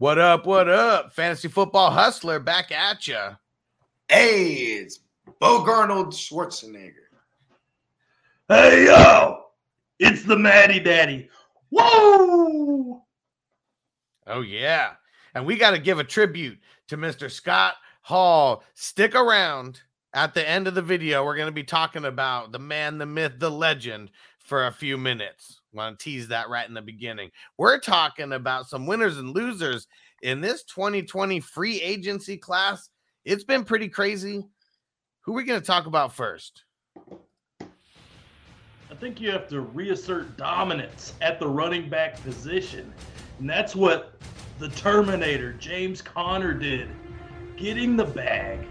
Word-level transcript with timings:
What 0.00 0.16
up? 0.16 0.46
What 0.46 0.66
up? 0.66 1.12
Fantasy 1.12 1.48
football 1.48 1.90
hustler 1.90 2.38
back 2.38 2.72
at 2.72 3.06
you. 3.06 3.18
Hey, 4.08 4.54
it's 4.54 5.00
Bo 5.38 5.62
Garnold 5.62 6.14
Schwarzenegger. 6.14 6.94
Hey 8.48 8.86
yo, 8.86 9.42
it's 9.98 10.22
the 10.22 10.38
Maddie 10.38 10.80
Daddy. 10.80 11.28
Whoa! 11.68 13.02
Oh 14.26 14.40
yeah, 14.40 14.92
and 15.34 15.44
we 15.44 15.56
got 15.56 15.72
to 15.72 15.78
give 15.78 15.98
a 15.98 16.04
tribute 16.04 16.58
to 16.88 16.96
Mr. 16.96 17.30
Scott 17.30 17.74
Hall. 18.00 18.64
Stick 18.72 19.14
around. 19.14 19.82
At 20.14 20.32
the 20.32 20.48
end 20.48 20.66
of 20.66 20.74
the 20.74 20.80
video, 20.80 21.26
we're 21.26 21.36
going 21.36 21.44
to 21.44 21.52
be 21.52 21.62
talking 21.62 22.06
about 22.06 22.52
the 22.52 22.58
man, 22.58 22.96
the 22.96 23.04
myth, 23.04 23.34
the 23.38 23.50
legend 23.50 24.12
for 24.38 24.66
a 24.66 24.72
few 24.72 24.96
minutes. 24.96 25.59
Want 25.72 25.98
to 25.98 26.04
tease 26.04 26.28
that 26.28 26.48
right 26.48 26.66
in 26.66 26.74
the 26.74 26.82
beginning. 26.82 27.30
We're 27.56 27.78
talking 27.78 28.32
about 28.32 28.68
some 28.68 28.86
winners 28.86 29.18
and 29.18 29.34
losers 29.34 29.86
in 30.22 30.40
this 30.40 30.64
2020 30.64 31.38
free 31.40 31.80
agency 31.80 32.36
class. 32.36 32.90
It's 33.24 33.44
been 33.44 33.64
pretty 33.64 33.88
crazy. 33.88 34.44
Who 35.22 35.32
are 35.32 35.36
we 35.36 35.44
going 35.44 35.60
to 35.60 35.66
talk 35.66 35.86
about 35.86 36.12
first? 36.12 36.64
I 37.60 38.94
think 38.98 39.20
you 39.20 39.30
have 39.30 39.48
to 39.48 39.60
reassert 39.60 40.36
dominance 40.36 41.14
at 41.20 41.38
the 41.38 41.46
running 41.46 41.88
back 41.88 42.20
position. 42.24 42.92
And 43.38 43.48
that's 43.48 43.76
what 43.76 44.14
the 44.58 44.68
Terminator, 44.70 45.52
James 45.52 46.02
Conner, 46.02 46.52
did. 46.52 46.88
Getting 47.56 47.96
the 47.96 48.04
bag 48.04 48.66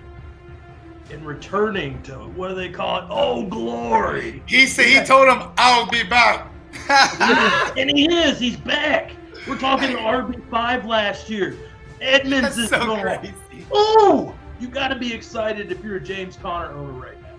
and 1.11 1.25
returning 1.25 2.01
to 2.03 2.13
what 2.13 2.49
do 2.49 2.55
they 2.55 2.69
call 2.69 2.99
it? 2.99 3.05
Oh, 3.09 3.43
glory. 3.45 4.43
He 4.45 4.67
said 4.67 4.87
he 4.87 5.03
told 5.05 5.29
him 5.29 5.49
I'll 5.57 5.89
be 5.89 6.03
back. 6.03 6.51
and 6.89 7.89
he 7.89 8.11
is. 8.11 8.39
He's 8.39 8.57
back. 8.57 9.11
We're 9.47 9.57
talking 9.57 9.95
RB5 9.95 10.85
last 10.85 11.29
year. 11.29 11.57
Edmonds 12.01 12.55
That's 12.55 12.57
is 12.57 12.69
so 12.69 13.01
crazy. 13.01 13.33
Oh, 13.71 14.35
you 14.59 14.67
got 14.67 14.89
to 14.89 14.95
be 14.95 15.13
excited 15.13 15.71
if 15.71 15.83
you're 15.83 15.97
a 15.97 16.01
James 16.01 16.37
Conner 16.37 16.73
owner 16.73 16.91
right 16.91 17.21
now. 17.21 17.29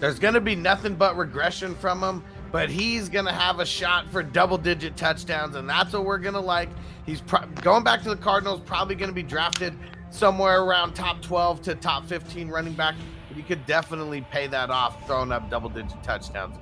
There's 0.00 0.18
going 0.18 0.34
to 0.34 0.40
be 0.40 0.54
nothing 0.54 0.94
but 0.94 1.16
regression 1.16 1.74
from 1.74 2.02
him, 2.02 2.24
but 2.52 2.70
he's 2.70 3.08
going 3.08 3.24
to 3.24 3.32
have 3.32 3.60
a 3.60 3.66
shot 3.66 4.08
for 4.10 4.22
double 4.22 4.56
digit 4.58 4.96
touchdowns, 4.96 5.56
and 5.56 5.68
that's 5.68 5.92
what 5.92 6.04
we're 6.04 6.18
going 6.18 6.34
to 6.34 6.40
like. 6.40 6.68
He's 7.04 7.20
pro- 7.20 7.46
going 7.62 7.84
back 7.84 8.02
to 8.02 8.10
the 8.10 8.16
Cardinals, 8.16 8.60
probably 8.64 8.94
going 8.94 9.10
to 9.10 9.14
be 9.14 9.22
drafted 9.22 9.74
somewhere 10.10 10.62
around 10.62 10.94
top 10.94 11.20
12 11.20 11.62
to 11.62 11.74
top 11.74 12.06
15 12.06 12.48
running 12.48 12.74
back, 12.74 12.94
but 13.28 13.36
you 13.36 13.42
could 13.42 13.64
definitely 13.66 14.22
pay 14.30 14.46
that 14.46 14.70
off 14.70 15.06
throwing 15.06 15.32
up 15.32 15.50
double 15.50 15.68
digit 15.68 16.02
touchdowns. 16.02 16.56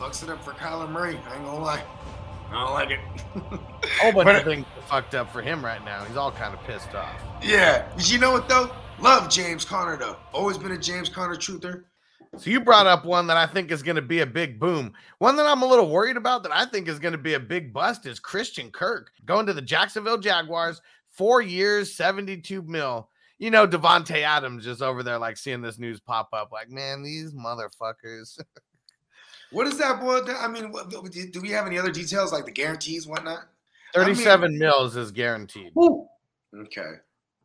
Fucks 0.00 0.22
it 0.22 0.30
up 0.30 0.42
for 0.42 0.52
Kyler 0.52 0.90
Murray. 0.90 1.18
I 1.28 1.34
ain't 1.36 1.44
gonna 1.44 1.60
lie. 1.62 1.82
I 2.50 2.64
don't 2.64 2.72
like 2.72 2.90
it. 2.90 3.00
A 3.36 4.02
whole 4.02 4.12
bunch 4.12 4.24
But- 4.26 4.36
of 4.36 4.44
things 4.44 4.66
are 4.78 4.82
fucked 4.82 5.14
up 5.14 5.30
for 5.32 5.42
him 5.42 5.64
right 5.64 5.84
now. 5.84 6.02
He's 6.04 6.16
all 6.16 6.32
kind 6.32 6.54
of 6.54 6.60
pissed 6.64 6.94
off. 6.94 7.14
yeah. 7.42 7.86
You 7.98 8.18
know 8.18 8.32
what 8.32 8.48
though? 8.48 8.70
Love 8.98 9.28
James 9.28 9.64
Conner 9.64 9.96
though. 9.96 10.16
Always 10.32 10.58
been 10.58 10.72
a 10.72 10.78
James 10.78 11.08
Conner 11.08 11.36
truther. 11.36 11.84
So 12.38 12.48
you 12.50 12.60
brought 12.60 12.86
up 12.86 13.04
one 13.04 13.26
that 13.26 13.36
I 13.36 13.46
think 13.46 13.70
is 13.72 13.82
going 13.82 13.96
to 13.96 14.02
be 14.02 14.20
a 14.20 14.26
big 14.26 14.60
boom. 14.60 14.92
One 15.18 15.34
that 15.36 15.46
I'm 15.46 15.62
a 15.62 15.66
little 15.66 15.90
worried 15.90 16.16
about 16.16 16.44
that 16.44 16.52
I 16.52 16.64
think 16.64 16.86
is 16.86 17.00
going 17.00 17.10
to 17.12 17.18
be 17.18 17.34
a 17.34 17.40
big 17.40 17.72
bust 17.72 18.06
is 18.06 18.20
Christian 18.20 18.70
Kirk 18.70 19.10
going 19.26 19.46
to 19.46 19.52
the 19.52 19.60
Jacksonville 19.62 20.16
Jaguars, 20.18 20.80
four 21.08 21.42
years, 21.42 21.92
72 21.94 22.62
mil. 22.62 23.08
You 23.38 23.50
know, 23.50 23.66
Davante 23.66 24.22
Adams 24.22 24.64
just 24.64 24.80
over 24.80 25.02
there, 25.02 25.18
like 25.18 25.36
seeing 25.38 25.60
this 25.60 25.78
news 25.78 25.98
pop 25.98 26.28
up, 26.32 26.52
like, 26.52 26.70
man, 26.70 27.02
these 27.02 27.32
motherfuckers. 27.34 28.38
What 29.52 29.66
is 29.66 29.78
that 29.78 30.00
boy? 30.00 30.20
I 30.38 30.48
mean, 30.48 30.70
what, 30.70 30.90
do 30.90 31.40
we 31.40 31.50
have 31.50 31.66
any 31.66 31.78
other 31.78 31.90
details 31.90 32.32
like 32.32 32.44
the 32.44 32.52
guarantees, 32.52 33.06
whatnot? 33.06 33.48
I 33.94 33.98
mean- 33.98 34.14
37 34.14 34.58
mils 34.58 34.96
is 34.96 35.10
guaranteed. 35.10 35.72
Okay. 36.56 36.92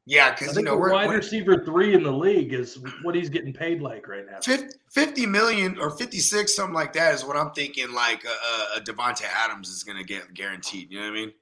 Yeah, 0.07 0.31
because 0.31 0.49
you 0.49 0.53
think 0.53 0.67
know 0.67 0.75
a 0.75 0.77
we're, 0.77 0.91
wide 0.91 1.07
we're 1.07 1.17
receiver 1.17 1.63
three 1.65 1.95
in 1.95 2.03
the 2.03 2.11
league 2.11 2.53
is 2.53 2.77
what 3.01 3.15
he's 3.15 3.29
getting 3.29 3.51
paid 3.51 3.81
like 3.81 4.07
right 4.07 4.23
now. 4.29 4.37
50, 4.39 4.77
50 4.91 5.25
million 5.25 5.79
or 5.79 5.89
56, 5.89 6.55
something 6.55 6.75
like 6.75 6.93
that 6.93 7.15
is 7.15 7.25
what 7.25 7.35
I'm 7.35 7.49
thinking. 7.51 7.91
Like 7.91 8.23
uh, 8.23 8.29
uh, 8.29 8.33
uh, 8.33 8.65
a, 8.75 8.77
a, 8.77 8.81
a 8.81 8.83
Davante 8.83 9.23
Adams 9.23 9.69
is 9.69 9.83
going 9.83 9.97
to 9.97 10.03
get 10.03 10.31
guaranteed. 10.35 10.91
You 10.91 10.99
know 10.99 11.05
what 11.05 11.17
I 11.17 11.21
mean? 11.21 11.33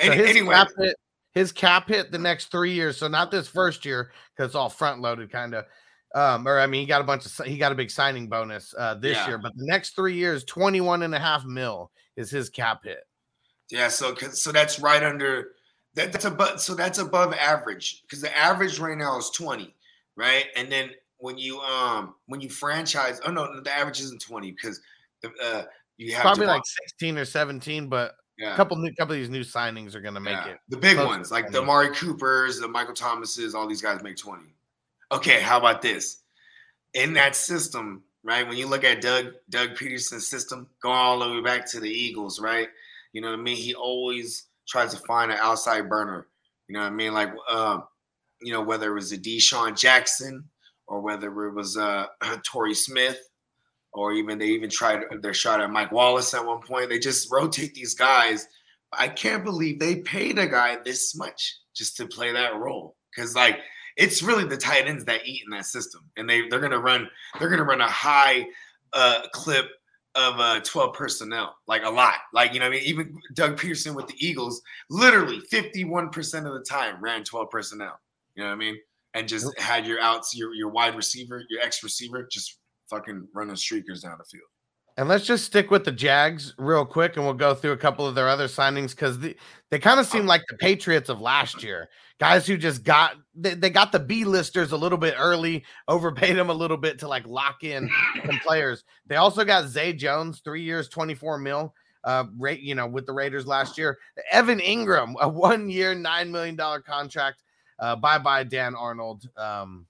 So 0.00 0.12
Any, 0.12 0.16
his 0.18 0.30
anyway, 0.30 0.54
cap 0.54 0.68
hit, 0.78 0.96
his 1.32 1.50
cap 1.50 1.88
hit 1.88 2.12
the 2.12 2.18
next 2.18 2.52
three 2.52 2.72
years. 2.72 2.96
So 2.96 3.08
not 3.08 3.32
this 3.32 3.48
first 3.48 3.84
year 3.84 4.12
because 4.36 4.50
it's 4.50 4.54
all 4.54 4.68
front 4.68 5.00
loaded, 5.00 5.32
kind 5.32 5.54
of. 5.54 5.64
Um, 6.14 6.46
or 6.46 6.58
I 6.58 6.66
mean, 6.66 6.80
he 6.80 6.86
got 6.86 7.00
a 7.00 7.04
bunch 7.04 7.26
of 7.26 7.46
he 7.46 7.58
got 7.58 7.72
a 7.72 7.74
big 7.74 7.90
signing 7.90 8.28
bonus 8.28 8.74
uh 8.78 8.94
this 8.94 9.16
Yeah. 9.16 9.26
year, 9.28 9.38
but 9.38 9.52
the 9.56 9.66
next 9.66 9.94
three 9.96 10.14
years, 10.14 10.44
21 10.44 11.02
and 11.02 11.14
a 11.14 11.18
half 11.18 11.44
mil 11.44 11.90
is 12.16 12.30
his 12.30 12.48
cap 12.48 12.84
hit. 12.84 13.00
yeah. 13.70 13.88
so 13.88 14.14
so 14.14 14.52
that's 14.52 14.78
right 14.78 15.02
under 15.02 15.52
that, 15.94 16.12
that's 16.12 16.24
above. 16.24 16.60
So 16.60 16.74
that's 16.74 16.98
above 16.98 17.34
average 17.34 18.02
because 18.02 18.20
the 18.20 18.34
average 18.36 18.78
right 18.78 18.96
now 18.96 19.18
is 19.18 19.30
20, 19.30 19.74
right? 20.16 20.46
And 20.56 20.70
then 20.70 20.90
when 21.18 21.36
you 21.38 21.58
um 21.60 22.14
when 22.26 22.40
you 22.40 22.48
franchise, 22.48 23.20
oh 23.26 23.30
no, 23.32 23.60
the 23.60 23.72
average 23.74 24.00
isn't 24.00 24.20
20 24.22 24.52
because 24.52 24.80
the 25.22 25.30
uh 25.42 25.64
you 25.98 26.12
have 26.14 26.22
Probably 26.22 26.46
like 26.46 26.62
16 26.84 27.16
or 27.18 27.24
17, 27.24 27.88
but 27.88 28.16
yeah. 28.38 28.52
a 28.52 28.56
couple 28.56 28.76
new 28.76 28.92
couple 28.94 29.14
of 29.14 29.20
these 29.20 29.30
new 29.30 29.40
signings 29.42 29.94
are 29.94 30.00
gonna 30.00 30.20
make 30.20 30.34
Yeah. 30.34 30.48
it. 30.52 30.58
The 30.68 30.76
big 30.76 30.98
ones, 30.98 31.30
like 31.30 31.46
the 31.46 31.58
20. 31.62 31.64
Amari 31.64 31.94
Coopers, 31.94 32.60
the 32.60 32.68
Michael 32.68 32.94
Thomases, 32.94 33.54
all 33.54 33.66
these 33.66 33.80
guys 33.82 34.02
make 34.02 34.16
20. 34.18 34.44
Okay, 35.12 35.40
how 35.40 35.58
about 35.58 35.82
this? 35.82 36.22
In 36.94 37.12
that 37.14 37.36
system, 37.36 38.02
right? 38.24 38.46
When 38.46 38.56
you 38.56 38.66
look 38.66 38.84
at 38.84 39.00
Doug 39.00 39.32
Doug 39.50 39.70
Pederson's 39.70 40.28
system, 40.28 40.68
going 40.82 40.96
all 40.96 41.18
the 41.20 41.34
way 41.34 41.40
back 41.40 41.66
to 41.70 41.80
the 41.80 41.90
Eagles, 41.90 42.40
right? 42.40 42.68
You 43.12 43.20
know 43.20 43.30
what 43.30 43.38
I 43.38 43.42
mean? 43.42 43.56
He 43.56 43.74
always 43.74 44.46
tries 44.68 44.92
to 44.94 45.00
find 45.06 45.30
an 45.30 45.38
outside 45.40 45.88
burner. 45.88 46.26
You 46.68 46.74
know 46.74 46.80
what 46.80 46.92
I 46.92 46.94
mean? 46.94 47.14
Like 47.14 47.32
um, 47.50 47.84
you 48.40 48.52
know, 48.52 48.62
whether 48.62 48.90
it 48.90 48.94
was 48.94 49.12
a 49.12 49.18
DeSean 49.18 49.78
Jackson 49.78 50.44
or 50.86 51.00
whether 51.00 51.28
it 51.46 51.54
was 51.54 51.76
uh 51.76 52.06
Torrey 52.44 52.74
Smith, 52.74 53.20
or 53.92 54.12
even 54.12 54.38
they 54.38 54.46
even 54.46 54.70
tried 54.70 55.04
their 55.22 55.34
shot 55.34 55.60
at 55.60 55.70
Mike 55.70 55.92
Wallace 55.92 56.34
at 56.34 56.44
one 56.44 56.60
point. 56.60 56.90
They 56.90 56.98
just 56.98 57.30
rotate 57.30 57.74
these 57.74 57.94
guys 57.94 58.48
I 58.92 59.08
can't 59.08 59.44
believe 59.44 59.78
they 59.78 59.96
paid 59.96 60.38
a 60.38 60.46
guy 60.46 60.78
this 60.84 61.16
much 61.16 61.58
just 61.74 61.96
to 61.96 62.06
play 62.06 62.32
that 62.32 62.56
role. 62.56 62.96
Because 63.14 63.34
like 63.34 63.60
it's 63.96 64.22
really 64.22 64.44
the 64.44 64.56
tight 64.56 64.86
ends 64.86 65.04
that 65.04 65.26
eat 65.26 65.42
in 65.44 65.50
that 65.50 65.66
system, 65.66 66.02
and 66.16 66.28
they 66.28 66.48
they're 66.48 66.60
gonna 66.60 66.78
run 66.78 67.08
they're 67.38 67.48
gonna 67.48 67.64
run 67.64 67.80
a 67.80 67.88
high 67.88 68.46
uh, 68.92 69.22
clip 69.32 69.66
of 70.14 70.40
uh, 70.40 70.60
12 70.60 70.94
personnel, 70.94 71.56
like 71.66 71.82
a 71.84 71.90
lot. 71.90 72.14
Like 72.32 72.54
you 72.54 72.60
know, 72.60 72.66
what 72.66 72.76
I 72.76 72.78
mean, 72.78 72.86
even 72.86 73.18
Doug 73.34 73.58
Pederson 73.58 73.94
with 73.94 74.06
the 74.06 74.14
Eagles, 74.18 74.62
literally 74.90 75.40
51 75.40 76.10
percent 76.10 76.46
of 76.46 76.54
the 76.54 76.62
time 76.62 77.00
ran 77.00 77.24
12 77.24 77.50
personnel. 77.50 77.98
You 78.34 78.42
know 78.42 78.50
what 78.50 78.56
I 78.56 78.58
mean? 78.58 78.78
And 79.14 79.28
just 79.28 79.58
had 79.58 79.86
your 79.86 80.00
outs, 80.00 80.36
your 80.36 80.54
your 80.54 80.68
wide 80.68 80.94
receiver, 80.94 81.42
your 81.48 81.62
ex 81.62 81.82
receiver, 81.82 82.26
just 82.30 82.58
fucking 82.88 83.28
running 83.34 83.56
streakers 83.56 84.02
down 84.02 84.18
the 84.18 84.24
field. 84.24 84.48
And 84.98 85.08
let's 85.10 85.26
just 85.26 85.44
stick 85.44 85.70
with 85.70 85.84
the 85.84 85.92
Jags 85.92 86.54
real 86.56 86.86
quick, 86.86 87.16
and 87.16 87.24
we'll 87.24 87.34
go 87.34 87.54
through 87.54 87.72
a 87.72 87.76
couple 87.76 88.06
of 88.06 88.14
their 88.14 88.28
other 88.28 88.46
signings 88.46 88.90
because 88.90 89.18
the, 89.18 89.36
they 89.70 89.78
kind 89.78 90.00
of 90.00 90.06
seem 90.06 90.24
like 90.24 90.42
the 90.48 90.56
Patriots 90.56 91.10
of 91.10 91.20
last 91.20 91.62
year. 91.62 91.90
Guys 92.18 92.46
who 92.46 92.56
just 92.56 92.82
got 92.82 93.14
they, 93.34 93.52
they 93.52 93.68
got 93.68 93.92
the 93.92 93.98
B 93.98 94.24
listers 94.24 94.72
a 94.72 94.76
little 94.76 94.96
bit 94.96 95.14
early, 95.18 95.64
overpaid 95.88 96.36
them 96.36 96.48
a 96.48 96.54
little 96.54 96.78
bit 96.78 96.98
to 97.00 97.08
like 97.08 97.26
lock 97.26 97.62
in 97.62 97.90
some 98.24 98.38
players. 98.42 98.84
They 99.06 99.16
also 99.16 99.44
got 99.44 99.68
Zay 99.68 99.92
Jones, 99.92 100.40
three 100.42 100.62
years, 100.62 100.88
24 100.88 101.38
mil. 101.38 101.74
Uh, 102.04 102.24
rate 102.38 102.60
you 102.60 102.76
know 102.76 102.86
with 102.86 103.04
the 103.04 103.12
Raiders 103.12 103.48
last 103.48 103.76
year. 103.76 103.98
Evan 104.30 104.60
Engram, 104.60 105.14
a 105.20 105.28
one 105.28 105.68
year, 105.68 105.92
nine 105.92 106.30
million 106.30 106.54
dollar 106.54 106.80
contract. 106.80 107.42
Uh, 107.80 107.96
bye 107.96 108.18
bye 108.18 108.44
Dan 108.44 108.76
Arnold. 108.76 109.28
Um, 109.36 109.86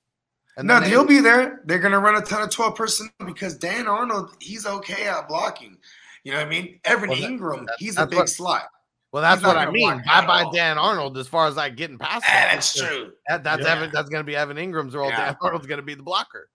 and 0.56 0.66
no, 0.68 0.80
he'll 0.80 1.04
be 1.04 1.20
there. 1.20 1.62
They're 1.66 1.78
gonna 1.78 1.98
run 2.00 2.16
a 2.16 2.20
ton 2.24 2.42
of 2.42 2.50
12 2.50 2.74
personnel 2.74 3.12
because 3.26 3.56
Dan 3.56 3.86
Arnold, 3.86 4.36
he's 4.40 4.66
okay 4.66 5.06
at 5.06 5.28
blocking. 5.28 5.76
You 6.24 6.32
know 6.32 6.38
what 6.38 6.46
I 6.46 6.50
mean? 6.50 6.80
Evan 6.84 7.10
Well, 7.10 7.18
Engram, 7.18 7.66
that- 7.66 7.76
he's 7.78 7.96
a 7.98 8.06
big 8.06 8.18
what- 8.18 8.28
slot. 8.28 8.70
Well, 9.12 9.22
that's 9.22 9.40
He's 9.40 9.46
what 9.46 9.56
I 9.56 9.70
mean. 9.70 10.02
Bye 10.04 10.26
bye. 10.26 10.44
Dan 10.52 10.76
Arnold. 10.76 11.16
As 11.16 11.26
far 11.26 11.46
as 11.46 11.56
like 11.56 11.74
getting 11.76 11.96
past 11.96 12.24
Ah, 12.26 12.32
that, 12.32 12.50
that's 12.52 12.74
true. 12.74 13.12
That, 13.28 13.44
that's 13.44 13.62
Yeah. 13.62 13.72
Evan. 13.76 13.90
That's 13.90 14.10
going 14.10 14.20
to 14.20 14.26
be 14.26 14.36
Evan 14.36 14.58
Engram's 14.58 14.94
role. 14.94 15.08
Yeah. 15.08 15.26
Dan 15.26 15.36
Arnold's 15.40 15.66
going 15.66 15.78
to 15.78 15.86
be 15.86 15.94
the 15.94 16.02
blocker. 16.02 16.50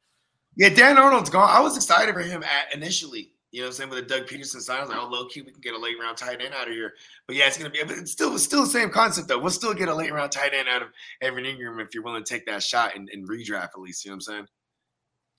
Yeah, 0.57 0.69
Dan 0.69 0.97
Arnold's 0.99 1.31
gone. 1.31 1.49
I 1.49 1.59
was 1.61 1.75
excited 1.75 2.13
for 2.13 2.19
him 2.21 2.43
at 2.43 2.75
initially. 2.75 3.30
You 3.51 3.61
know 3.61 3.67
what 3.67 3.71
I'm 3.71 3.73
saying? 3.75 3.89
With 3.89 4.07
the 4.07 4.15
Doug 4.15 4.27
Pederson 4.27 4.61
sign, 4.61 4.77
I 4.77 4.81
was 4.81 4.89
like, 4.89 4.97
oh, 4.97 5.07
low 5.07 5.25
key, 5.25 5.41
we 5.41 5.51
can 5.51 5.59
get 5.59 5.73
a 5.73 5.77
late 5.77 5.99
round 5.99 6.17
tight 6.17 6.41
end 6.41 6.53
out 6.53 6.69
of 6.69 6.73
here. 6.73 6.93
But 7.27 7.35
yeah, 7.35 7.47
it's 7.47 7.57
gonna 7.57 7.69
be 7.69 7.83
but 7.83 7.97
it's 7.97 8.11
still 8.11 8.33
it's 8.33 8.43
still 8.43 8.61
the 8.61 8.69
same 8.69 8.89
concept 8.89 9.27
though. 9.27 9.39
We'll 9.39 9.51
still 9.51 9.73
get 9.73 9.89
a 9.89 9.93
late 9.93 10.13
round 10.13 10.31
tight 10.31 10.53
end 10.53 10.69
out 10.69 10.81
of 10.81 10.87
Evan 11.21 11.43
Engram 11.43 11.81
if 11.81 11.93
you're 11.93 12.03
willing 12.03 12.23
to 12.23 12.33
take 12.33 12.45
that 12.45 12.63
shot 12.63 12.95
and, 12.95 13.09
and 13.09 13.27
redraft 13.27 13.71
at 13.75 13.79
least. 13.79 14.05
You 14.05 14.11
know 14.11 14.15
what 14.15 14.15
I'm 14.15 14.21
saying? 14.21 14.47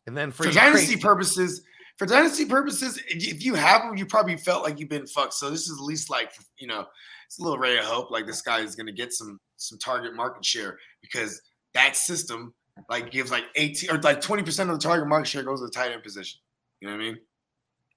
And 0.06 0.16
then 0.16 0.30
for, 0.30 0.44
For 0.44 0.52
dynasty 0.52 0.96
purposes, 0.96 1.62
for 1.96 2.06
dynasty 2.06 2.44
purposes, 2.44 3.00
if 3.08 3.42
you 3.44 3.54
have 3.54 3.82
him, 3.82 3.96
you 3.96 4.04
probably 4.04 4.36
felt 4.36 4.62
like 4.62 4.78
you've 4.78 4.88
been 4.90 5.06
fucked. 5.06 5.34
So 5.34 5.48
this 5.48 5.68
is 5.68 5.78
at 5.78 5.84
least 5.84 6.10
like 6.10 6.32
you 6.58 6.66
know, 6.66 6.86
it's 7.26 7.38
a 7.38 7.42
little 7.42 7.58
ray 7.58 7.78
of 7.78 7.84
hope. 7.84 8.10
Like 8.10 8.26
this 8.26 8.42
guy 8.42 8.60
is 8.60 8.76
gonna 8.76 8.92
get 8.92 9.14
some 9.14 9.40
some 9.56 9.78
target 9.78 10.14
market 10.14 10.44
share 10.44 10.78
because 11.00 11.40
that 11.72 11.96
system 11.96 12.52
like 12.90 13.10
gives 13.10 13.30
like 13.30 13.44
18 13.56 13.90
or 13.90 13.98
like 14.00 14.20
20 14.20 14.42
percent 14.42 14.68
of 14.68 14.78
the 14.78 14.82
target 14.82 15.08
market 15.08 15.28
share 15.28 15.42
goes 15.42 15.60
to 15.60 15.66
the 15.66 15.72
tight 15.72 15.92
end 15.92 16.02
position. 16.02 16.40
You 16.80 16.88
know 16.88 16.94
what 16.94 17.02
I 17.02 17.04
mean? 17.04 17.18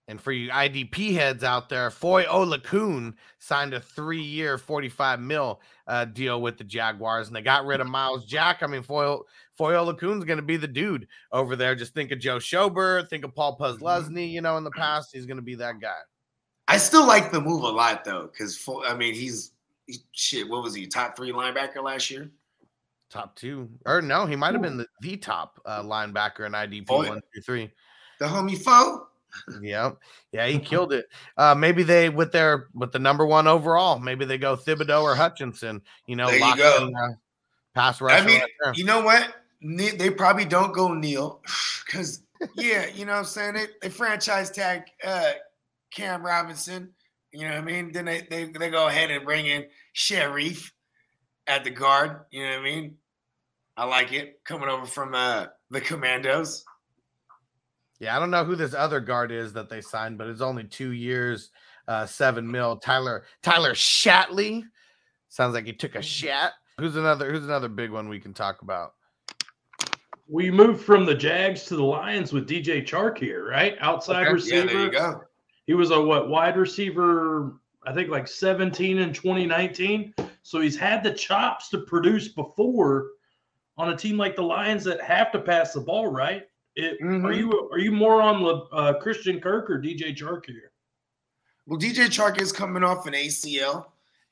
And 0.08 0.22
for 0.22 0.32
you 0.32 0.52
IDP 0.52 1.14
heads 1.16 1.44
out 1.44 1.68
there, 1.68 1.90
Foye 1.90 2.26
Oluokun 2.26 3.16
signed 3.40 3.74
a 3.74 3.80
three-year, 3.80 4.60
45 4.60 5.20
mil 5.20 5.62
uh, 5.88 6.06
deal 6.06 6.42
with 6.42 6.58
the 6.60 6.64
Jaguars, 6.64 7.28
and 7.28 7.36
they 7.36 7.42
got 7.42 7.66
rid 7.66 7.82
of 7.82 7.88
Myles 7.88 8.26
Jack. 8.26 8.62
I 8.62 8.68
mean, 8.68 8.84
Foy 8.84 9.18
Foye 9.56 9.74
Oluokun's 9.74 10.24
going 10.24 10.38
to 10.38 10.44
be 10.44 10.58
the 10.58 10.68
dude 10.68 11.08
over 11.32 11.56
there. 11.56 11.74
Just 11.74 11.96
think 11.96 12.12
of 12.12 12.20
Joe 12.20 12.38
Schobert, 12.38 13.10
think 13.10 13.26
of 13.26 13.34
Paul 13.34 13.58
Posluszny. 13.58 14.32
You 14.32 14.42
know, 14.42 14.58
in 14.58 14.64
the 14.64 14.72
past, 14.72 15.10
he's 15.12 15.26
going 15.26 15.38
to 15.38 15.44
be 15.44 15.56
that 15.56 15.80
guy. 15.80 15.98
I 16.68 16.78
still 16.78 17.08
like 17.08 17.32
the 17.32 17.42
move 17.42 17.64
a 17.64 17.70
lot 17.70 18.04
though, 18.04 18.30
because 18.32 18.64
I 18.88 18.96
mean, 18.96 19.16
he's 19.16 19.52
he, 19.88 19.98
shit. 20.12 20.48
What 20.48 20.64
was 20.64 20.76
he? 20.76 20.86
Top 20.88 21.16
three 21.16 21.32
linebacker 21.32 21.84
last 21.84 22.12
year. 22.12 22.30
Top 23.10 23.36
two, 23.36 23.70
or 23.86 24.02
no, 24.02 24.26
he 24.26 24.36
might 24.36 24.54
have 24.54 24.62
been 24.62 24.78
the, 24.78 24.88
the 25.02 25.16
top 25.16 25.60
uh, 25.66 25.84
linebacker 25.84 26.46
in 26.46 26.54
IDP 26.54 26.86
oh, 26.90 26.98
one, 26.98 27.22
two, 27.34 27.42
three. 27.42 27.72
The 28.20 28.26
homie 28.26 28.58
foe. 28.58 29.08
Yeah, 29.62 29.92
yeah, 30.32 30.48
he 30.48 30.60
killed 30.60 30.94
it. 30.94 31.08
Uh, 31.38 31.56
maybe 31.56 31.84
they 31.84 32.10
with 32.10 32.32
their 32.32 32.68
with 32.74 32.92
the 32.92 33.00
number 33.00 33.26
one 33.26 33.48
overall. 33.48 34.00
Maybe 34.00 34.26
they 34.26 34.38
go 34.38 34.56
Thibodeaux 34.56 35.04
or 35.04 35.16
Hutchinson. 35.16 35.82
You 36.08 36.16
know, 36.16 36.28
there 36.28 36.40
you 36.40 36.56
go. 36.58 36.88
In, 36.88 36.96
uh, 36.96 37.14
pass 37.74 38.02
rush. 38.02 38.22
I 38.22 38.26
mean, 38.26 38.42
right 38.64 38.78
you 38.78 38.86
know 38.86 39.02
what? 39.02 39.34
They 39.62 40.10
probably 40.10 40.46
don't 40.46 40.74
go 40.74 40.94
Neal 40.94 41.42
because 41.86 42.22
yeah, 42.56 42.88
you 42.88 43.06
know 43.06 43.14
what 43.14 43.20
I'm 43.20 43.26
saying. 43.26 43.54
They, 43.54 43.68
they 43.82 43.90
franchise 43.90 44.52
tag 44.52 44.84
uh, 45.04 45.32
Cam 45.92 46.26
Robinson. 46.26 46.92
You 47.32 47.42
know 47.42 47.50
what 47.50 47.58
I 47.58 47.62
mean? 47.62 47.92
Then 47.92 48.06
they, 48.06 48.22
they 48.30 48.46
they 48.46 48.70
go 48.70 48.88
ahead 48.88 49.12
and 49.12 49.26
bring 49.26 49.46
in 49.46 49.66
Scherff 49.94 50.72
at 51.48 51.64
the 51.64 51.70
guard. 51.70 52.22
You 52.32 52.44
know 52.44 52.52
what 52.52 52.60
I 52.60 52.64
mean? 52.64 52.98
I 53.78 53.86
like 53.86 54.14
it 54.14 54.40
coming 54.46 54.70
over 54.70 54.86
from 54.86 55.14
uh, 55.14 55.48
the 55.70 55.82
Commandos. 55.82 56.64
Yeah, 58.00 58.16
I 58.16 58.20
don't 58.20 58.32
know 58.32 58.44
who 58.44 58.56
this 58.56 58.74
other 58.74 59.00
guard 59.00 59.32
is 59.32 59.54
that 59.54 59.70
they 59.70 59.82
signed, 59.82 60.18
but 60.18 60.28
it's 60.28 60.42
only 60.42 60.66
two 60.66 60.92
years, 60.92 61.52
uh, 61.88 62.06
seven 62.06 62.50
mil. 62.50 62.78
Tyler 62.78 63.24
Tyler 63.42 63.74
Shatley 63.74 64.64
sounds 65.30 65.54
like 65.54 65.66
he 65.66 65.74
took 65.74 65.96
a 65.96 66.02
shat. 66.02 66.54
Who's 66.78 66.98
another? 66.98 67.32
Who's 67.32 67.46
another 67.46 67.70
big 67.70 67.92
one 67.92 68.10
we 68.10 68.20
can 68.20 68.34
talk 68.34 68.62
about? 68.62 68.94
We 70.28 70.50
moved 70.52 70.84
from 70.84 71.06
the 71.06 71.16
Jags 71.16 71.66
to 71.66 71.76
the 71.76 71.84
Lions 71.84 72.34
with 72.34 72.50
DJ 72.50 72.86
Chark 72.86 73.18
here, 73.18 73.48
right? 73.48 73.78
Outside 73.80 74.24
okay. 74.24 74.34
receiver. 74.34 74.66
Yeah, 74.66 74.74
there 74.74 74.86
you 74.86 74.92
go. 74.92 75.22
He 75.68 75.74
was 75.74 75.92
a 75.92 76.02
what 76.02 76.30
wide 76.30 76.58
receiver? 76.58 77.60
I 77.88 77.94
think 77.94 78.10
like 78.10 78.28
17 78.28 78.98
in 78.98 79.14
2019. 79.14 80.14
So 80.42 80.60
he's 80.60 80.76
had 80.76 81.04
the 81.04 81.14
chops 81.14 81.70
to 81.70 81.80
produce 81.80 82.30
before 82.30 83.10
on 83.78 83.90
a 83.90 83.98
team 83.98 84.18
like 84.18 84.36
the 84.36 84.42
Lions 84.42 84.84
that 84.86 85.02
have 85.02 85.32
to 85.32 85.40
pass 85.40 85.74
the 85.74 85.82
ball, 85.82 86.08
right? 86.08 86.44
It, 86.76 87.02
mm-hmm. 87.02 87.26
Are 87.26 87.32
you 87.32 87.70
are 87.72 87.80
you 87.80 87.92
more 87.92 88.22
on 88.22 88.44
the 88.44 88.76
uh, 88.76 89.00
Christian 89.00 89.40
Kirk 89.40 89.70
or 89.70 89.80
DJ 89.80 90.16
Chark 90.16 90.46
here? 90.46 90.72
Well, 91.66 91.80
DJ 91.80 92.08
Chark 92.08 92.42
is 92.42 92.52
coming 92.52 92.84
off 92.84 93.08
an 93.08 93.14
ACL, 93.14 93.86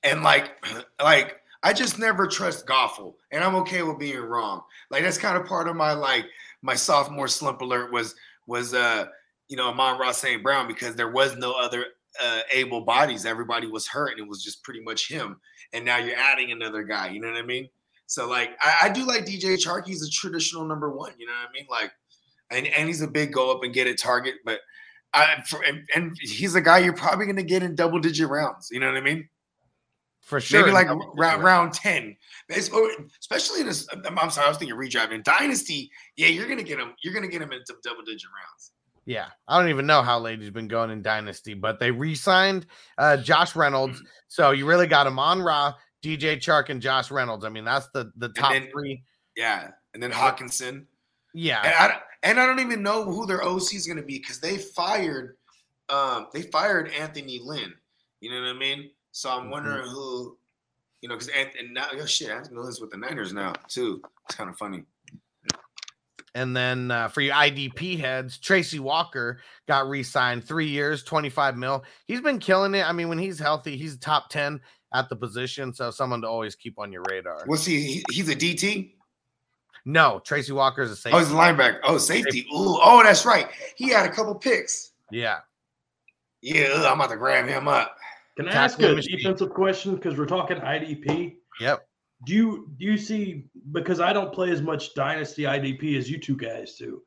and 0.04 0.24
like 0.24 0.52
like 1.02 1.40
I 1.64 1.72
just 1.72 1.98
never 2.00 2.28
trust 2.28 2.68
Goffel, 2.68 3.16
and 3.32 3.44
I'm 3.44 3.56
okay 3.56 3.82
with 3.84 3.98
being 3.98 4.20
wrong. 4.20 4.62
Like 4.92 5.04
that's 5.04 5.18
kind 5.18 5.38
of 5.38 5.46
part 5.46 5.70
of 5.70 5.76
my 5.76 5.94
like 5.94 6.26
my 6.62 6.76
sophomore 6.76 7.30
slump 7.30 7.62
alert 7.62 7.92
was 7.94 8.16
was 8.46 8.74
uh 8.74 9.06
you 9.48 9.56
know 9.56 9.70
Amon 9.70 9.98
Ross 9.98 10.18
St. 10.18 10.44
Brown 10.44 10.68
because 10.68 10.96
there 10.96 11.12
was 11.12 11.38
no 11.38 11.54
other 11.54 11.86
uh, 12.22 12.42
able 12.52 12.82
bodies. 12.82 13.26
Everybody 13.26 13.68
was 13.68 13.88
hurt, 13.88 14.12
and 14.12 14.20
it 14.20 14.28
was 14.28 14.44
just 14.44 14.64
pretty 14.64 14.82
much 14.82 15.08
him. 15.08 15.40
And 15.72 15.86
now 15.86 15.98
you're 15.98 16.18
adding 16.18 16.52
another 16.52 16.84
guy. 16.84 17.10
You 17.10 17.22
know 17.22 17.30
what 17.30 17.38
I 17.38 17.46
mean? 17.46 17.70
So 18.06 18.28
like 18.28 18.52
I, 18.62 18.76
I 18.84 18.90
do 18.90 19.06
like 19.06 19.26
DJ 19.26 19.56
Chark. 19.56 19.88
He's 19.88 20.06
a 20.06 20.10
traditional 20.10 20.66
number 20.66 20.92
one. 20.92 21.14
You 21.18 21.26
know 21.26 21.34
what 21.34 21.50
I 21.50 21.54
mean? 21.54 21.68
Like 21.70 21.92
and, 22.54 22.68
and 22.68 22.88
he's 22.88 23.02
a 23.02 23.08
big 23.08 23.34
go 23.34 23.52
up 23.52 23.64
and 23.64 23.74
get 23.74 23.88
it 23.88 24.00
target. 24.00 24.36
But 24.46 24.60
I 25.14 25.42
for, 25.46 25.62
and, 25.64 25.88
and, 25.96 26.18
he's 26.20 26.56
a 26.56 26.62
guy 26.62 26.80
you're 26.80 26.94
probably 26.94 27.26
going 27.26 27.38
to 27.38 27.44
get 27.44 27.64
in 27.64 27.76
double 27.76 28.00
digit 28.00 28.30
rounds. 28.30 28.70
You 28.72 28.80
know 28.80 28.88
what 28.88 28.98
I 28.98 29.02
mean? 29.02 29.28
For 30.22 30.40
sure, 30.40 30.62
maybe 30.62 30.72
like 30.72 30.88
round 31.16 31.44
round 31.44 31.74
ten, 31.74 32.16
especially 32.50 33.60
in 33.60 33.68
this. 33.68 33.86
I'm 33.92 34.30
sorry, 34.30 34.46
I 34.46 34.50
was 34.50 34.58
thinking 34.58 34.78
redraft 34.78 35.12
in 35.12 35.22
dynasty. 35.22 35.92
Yeah, 36.16 36.28
you're 36.28 36.48
gonna 36.48 36.64
get 36.64 36.80
him. 36.80 36.94
You're 37.04 37.14
gonna 37.14 37.28
get 37.28 37.42
him 37.42 37.52
into 37.52 37.76
double 37.84 38.04
digit 38.04 38.30
rounds. 38.30 38.72
Yeah, 39.06 39.28
I 39.50 39.60
don't 39.60 39.70
even 39.70 39.86
know 39.86 40.02
how 40.02 40.20
late 40.20 40.40
he's 40.40 40.50
been 40.50 40.70
going 40.70 40.90
in 40.90 41.02
dynasty, 41.02 41.54
but 41.54 41.78
they 41.78 41.92
re-signed 41.92 42.68
uh, 42.98 43.18
Josh 43.18 43.54
Reynolds, 43.54 43.98
mm-hmm. 43.98 44.08
so 44.30 44.52
you 44.52 44.66
really 44.66 44.88
got 44.88 45.06
him 45.06 45.20
on 45.20 45.42
Raw, 45.42 45.74
DJ 46.02 46.38
Chark, 46.38 46.70
and 46.70 46.82
Josh 46.82 47.12
Reynolds. 47.12 47.44
I 47.44 47.50
mean, 47.50 47.66
that's 47.66 47.90
the 47.94 48.14
the 48.16 48.30
top 48.30 48.54
then, 48.54 48.70
three. 48.72 49.04
Yeah, 49.36 49.72
and 49.94 50.02
then 50.02 50.12
Hockenson. 50.12 50.86
Yeah, 51.34 51.62
and 51.64 51.74
I, 51.74 52.00
and 52.24 52.40
I 52.40 52.46
don't 52.46 52.60
even 52.60 52.82
know 52.82 53.04
who 53.04 53.26
their 53.26 53.44
OC 53.44 53.76
is 53.76 53.86
going 53.86 53.98
to 53.98 54.04
be 54.04 54.18
because 54.18 54.40
they 54.40 54.58
fired, 54.58 55.36
um, 55.90 56.28
they 56.34 56.44
fired 56.44 56.90
Anthony 56.90 57.40
Lynn. 57.44 57.74
You 58.22 58.32
know 58.32 58.42
what 58.42 58.56
I 58.56 58.60
mean? 58.60 58.90
So 59.12 59.30
I'm 59.30 59.42
mm-hmm. 59.42 59.52
wondering 59.52 59.88
who, 59.90 60.38
you 61.02 61.10
know, 61.10 61.16
because 61.16 61.30
and, 61.30 61.50
and, 61.60 61.74
now 61.74 61.88
oh 61.94 62.06
shit, 62.06 62.30
Anthony 62.30 62.58
Lynn's 62.58 62.80
with 62.80 62.92
the 62.92 62.98
Niners 62.98 63.34
now 63.34 63.54
too. 63.68 64.02
It's 64.26 64.36
kind 64.36 64.50
of 64.50 64.58
funny. 64.58 64.84
And 66.36 66.56
then 66.56 66.90
uh, 66.90 67.10
for 67.10 67.22
you 67.22 67.32
IDP 67.32 68.00
heads, 68.00 68.40
Tracy 68.40 68.80
Walker 68.80 69.40
got 69.68 69.88
re-signed 69.88 70.44
three 70.44 70.68
years, 70.68 71.04
25 71.04 71.58
mil. 71.58 71.84
He's 72.08 72.22
been 72.22 72.40
killing 72.40 72.74
it. 72.74 72.90
I 72.90 72.92
mean, 72.92 73.08
when 73.08 73.20
he's 73.20 73.38
healthy, 73.38 73.78
he's 73.78 73.98
top 73.98 74.30
10 74.30 74.60
at 74.96 75.10
the 75.10 75.16
position. 75.16 75.74
So 75.74 75.92
someone 75.92 76.22
to 76.22 76.28
always 76.28 76.56
keep 76.56 76.80
on 76.80 76.92
your 76.92 77.04
radar. 77.12 77.44
What's 77.46 77.66
he? 77.66 78.04
He's 78.10 78.30
a 78.30 78.36
DT. 78.36 78.94
No, 79.86 80.22
Tracy 80.24 80.54
Walker 80.54 80.82
is 80.82 80.92
a 80.92 80.96
safety. 80.96 81.16
Oh, 81.16 81.20
he's 81.20 81.32
a 81.32 81.36
linebacker. 81.36 81.80
Oh, 81.84 81.98
safety. 81.98 82.46
Ooh, 82.54 82.80
oh, 82.82 83.02
that's 83.04 83.26
right. 83.26 83.50
He 83.76 83.90
had 83.90 84.06
a 84.06 84.10
couple 84.10 84.34
picks. 84.36 84.92
Yeah. 85.12 85.40
Yeah, 86.42 86.86
I'm 86.86 87.00
about 87.00 87.10
to 87.10 87.18
grab 87.18 87.48
him 87.48 87.68
up. 87.68 87.98
Can 88.36 88.50
I 88.50 88.54
ask 88.54 88.80
a 88.82 89.00
defensive 89.00 89.52
question? 89.52 89.96
Because 89.96 90.18
we're 90.18 90.26
talking 90.26 90.58
IDP. 90.58 91.36
Yep. 91.60 91.88
Do 92.26 92.34
you 92.34 92.72
do 92.78 92.86
you 92.86 92.98
see 92.98 93.46
because 93.72 94.00
I 94.00 94.14
don't 94.14 94.34
play 94.34 94.50
as 94.50 94.62
much 94.62 94.94
dynasty 94.96 95.44
IDP 95.44 95.98
as 95.98 96.10
you 96.10 96.18
two 96.18 96.38
guys 96.38 96.76
do? 96.76 97.02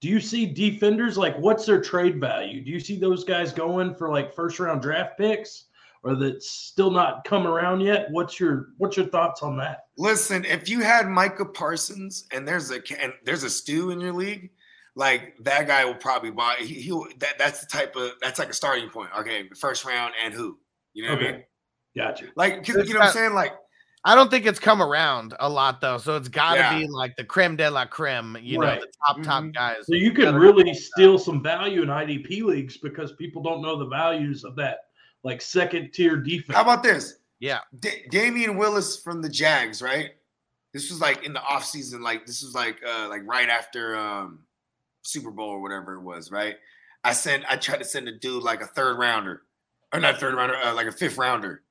Do 0.00 0.08
you 0.08 0.20
see 0.20 0.46
defenders 0.46 1.18
like 1.18 1.36
what's 1.38 1.66
their 1.66 1.80
trade 1.80 2.20
value? 2.20 2.64
Do 2.64 2.70
you 2.70 2.80
see 2.80 2.98
those 2.98 3.24
guys 3.24 3.52
going 3.52 3.94
for 3.94 4.10
like 4.10 4.34
first 4.34 4.58
round 4.58 4.80
draft 4.80 5.18
picks? 5.18 5.66
Or 6.02 6.14
that's 6.14 6.50
still 6.50 6.90
not 6.90 7.24
come 7.24 7.46
around 7.46 7.80
yet. 7.80 8.10
What's 8.10 8.40
your 8.40 8.68
what's 8.78 8.96
your 8.96 9.06
thoughts 9.06 9.42
on 9.42 9.56
that? 9.58 9.86
Listen, 9.98 10.44
if 10.44 10.68
you 10.68 10.80
had 10.80 11.08
Micah 11.08 11.44
Parsons 11.44 12.26
and 12.32 12.46
there's 12.46 12.70
a 12.70 12.80
and 13.00 13.12
there's 13.24 13.44
a 13.44 13.50
stew 13.50 13.90
in 13.90 14.00
your 14.00 14.12
league, 14.12 14.50
like 14.94 15.36
that 15.40 15.66
guy 15.66 15.84
will 15.84 15.94
probably 15.94 16.30
buy. 16.30 16.56
He, 16.58 16.74
he'll 16.74 17.06
that 17.18 17.38
that's 17.38 17.60
the 17.60 17.66
type 17.66 17.96
of 17.96 18.12
that's 18.22 18.38
like 18.38 18.50
a 18.50 18.54
starting 18.54 18.88
point. 18.88 19.10
Okay, 19.18 19.48
first 19.58 19.84
round 19.84 20.14
and 20.22 20.32
who? 20.32 20.58
You 20.94 21.06
know 21.06 21.12
okay. 21.14 21.24
what 21.24 21.28
I 21.28 21.36
mean? 21.36 21.44
Gotcha. 21.96 22.26
Like 22.36 22.66
you 22.66 22.74
know 22.74 23.00
what 23.00 23.02
I'm 23.02 23.12
saying? 23.12 23.34
Like 23.34 23.52
I 24.04 24.14
don't 24.14 24.30
think 24.30 24.46
it's 24.46 24.58
come 24.58 24.80
around 24.80 25.34
a 25.40 25.48
lot 25.48 25.82
though, 25.82 25.98
so 25.98 26.16
it's 26.16 26.28
got 26.28 26.54
to 26.54 26.60
yeah. 26.60 26.78
be 26.78 26.86
like 26.86 27.16
the 27.16 27.24
creme 27.24 27.56
de 27.56 27.70
la 27.70 27.84
creme, 27.84 28.36
you 28.40 28.58
right. 28.58 28.76
know, 28.78 28.80
the 28.80 28.92
top 29.06 29.22
top 29.22 29.42
mm-hmm. 29.42 29.50
guys. 29.50 29.76
So 29.84 29.94
you 29.94 30.12
can 30.12 30.34
really 30.34 30.72
steal 30.72 31.18
some 31.18 31.42
value 31.42 31.82
in 31.82 31.88
IDP 31.88 32.42
leagues 32.42 32.78
because 32.78 33.12
people 33.12 33.42
don't 33.42 33.60
know 33.60 33.78
the 33.78 33.86
values 33.86 34.42
of 34.44 34.56
that 34.56 34.78
like 35.22 35.42
second 35.42 35.92
tier 35.92 36.16
defense. 36.16 36.56
How 36.56 36.62
about 36.62 36.82
this? 36.82 37.16
Yeah. 37.38 37.60
D- 37.78 38.06
Damien 38.10 38.56
Wilson 38.56 39.02
from 39.02 39.22
the 39.22 39.28
Jags, 39.28 39.82
right? 39.82 40.10
This 40.72 40.90
was 40.90 41.00
like 41.00 41.24
in 41.24 41.32
the 41.32 41.40
offseason, 41.40 42.00
like 42.00 42.26
this 42.26 42.42
was 42.42 42.54
like 42.54 42.78
uh 42.86 43.08
like 43.08 43.22
right 43.24 43.48
after 43.48 43.96
um 43.96 44.40
Super 45.02 45.30
Bowl 45.30 45.50
or 45.50 45.60
whatever 45.60 45.94
it 45.94 46.02
was, 46.02 46.30
right? 46.30 46.56
I 47.02 47.12
sent 47.12 47.44
I 47.50 47.56
tried 47.56 47.78
to 47.78 47.84
send 47.84 48.08
a 48.08 48.18
dude 48.18 48.42
like 48.42 48.62
a 48.62 48.66
third 48.66 48.98
rounder. 48.98 49.42
Or 49.92 49.98
not 49.98 50.20
third 50.20 50.34
rounder, 50.34 50.54
uh, 50.54 50.72
like 50.72 50.86
a 50.86 50.92
fifth 50.92 51.18
rounder. 51.18 51.62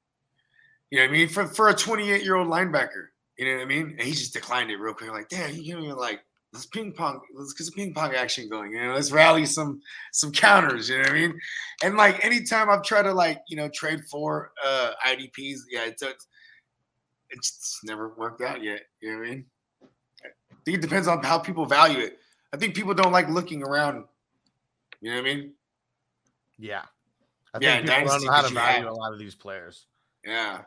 You 0.91 0.97
know 0.97 1.05
what 1.05 1.09
I 1.09 1.13
mean? 1.13 1.29
For 1.29 1.47
for 1.47 1.69
a 1.69 1.73
28 1.73 2.23
year 2.23 2.35
old 2.35 2.49
linebacker. 2.49 3.07
You 3.37 3.45
know 3.45 3.55
what 3.55 3.61
I 3.61 3.65
mean? 3.65 3.95
And 3.97 4.01
he 4.01 4.11
just 4.11 4.33
declined 4.33 4.69
it 4.71 4.77
real 4.77 4.93
quick. 4.93 5.11
Like, 5.11 5.29
damn, 5.29 5.55
you 5.55 5.63
give 5.63 5.79
me 5.79 5.93
like 5.93 6.19
let's 6.53 6.65
ping 6.65 6.91
pong, 6.91 7.21
let's 7.33 7.53
get 7.53 7.65
some 7.65 7.75
ping 7.75 7.93
pong 7.93 8.13
action 8.15 8.49
going. 8.49 8.73
You 8.73 8.87
know, 8.87 8.93
let's 8.93 9.11
rally 9.11 9.45
some 9.45 9.81
some 10.11 10.31
counters. 10.31 10.89
You 10.89 10.97
know 10.97 11.03
what 11.03 11.11
I 11.11 11.13
mean? 11.13 11.39
And 11.83 11.97
like 11.97 12.23
anytime 12.23 12.69
I've 12.69 12.83
tried 12.83 13.03
to 13.03 13.13
like 13.13 13.41
you 13.47 13.57
know 13.57 13.69
trade 13.69 14.01
for 14.09 14.51
uh 14.65 14.91
IDPs, 15.05 15.59
yeah, 15.69 15.85
it's 15.85 16.01
it's, 16.01 16.27
it's 17.29 17.79
never 17.83 18.13
worked 18.17 18.41
out 18.41 18.63
yet. 18.63 18.81
You 19.01 19.11
know 19.11 19.19
what 19.19 19.27
I 19.27 19.29
mean? 19.29 19.45
I 20.23 20.27
think 20.65 20.77
it 20.77 20.81
depends 20.81 21.07
on 21.07 21.23
how 21.23 21.39
people 21.39 21.65
value 21.65 21.99
it. 21.99 22.19
I 22.53 22.57
think 22.57 22.75
people 22.75 22.93
don't 22.93 23.11
like 23.11 23.29
looking 23.29 23.63
around. 23.63 24.05
You 25.01 25.11
know 25.11 25.21
what 25.21 25.29
I 25.29 25.35
mean? 25.35 25.53
Yeah. 26.57 26.83
I 27.53 27.59
think 27.59 27.87
yeah, 27.87 27.99
people 27.99 28.11
don't 28.11 28.25
know 28.25 28.31
how 28.31 28.41
to 28.41 28.53
value 28.53 28.85
have. 28.85 28.91
a 28.91 28.93
lot 28.93 29.13
of 29.13 29.19
these 29.19 29.35
players. 29.35 29.85
Yeah. 30.25 30.61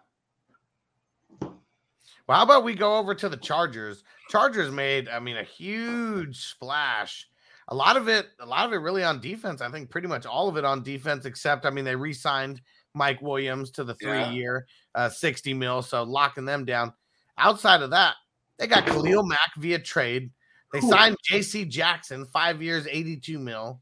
Well, 2.26 2.38
how 2.38 2.44
about 2.44 2.64
we 2.64 2.74
go 2.74 2.96
over 2.98 3.14
to 3.14 3.28
the 3.28 3.36
Chargers? 3.36 4.04
Chargers 4.28 4.70
made, 4.70 5.08
I 5.08 5.18
mean, 5.18 5.36
a 5.36 5.42
huge 5.42 6.38
splash. 6.38 7.28
A 7.68 7.74
lot 7.74 7.96
of 7.96 8.08
it, 8.08 8.26
a 8.40 8.46
lot 8.46 8.66
of 8.66 8.72
it 8.72 8.76
really 8.78 9.04
on 9.04 9.20
defense. 9.20 9.60
I 9.60 9.70
think 9.70 9.90
pretty 9.90 10.08
much 10.08 10.26
all 10.26 10.48
of 10.48 10.56
it 10.56 10.64
on 10.64 10.82
defense, 10.82 11.24
except 11.26 11.66
I 11.66 11.70
mean, 11.70 11.84
they 11.84 11.96
re-signed 11.96 12.60
Mike 12.94 13.22
Williams 13.22 13.70
to 13.72 13.84
the 13.84 13.94
three-year, 13.94 14.66
uh, 14.94 15.08
60 15.08 15.54
mil, 15.54 15.82
so 15.82 16.02
locking 16.02 16.44
them 16.44 16.64
down. 16.64 16.92
Outside 17.38 17.82
of 17.82 17.90
that, 17.90 18.16
they 18.58 18.66
got 18.66 18.86
Khalil 18.86 19.24
Mack 19.24 19.50
via 19.58 19.78
trade. 19.78 20.30
They 20.72 20.80
signed 20.80 21.16
JC 21.30 21.68
Jackson, 21.68 22.26
five 22.26 22.62
years, 22.62 22.86
82 22.90 23.38
mil. 23.38 23.80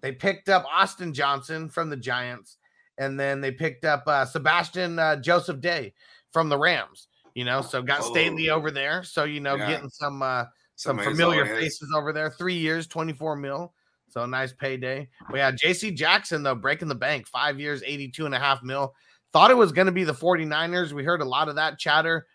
they 0.00 0.12
picked 0.12 0.48
up 0.48 0.64
Austin 0.70 1.14
Johnson 1.14 1.68
from 1.68 1.88
the 1.88 1.96
Giants, 1.96 2.58
and 2.98 3.18
then 3.18 3.40
they 3.40 3.50
picked 3.52 3.84
up 3.84 4.04
uh, 4.06 4.24
Sebastian 4.26 4.98
uh, 4.98 5.16
Joseph 5.16 5.60
Day 5.60 5.94
from 6.32 6.48
the 6.48 6.58
Rams. 6.58 7.08
You 7.34 7.44
know, 7.44 7.62
so 7.62 7.82
got. 7.82 8.04
Staley 8.04 8.50
over 8.50 8.70
there. 8.70 9.02
So 9.02 9.24
you 9.24 9.40
know, 9.40 9.54
Yeah. 9.54 9.68
getting 9.70 9.88
some 9.88 10.22
uh, 10.22 10.44
some 10.76 10.96
Somebody's 10.96 11.12
familiar 11.12 11.46
faces 11.46 11.92
over 11.96 12.12
there. 12.12 12.30
Three 12.30 12.56
years, 12.56 12.86
twenty 12.86 13.12
four 13.12 13.36
mil. 13.36 13.72
So 14.08 14.22
a 14.22 14.26
nice 14.26 14.52
payday. 14.52 15.08
We 15.32 15.38
had 15.38 15.56
JC 15.56 15.96
Jackson, 15.96 16.42
though, 16.42 16.54
breaking 16.54 16.88
the 16.88 16.94
bank, 16.94 17.26
five 17.26 17.58
years, 17.58 17.82
82 17.82 18.26
and 18.26 18.34
a 18.34 18.38
half 18.38 18.62
mil. 18.62 18.94
Thought 19.32 19.50
it 19.50 19.56
was 19.56 19.72
going 19.72 19.86
to 19.86 19.92
be 19.92 20.04
the 20.04 20.12
49ers. 20.12 20.92
We 20.92 21.02
heard 21.02 21.22
a 21.22 21.24
lot 21.24 21.48
of 21.48 21.54
that 21.54 21.78
chatter. 21.78 22.26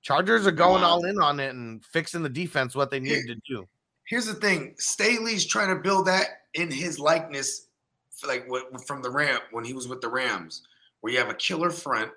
Chargers 0.00 0.46
are 0.46 0.52
going 0.52 0.82
all 0.82 1.04
in 1.04 1.20
on 1.20 1.38
it 1.38 1.50
and 1.54 1.84
fixing 1.84 2.22
the 2.22 2.30
defense 2.30 2.74
what 2.74 2.90
they 2.90 3.00
needed 3.00 3.26
to 3.26 3.34
do. 3.46 3.68
Here's 4.04 4.24
the 4.24 4.32
thing: 4.34 4.76
Staley's 4.78 5.44
trying 5.44 5.68
to 5.68 5.82
build 5.82 6.06
that 6.06 6.26
in 6.54 6.70
his 6.70 6.98
likeness, 6.98 7.66
for 8.12 8.28
like 8.28 8.48
what 8.48 8.86
from 8.86 9.02
the 9.02 9.10
Ram 9.10 9.40
when 9.50 9.64
he 9.64 9.74
was 9.74 9.88
with 9.88 10.00
the 10.00 10.08
Rams, 10.08 10.62
where 11.00 11.12
you 11.12 11.18
have 11.18 11.28
a 11.28 11.34
killer 11.34 11.70
front 11.70 12.10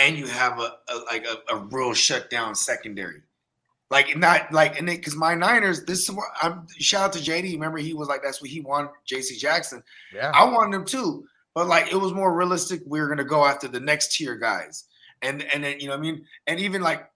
and 0.00 0.16
you 0.16 0.26
have 0.26 0.58
a, 0.58 0.72
a 0.88 0.96
like 1.06 1.26
a, 1.26 1.54
a 1.54 1.58
real 1.58 1.92
shutdown 1.92 2.54
secondary. 2.54 3.22
Like 3.90 4.16
not 4.16 4.52
like 4.52 4.78
and 4.78 4.88
then 4.88 4.96
because 4.96 5.16
my 5.16 5.34
Niners, 5.34 5.84
this 5.84 5.98
is 5.98 6.10
what 6.10 6.26
I'm 6.40 6.66
shout 6.78 7.06
out 7.06 7.12
to 7.14 7.18
JD. 7.18 7.52
Remember, 7.52 7.78
he 7.78 7.92
was 7.92 8.08
like 8.08 8.22
that's 8.22 8.40
what 8.40 8.50
he 8.50 8.60
wanted, 8.60 8.90
JC 9.10 9.36
Jackson. 9.36 9.82
Yeah. 10.14 10.30
I 10.34 10.44
wanted 10.44 10.76
him 10.76 10.84
too, 10.84 11.24
but 11.54 11.66
like 11.66 11.92
it 11.92 11.96
was 11.96 12.14
more 12.14 12.34
realistic. 12.34 12.82
We 12.86 13.00
were 13.00 13.08
gonna 13.08 13.24
go 13.24 13.44
after 13.44 13.68
the 13.68 13.80
next 13.80 14.16
tier 14.16 14.36
guys, 14.36 14.84
and 15.22 15.42
and 15.52 15.62
then 15.62 15.80
you 15.80 15.86
know 15.86 15.92
what 15.92 15.98
I 15.98 16.02
mean, 16.02 16.24
and 16.46 16.60
even 16.60 16.82
like 16.82 17.10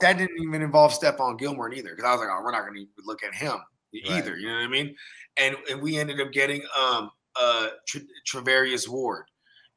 that 0.00 0.18
didn't 0.18 0.42
even 0.42 0.62
involve 0.62 0.92
Stephon 0.92 1.38
Gilmore 1.38 1.72
either, 1.72 1.90
because 1.90 2.04
I 2.04 2.12
was 2.12 2.20
like, 2.20 2.30
oh, 2.32 2.42
we're 2.42 2.52
not 2.52 2.66
gonna 2.66 2.80
even 2.80 2.92
look 3.04 3.22
at 3.22 3.34
him 3.34 3.58
either. 3.92 4.36
You 4.36 4.48
know 4.48 4.54
what 4.54 4.64
I 4.64 4.68
mean? 4.68 4.96
And 5.36 5.56
and 5.70 5.82
we 5.82 5.98
ended 5.98 6.20
up 6.20 6.32
getting 6.32 6.62
um 6.80 7.10
uh 7.36 7.68
Tra- 7.86 8.00
Travarius 8.26 8.88
Ward. 8.88 9.24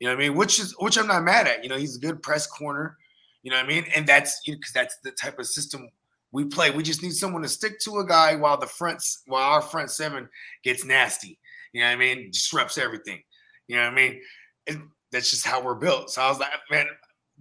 You 0.02 0.08
know 0.08 0.16
what 0.16 0.24
I 0.24 0.30
mean? 0.30 0.36
Which 0.36 0.60
is 0.60 0.74
which 0.80 0.98
I'm 0.98 1.06
not 1.06 1.24
mad 1.24 1.46
at. 1.46 1.64
You 1.64 1.70
know, 1.70 1.78
he's 1.78 1.96
a 1.96 2.00
good 2.00 2.24
press 2.24 2.48
corner. 2.48 2.98
You 3.44 3.52
know 3.52 3.58
what 3.58 3.66
I 3.66 3.70
mean? 3.70 3.86
And 3.96 4.08
that's 4.08 4.42
because 4.44 4.72
that's 4.74 4.98
the 5.04 5.12
type 5.12 5.38
of 5.38 5.46
system 5.46 5.88
we 6.32 6.44
play. 6.46 6.72
We 6.72 6.82
just 6.82 7.04
need 7.04 7.14
someone 7.14 7.44
to 7.44 7.48
stick 7.48 7.80
to 7.82 8.00
a 8.00 8.06
guy 8.06 8.36
while 8.36 8.58
the 8.58 8.66
fronts 8.66 9.22
while 9.28 9.48
our 9.48 9.62
front 9.62 9.92
seven 9.92 10.28
gets 10.64 10.84
nasty. 10.84 11.38
You 11.72 11.82
know 11.82 11.88
what 11.88 11.94
I 11.94 11.98
mean? 11.98 12.32
Disrupts 12.32 12.80
everything. 12.80 13.22
You 13.68 13.76
know 13.76 13.84
what 13.84 13.92
I 13.92 13.96
mean? 13.96 14.22
And 14.66 14.82
that's 15.12 15.30
just 15.30 15.46
how 15.46 15.62
we're 15.62 15.76
built. 15.76 16.10
So 16.10 16.24
I 16.24 16.30
was 16.30 16.40
like, 16.40 16.50
man, 16.72 16.88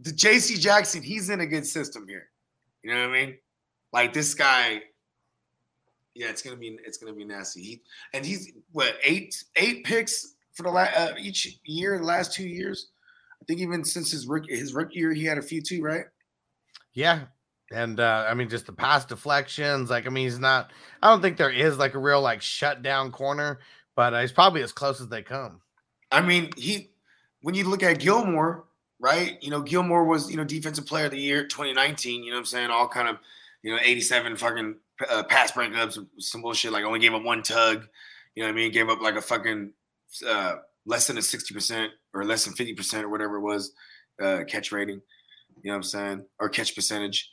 the 0.02 0.10
JC 0.10 0.60
Jackson, 0.60 1.02
he's 1.02 1.30
in 1.30 1.40
a 1.40 1.46
good 1.46 1.66
system 1.66 2.06
here. 2.06 2.28
You 2.82 2.92
know 2.92 3.08
what 3.08 3.16
I 3.16 3.24
mean? 3.24 3.38
Like 3.94 4.12
this 4.12 4.34
guy, 4.34 4.82
yeah, 6.14 6.28
it's 6.28 6.42
gonna 6.42 6.56
be 6.56 6.78
it's 6.84 6.98
gonna 6.98 7.14
be 7.14 7.24
nasty. 7.24 7.62
He 7.62 7.82
and 8.12 8.26
he's 8.26 8.52
what 8.72 8.96
eight 9.02 9.42
eight 9.56 9.82
picks 9.84 10.34
for 10.60 10.64
the 10.64 10.74
last 10.74 10.96
uh, 10.96 11.14
each 11.18 11.58
year, 11.64 11.98
the 11.98 12.04
last 12.04 12.34
two 12.34 12.46
years. 12.46 12.88
I 13.40 13.44
think 13.46 13.60
even 13.60 13.84
since 13.84 14.10
his 14.10 14.26
rookie 14.26 14.54
his 14.54 14.74
rookie 14.74 14.98
year, 14.98 15.12
he 15.12 15.24
had 15.24 15.38
a 15.38 15.42
few 15.42 15.62
too, 15.62 15.82
right? 15.82 16.04
Yeah. 16.92 17.22
And 17.72 18.00
uh, 18.00 18.26
I 18.28 18.34
mean, 18.34 18.48
just 18.48 18.66
the 18.66 18.72
pass 18.72 19.04
deflections. 19.04 19.90
Like, 19.90 20.06
I 20.06 20.10
mean, 20.10 20.24
he's 20.24 20.40
not, 20.40 20.72
I 21.02 21.08
don't 21.08 21.22
think 21.22 21.36
there 21.36 21.50
is 21.50 21.78
like 21.78 21.94
a 21.94 21.98
real 21.98 22.20
like 22.20 22.42
shutdown 22.42 23.12
corner, 23.12 23.60
but 23.94 24.12
uh, 24.12 24.20
he's 24.20 24.32
probably 24.32 24.62
as 24.62 24.72
close 24.72 25.00
as 25.00 25.08
they 25.08 25.22
come. 25.22 25.60
I 26.10 26.20
mean, 26.20 26.50
he 26.56 26.90
when 27.42 27.54
you 27.54 27.68
look 27.68 27.82
at 27.82 28.00
Gilmore, 28.00 28.64
right? 28.98 29.38
You 29.40 29.50
know, 29.50 29.62
Gilmore 29.62 30.04
was, 30.04 30.30
you 30.30 30.36
know, 30.36 30.44
defensive 30.44 30.86
player 30.86 31.06
of 31.06 31.12
the 31.12 31.20
year 31.20 31.44
2019, 31.44 32.22
you 32.22 32.30
know 32.30 32.36
what 32.36 32.40
I'm 32.40 32.46
saying? 32.46 32.70
All 32.70 32.88
kind 32.88 33.08
of, 33.08 33.18
you 33.62 33.72
know, 33.72 33.80
87 33.82 34.36
fucking 34.36 34.74
uh, 35.08 35.22
pass 35.24 35.52
breakups, 35.52 35.98
some 36.18 36.42
bullshit, 36.42 36.72
like 36.72 36.84
only 36.84 36.98
gave 36.98 37.14
up 37.14 37.22
one 37.22 37.42
tug, 37.42 37.86
you 38.34 38.42
know 38.42 38.48
what 38.48 38.52
I 38.52 38.56
mean? 38.56 38.72
Gave 38.72 38.88
up 38.88 39.00
like 39.00 39.14
a 39.14 39.22
fucking 39.22 39.72
uh, 40.26 40.56
less 40.86 41.06
than 41.06 41.18
a 41.18 41.20
60% 41.20 41.88
or 42.14 42.24
less 42.24 42.44
than 42.44 42.54
50% 42.54 43.02
or 43.02 43.08
whatever 43.08 43.36
it 43.36 43.42
was 43.42 43.72
uh, 44.20 44.40
catch 44.46 44.72
rating, 44.72 45.00
you 45.62 45.70
know 45.70 45.72
what 45.72 45.76
I'm 45.76 45.82
saying? 45.82 46.24
Or 46.38 46.48
catch 46.48 46.74
percentage. 46.74 47.32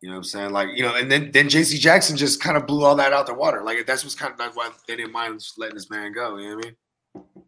You 0.00 0.08
know 0.08 0.14
what 0.14 0.18
I'm 0.18 0.24
saying? 0.24 0.50
Like, 0.52 0.68
you 0.76 0.82
know, 0.82 0.94
and 0.94 1.10
then 1.10 1.32
then 1.32 1.48
JC 1.48 1.78
Jackson 1.78 2.16
just 2.16 2.40
kind 2.40 2.56
of 2.56 2.68
blew 2.68 2.84
all 2.84 2.94
that 2.96 3.12
out 3.12 3.26
the 3.26 3.34
water. 3.34 3.62
Like 3.64 3.84
that's 3.84 4.04
what's 4.04 4.14
kind 4.14 4.32
of 4.32 4.38
that's 4.38 4.56
why 4.56 4.70
they 4.86 4.94
didn't 4.94 5.12
mind 5.12 5.44
letting 5.56 5.74
this 5.74 5.90
man 5.90 6.12
go. 6.12 6.36
You 6.36 6.50
know 6.50 6.56
what 6.56 6.66
I 6.66 6.68
mean? 6.68 6.76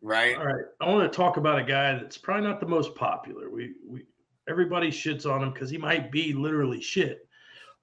Right? 0.02 0.36
All 0.36 0.46
right, 0.46 0.64
I 0.80 0.88
want 0.88 1.10
to 1.10 1.16
talk 1.16 1.36
about 1.36 1.60
a 1.60 1.62
guy 1.62 1.94
that's 1.94 2.18
probably 2.18 2.48
not 2.48 2.58
the 2.58 2.66
most 2.66 2.96
popular. 2.96 3.50
We 3.50 3.74
we 3.86 4.04
everybody 4.48 4.88
shits 4.88 5.26
on 5.30 5.44
him 5.44 5.52
because 5.52 5.70
he 5.70 5.78
might 5.78 6.10
be 6.10 6.32
literally 6.32 6.80
shit, 6.80 7.28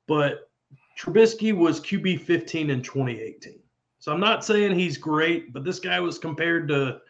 but 0.05 0.49
Trubisky 0.99 1.55
was 1.55 1.79
QB 1.79 2.21
15 2.21 2.69
in 2.69 2.81
2018. 2.81 3.59
So 4.07 4.13
I'm 4.13 4.21
not 4.21 4.45
saying 4.45 4.79
he's 4.79 4.97
great, 4.97 5.51
but 5.51 5.65
this 5.65 5.79
guy 5.79 5.99
was 5.99 6.17
compared 6.17 6.69
to 6.69 7.01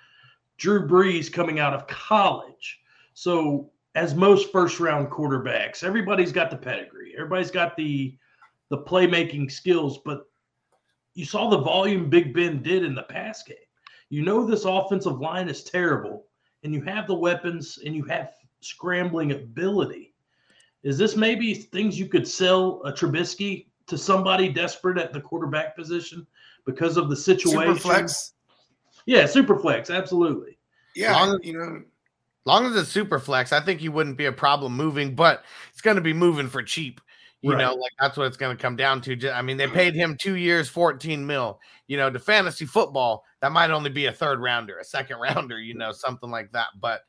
Drew 0.58 0.88
Brees 0.88 1.32
coming 1.32 1.60
out 1.60 1.76
of 1.76 1.86
college. 1.86 2.80
So 3.14 3.70
as 3.94 4.16
most 4.16 4.52
first 4.52 4.80
round 4.80 5.12
quarterbacks, 5.12 5.84
everybody's 5.84 6.32
got 6.32 6.50
the 6.50 6.58
pedigree, 6.58 7.14
everybody's 7.16 7.52
got 7.52 7.78
the 7.78 8.18
the 8.70 8.80
playmaking 8.80 9.52
skills, 9.52 10.00
but 10.00 10.24
you 11.14 11.24
saw 11.24 11.52
the 11.52 11.60
volume 11.60 12.10
Big 12.10 12.34
Ben 12.34 12.64
did 12.64 12.84
in 12.84 12.96
the 12.96 13.04
pass 13.04 13.44
game. 13.44 13.58
You 14.10 14.24
know 14.24 14.44
this 14.44 14.66
offensive 14.66 15.20
line 15.20 15.50
is 15.50 15.64
terrible, 15.64 16.26
and 16.64 16.74
you 16.74 16.82
have 16.82 17.06
the 17.06 17.14
weapons 17.14 17.78
and 17.86 17.96
you 17.96 18.06
have 18.06 18.32
scrambling 18.62 19.34
ability. 19.34 20.16
Is 20.82 20.98
this 20.98 21.16
maybe 21.16 21.54
things 21.54 22.00
you 22.00 22.08
could 22.08 22.28
sell 22.28 22.82
a 22.86 22.92
Trubisky 22.92 23.67
to 23.88 23.98
somebody 23.98 24.50
desperate 24.50 24.98
at 24.98 25.14
the 25.14 25.22
quarterback 25.22 25.76
position 25.76 26.26
because 26.66 26.98
of 26.98 27.10
the 27.10 27.16
situation? 27.16 27.60
Super 27.62 27.76
flex. 27.80 28.34
Yeah, 29.06 29.26
super 29.26 29.58
flex, 29.58 29.90
absolutely. 29.90 30.58
Yeah, 30.96 31.14
Long- 31.14 31.40
you 31.44 31.54
know, 31.58 31.84
long 32.46 32.66
as 32.66 32.76
it's 32.76 32.90
super 32.90 33.20
flex, 33.20 33.54
I 33.54 33.62
think 33.62 33.80
he 33.80 33.90
wouldn't 33.90 34.18
be 34.18 34.26
a 34.26 34.32
problem 34.32 34.76
moving, 34.76 35.16
but 35.16 35.44
it's 35.72 35.82
going 35.82 35.96
to 35.96 36.02
be 36.02 36.14
moving 36.14 36.48
for 36.48 36.62
cheap. 36.64 37.00
You 37.42 37.52
Right. 37.54 37.60
know, 37.60 37.76
like 37.76 37.92
that's 38.00 38.18
what 38.18 38.26
it's 38.26 38.36
going 38.38 38.58
to 38.58 38.62
come 38.62 38.76
down 38.76 39.00
to. 39.02 39.32
I 39.32 39.44
mean, 39.44 39.58
they 39.58 39.68
paid 39.68 39.94
him 39.94 40.18
two 40.20 40.36
years, 40.36 40.68
14 40.70 41.26
mil. 41.26 41.60
You 41.86 41.96
know, 41.96 42.10
to 42.10 42.18
fantasy 42.20 42.66
football, 42.66 43.24
that 43.42 43.52
might 43.52 43.70
only 43.70 43.92
be 43.92 44.08
a 44.08 44.12
third 44.12 44.40
rounder, 44.42 44.80
a 44.80 44.84
second 44.84 45.20
rounder, 45.22 45.60
you 45.60 45.76
know, 45.76 45.92
something 45.92 46.32
like 46.32 46.52
that. 46.54 46.68
But 46.82 47.02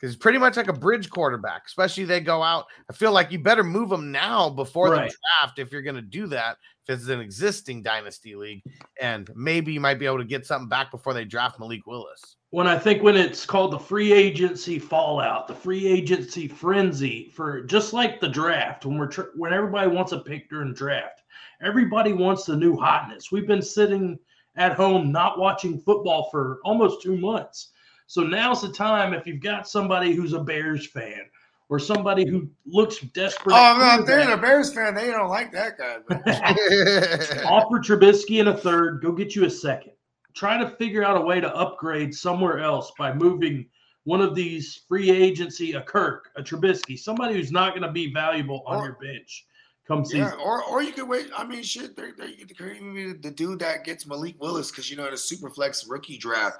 because 0.00 0.16
pretty 0.16 0.38
much 0.38 0.56
like 0.56 0.68
a 0.68 0.72
bridge 0.72 1.10
quarterback, 1.10 1.62
especially 1.66 2.04
they 2.04 2.20
go 2.20 2.42
out. 2.42 2.66
I 2.88 2.92
feel 2.92 3.12
like 3.12 3.32
you 3.32 3.38
better 3.38 3.64
move 3.64 3.88
them 3.88 4.12
now 4.12 4.48
before 4.50 4.90
Right. 4.90 5.10
the 5.10 5.16
draft 5.40 5.58
if 5.58 5.72
you're 5.72 5.82
going 5.82 5.96
to 5.96 6.02
do 6.02 6.26
that. 6.28 6.56
If 6.86 7.00
it's 7.00 7.08
an 7.08 7.20
existing 7.20 7.82
dynasty 7.82 8.34
league, 8.34 8.62
and 8.98 9.28
maybe 9.34 9.72
you 9.74 9.80
might 9.80 9.98
be 9.98 10.06
able 10.06 10.18
to 10.18 10.24
get 10.24 10.46
something 10.46 10.70
back 10.70 10.90
before 10.90 11.12
they 11.12 11.24
draft 11.26 11.58
Malik 11.60 11.86
Willis. 11.86 12.36
when 12.50 12.66
I 12.66 12.78
think 12.78 13.02
when 13.02 13.14
it's 13.14 13.44
called 13.44 13.72
the 13.72 13.78
free 13.78 14.10
agency 14.10 14.78
fallout, 14.78 15.48
the 15.48 15.54
free 15.54 15.86
agency 15.86 16.48
frenzy 16.48 17.30
for 17.34 17.62
just 17.64 17.92
like 17.92 18.20
the 18.20 18.28
draft 18.28 18.86
when 18.86 18.96
we're 18.96 19.08
tr- 19.08 19.34
when 19.36 19.52
everybody 19.52 19.90
wants 19.90 20.12
a 20.12 20.18
pick 20.20 20.48
during 20.48 20.72
draft, 20.72 21.20
everybody 21.60 22.14
wants 22.14 22.46
the 22.46 22.56
new 22.56 22.74
hotness. 22.74 23.30
We've 23.30 23.46
been 23.46 23.60
sitting 23.60 24.18
at 24.56 24.72
home 24.72 25.12
not 25.12 25.38
watching 25.38 25.78
football 25.78 26.30
for 26.30 26.60
almost 26.64 27.02
two 27.02 27.18
months, 27.18 27.72
so 28.08 28.22
now's 28.22 28.62
the 28.62 28.72
time. 28.72 29.12
If 29.12 29.26
you've 29.26 29.40
got 29.42 29.68
somebody 29.68 30.14
who's 30.14 30.32
a 30.32 30.40
Bears 30.40 30.86
fan 30.86 31.20
or 31.68 31.78
somebody 31.78 32.26
who 32.26 32.48
looks 32.66 32.98
desperate, 32.98 33.54
oh 33.54 33.78
no, 33.78 34.00
if 34.00 34.06
they're 34.06 34.32
a 34.32 34.36
Bears 34.38 34.72
fan, 34.72 34.94
they 34.94 35.08
don't 35.10 35.28
like 35.28 35.52
that 35.52 35.76
guy. 35.78 35.98
offer 37.44 37.78
Trubisky 37.78 38.40
in 38.40 38.48
a 38.48 38.56
third, 38.56 39.02
go 39.02 39.12
get 39.12 39.36
you 39.36 39.44
a 39.44 39.50
second. 39.50 39.92
Try 40.34 40.56
to 40.58 40.70
figure 40.70 41.04
out 41.04 41.16
a 41.16 41.20
way 41.20 41.38
to 41.40 41.54
upgrade 41.54 42.14
somewhere 42.14 42.60
else 42.60 42.92
by 42.98 43.12
moving 43.12 43.66
one 44.04 44.22
of 44.22 44.34
these 44.34 44.80
free 44.88 45.10
agency, 45.10 45.72
a 45.72 45.82
Kirk, 45.82 46.30
a 46.36 46.42
Trubisky, 46.42 46.98
somebody 46.98 47.34
who's 47.34 47.52
not 47.52 47.72
going 47.74 47.82
to 47.82 47.92
be 47.92 48.10
valuable 48.10 48.62
on 48.66 48.78
Or- 48.78 48.84
your 48.86 48.98
bench 49.02 49.46
come 49.86 50.04
season. 50.04 50.20
yeah, 50.20 50.44
or 50.44 50.62
or 50.64 50.82
you 50.82 50.92
could 50.92 51.08
wait. 51.08 51.28
I 51.36 51.44
mean, 51.44 51.62
shit, 51.62 51.94
they're, 51.96 52.12
they're, 52.16 52.28
you 52.28 52.46
could 52.46 52.76
even 52.76 52.94
be 52.94 53.12
the 53.14 53.30
dude 53.30 53.58
that 53.58 53.84
gets 53.84 54.06
Malik 54.06 54.36
Willis 54.40 54.70
because 54.70 54.90
you 54.90 54.96
know 54.96 55.06
in 55.08 55.14
a 55.14 55.18
super 55.18 55.50
flex 55.50 55.86
rookie 55.86 56.18
draft, 56.18 56.58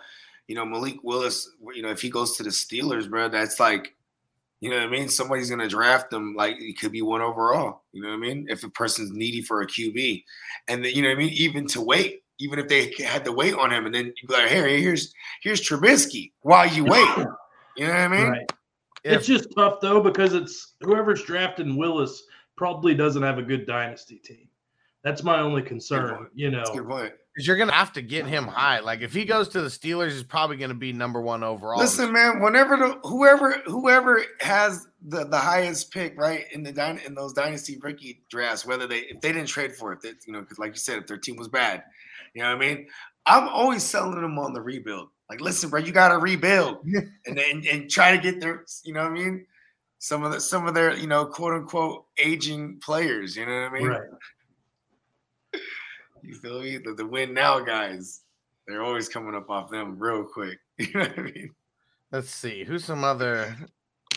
you 0.49 0.55
know 0.57 0.65
Malik 0.67 0.97
Willis. 1.05 1.49
You 1.75 1.83
know 1.83 1.91
if 1.91 2.03
he 2.03 2.11
goes 2.11 2.37
to 2.37 2.43
the 2.43 2.51
Steelers, 2.51 3.09
bro, 3.09 3.29
that's 3.29 3.61
like. 3.61 3.95
You 4.61 4.71
know 4.71 4.77
what 4.79 4.87
I 4.87 4.91
mean? 4.91 5.09
Somebody's 5.09 5.49
gonna 5.51 5.69
draft 5.69 6.13
him 6.13 6.35
like 6.35 6.57
it 6.59 6.81
could 6.81 6.91
be 6.91 7.01
one 7.01 7.21
overall. 7.21 7.83
You 7.93 8.03
know 8.03 8.09
what 8.09 8.15
I 8.15 8.19
mean? 8.19 8.47
If 8.49 8.65
a 8.65 8.69
person's 8.69 9.13
needy 9.13 9.41
for 9.41 9.63
a 9.63 9.67
QB, 9.69 10.25
and 10.67 10.85
then 10.85 10.93
you 10.93 11.03
know 11.03 11.11
what 11.11 11.15
I 11.15 11.19
mean, 11.19 11.33
even 11.35 11.65
to 11.69 11.81
wait, 11.81 12.25
even 12.41 12.59
if 12.59 12.67
they 12.67 12.93
had 13.05 13.25
to 13.27 13.31
wait 13.31 13.55
on 13.55 13.73
him, 13.73 13.87
and 13.87 13.95
then 13.95 14.07
you 14.07 14.27
be 14.27 14.35
like, 14.35 14.49
"Hey, 14.49 14.81
here's 14.83 15.15
here's 15.43 15.61
Trubisky," 15.61 16.33
while 16.41 16.67
you 16.67 16.83
wait. 16.85 17.09
You 17.77 17.87
know 17.87 17.93
what 17.93 18.01
I 18.01 18.09
mean? 18.09 18.29
Right. 18.31 18.53
If- 19.05 19.19
It's 19.19 19.27
just 19.29 19.55
tough 19.57 19.81
though 19.81 20.01
because 20.03 20.35
it's 20.35 20.75
whoever's 20.81 21.23
drafting 21.23 21.77
Willis 21.77 22.25
probably 22.57 22.97
doesn't 22.97 23.23
have 23.23 23.39
a 23.39 23.43
good 23.45 23.65
dynasty 23.65 24.17
team. 24.17 24.49
That's 25.05 25.23
my 25.23 25.41
only 25.41 25.63
concern. 25.63 26.29
You 26.35 26.51
know, 26.51 26.59
That's 26.59 26.79
a 26.79 26.83
point. 26.83 27.13
Because 27.35 27.47
you're 27.47 27.57
gonna 27.57 27.73
have 27.73 27.93
to 27.93 28.03
get 28.03 28.27
him 28.27 28.47
high. 28.47 28.81
Like 28.81 29.01
if 29.01 29.13
he 29.13 29.25
goes 29.25 29.49
to 29.51 29.61
the 29.61 29.69
Steelers, 29.69 30.11
he's 30.11 30.25
probably 30.25 30.57
gonna 30.57 30.75
be 30.75 30.93
number 30.93 31.21
one 31.21 31.45
overall. 31.45 31.79
Listen, 31.79 32.13
man. 32.13 32.41
Whenever 32.41 32.77
the 32.77 32.99
whoever 33.05 33.63
whoever 33.67 34.25
has 34.41 34.89
the, 35.07 35.25
the 35.25 35.39
highest 35.39 35.93
pick, 35.93 36.19
right 36.19 36.47
in 36.53 36.65
the 36.65 36.73
dyna- 36.73 37.01
in 37.07 37.15
those 37.15 37.33
dynasty 37.33 37.79
rookie 37.81 38.25
drafts, 38.29 38.67
whether 38.67 38.89
they 38.89 39.01
if 39.01 39.21
they 39.21 39.33
didn't 39.33 39.49
trade 39.49 39.73
for 39.73 39.93
it, 39.93 40.01
that 40.03 40.17
you 40.27 40.33
know, 40.33 40.41
because 40.41 40.59
like 40.59 40.73
you 40.73 40.79
said, 40.79 40.99
if 40.99 41.07
their 41.07 41.17
team 41.17 41.37
was 41.37 41.49
bad, 41.49 41.85
you 42.35 42.43
know 42.43 42.49
what 42.49 42.63
I 42.63 42.75
mean. 42.75 42.89
I'm 43.25 43.47
always 43.47 43.85
selling 43.85 44.21
them 44.21 44.39
on 44.39 44.55
the 44.55 44.63
rebuild. 44.63 45.11
Like, 45.29 45.43
listen, 45.43 45.69
bro, 45.69 45.81
you 45.81 45.93
got 45.93 46.09
to 46.09 46.19
rebuild 46.19 46.79
and 47.27 47.37
then 47.37 47.63
and 47.71 47.91
try 47.91 48.17
to 48.17 48.23
get 48.23 48.41
their, 48.41 48.65
you 48.85 48.95
know 48.95 49.03
what 49.03 49.13
I 49.13 49.15
mean? 49.15 49.47
Some 49.99 50.25
of 50.25 50.33
the 50.33 50.41
some 50.41 50.67
of 50.67 50.75
their, 50.75 50.97
you 50.97 51.07
know, 51.07 51.27
quote 51.27 51.53
unquote 51.53 52.07
aging 52.19 52.81
players. 52.81 53.37
You 53.37 53.47
know 53.47 53.63
what 53.63 53.71
I 53.71 53.73
mean? 53.75 53.89
Right. 53.89 54.09
You 56.29 56.35
feel 56.35 56.61
me? 56.61 56.77
The, 56.77 56.93
the 56.93 57.07
win 57.07 57.33
now 57.33 57.59
guys, 57.59 58.21
they're 58.67 58.83
always 58.83 59.09
coming 59.09 59.35
up 59.35 59.49
off 59.49 59.71
them 59.71 59.99
real 59.99 60.25
quick. 60.25 60.59
You 60.79 60.93
know 60.93 61.01
what 61.01 61.19
I 61.19 61.23
mean? 61.23 61.51
Let's 62.13 62.31
see. 62.31 62.65
Who's 62.65 62.85
some 62.85 63.03
other 63.03 63.57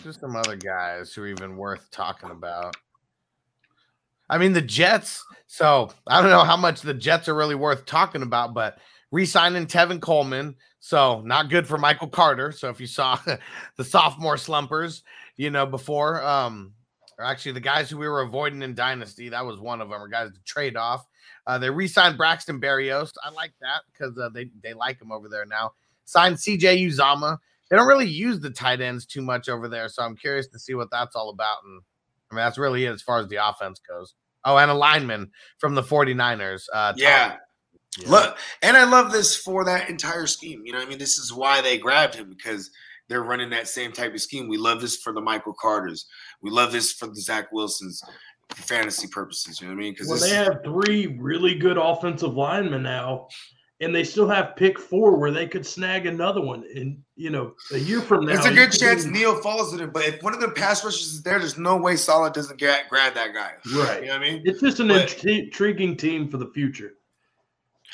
who's 0.04 0.20
some 0.20 0.36
other 0.36 0.56
guys 0.56 1.12
who 1.12 1.22
are 1.22 1.26
even 1.26 1.56
worth 1.56 1.90
talking 1.90 2.30
about? 2.30 2.76
I 4.28 4.36
mean, 4.36 4.52
the 4.52 4.60
Jets. 4.60 5.24
So 5.46 5.90
I 6.06 6.20
don't 6.20 6.30
know 6.30 6.44
how 6.44 6.56
much 6.56 6.82
the 6.82 6.94
Jets 6.94 7.28
are 7.28 7.34
really 7.34 7.54
worth 7.54 7.86
talking 7.86 8.22
about, 8.22 8.52
but 8.52 8.78
re-signing 9.10 9.66
Tevin 9.66 10.00
Coleman. 10.00 10.54
So 10.80 11.22
not 11.22 11.48
good 11.48 11.66
for 11.66 11.78
Michael 11.78 12.08
Carter. 12.08 12.52
So 12.52 12.68
if 12.68 12.78
you 12.78 12.86
saw 12.86 13.18
the 13.76 13.84
sophomore 13.84 14.36
slumpers, 14.36 15.02
you 15.36 15.50
know, 15.50 15.64
before, 15.64 16.22
um, 16.22 16.74
or 17.18 17.24
actually 17.24 17.52
the 17.52 17.60
guys 17.60 17.88
who 17.88 17.96
we 17.96 18.08
were 18.08 18.20
avoiding 18.20 18.62
in 18.62 18.74
Dynasty, 18.74 19.30
that 19.30 19.46
was 19.46 19.58
one 19.58 19.80
of 19.80 19.88
them, 19.88 20.00
or 20.00 20.08
guys 20.08 20.30
to 20.30 20.44
trade 20.44 20.76
off. 20.76 21.06
Uh, 21.46 21.58
they 21.58 21.70
re-signed 21.70 22.16
Braxton 22.16 22.60
Berrios. 22.60 23.12
I 23.22 23.30
like 23.30 23.52
that 23.60 23.82
because 23.92 24.16
uh, 24.18 24.28
they 24.28 24.50
they 24.62 24.74
like 24.74 25.00
him 25.00 25.12
over 25.12 25.28
there 25.28 25.46
now. 25.46 25.72
Signed 26.04 26.36
CJ 26.36 26.86
Uzomah. 26.88 27.38
They 27.70 27.76
don't 27.76 27.88
really 27.88 28.08
use 28.08 28.40
the 28.40 28.50
tight 28.50 28.80
ends 28.80 29.06
too 29.06 29.22
much 29.22 29.48
over 29.48 29.68
there, 29.68 29.88
so 29.88 30.02
I'm 30.02 30.16
curious 30.16 30.46
to 30.48 30.58
see 30.58 30.74
what 30.74 30.90
that's 30.90 31.16
all 31.16 31.30
about. 31.30 31.58
And 31.64 31.80
I 32.30 32.34
mean, 32.34 32.44
that's 32.44 32.58
really 32.58 32.84
it 32.84 32.92
as 32.92 33.02
far 33.02 33.18
as 33.18 33.28
the 33.28 33.36
offense 33.36 33.80
goes. 33.80 34.14
Oh, 34.44 34.56
and 34.56 34.70
a 34.70 34.74
lineman 34.74 35.30
from 35.58 35.74
the 35.74 35.82
49ers. 35.82 36.64
Uh, 36.72 36.92
yeah. 36.96 37.36
yeah. 37.98 38.10
Look, 38.10 38.38
and 38.62 38.76
I 38.76 38.84
love 38.84 39.12
this 39.12 39.36
for 39.36 39.64
that 39.64 39.88
entire 39.88 40.26
scheme. 40.26 40.62
You 40.64 40.72
know, 40.72 40.80
I 40.80 40.86
mean, 40.86 40.98
this 40.98 41.16
is 41.16 41.32
why 41.32 41.60
they 41.60 41.78
grabbed 41.78 42.14
him 42.14 42.28
because 42.28 42.70
they're 43.08 43.22
running 43.22 43.50
that 43.50 43.68
same 43.68 43.92
type 43.92 44.14
of 44.14 44.20
scheme. 44.20 44.48
We 44.48 44.58
love 44.58 44.80
this 44.80 44.96
for 44.96 45.12
the 45.12 45.20
Michael 45.20 45.54
Carters. 45.58 46.06
We 46.40 46.50
love 46.50 46.72
this 46.72 46.92
for 46.92 47.06
the 47.06 47.20
Zach 47.20 47.52
Wilsons 47.52 48.02
for 48.54 48.62
fantasy 48.62 49.08
purposes. 49.08 49.60
You 49.60 49.68
know 49.68 49.74
what 49.74 49.80
I 49.80 49.82
mean? 49.84 49.92
Because 49.92 50.08
well, 50.08 50.18
they 50.18 50.30
have 50.30 50.62
three 50.64 51.18
really 51.18 51.54
good 51.54 51.78
offensive 51.78 52.34
linemen 52.34 52.82
now 52.82 53.28
and 53.82 53.92
they 53.92 54.04
still 54.04 54.28
have 54.28 54.54
pick 54.54 54.78
four 54.78 55.16
where 55.16 55.32
they 55.32 55.46
could 55.46 55.66
snag 55.66 56.06
another 56.06 56.40
one. 56.40 56.64
And 56.74 57.02
you 57.16 57.30
know, 57.30 57.54
a 57.72 57.78
year 57.78 58.00
from 58.00 58.24
now, 58.24 58.34
it's 58.34 58.46
a 58.46 58.54
good 58.54 58.70
chance 58.70 59.04
Neal 59.04 59.42
falls 59.42 59.74
in 59.74 59.80
it. 59.80 59.92
But 59.92 60.04
if 60.04 60.22
one 60.22 60.32
of 60.32 60.40
the 60.40 60.50
pass 60.50 60.84
rushers 60.84 61.12
is 61.12 61.22
there, 61.22 61.40
there's 61.40 61.58
no 61.58 61.76
way 61.76 61.96
Saleh 61.96 62.32
doesn't 62.32 62.58
get 62.58 62.88
grab 62.88 63.14
that 63.14 63.34
guy. 63.34 63.54
Right. 63.76 64.02
You 64.02 64.08
know 64.08 64.18
what 64.18 64.26
I 64.26 64.30
mean? 64.30 64.42
It's 64.44 64.60
just 64.60 64.78
an 64.78 64.88
but, 64.88 65.24
intriguing 65.24 65.96
team 65.96 66.28
for 66.28 66.36
the 66.36 66.50
future. 66.54 66.94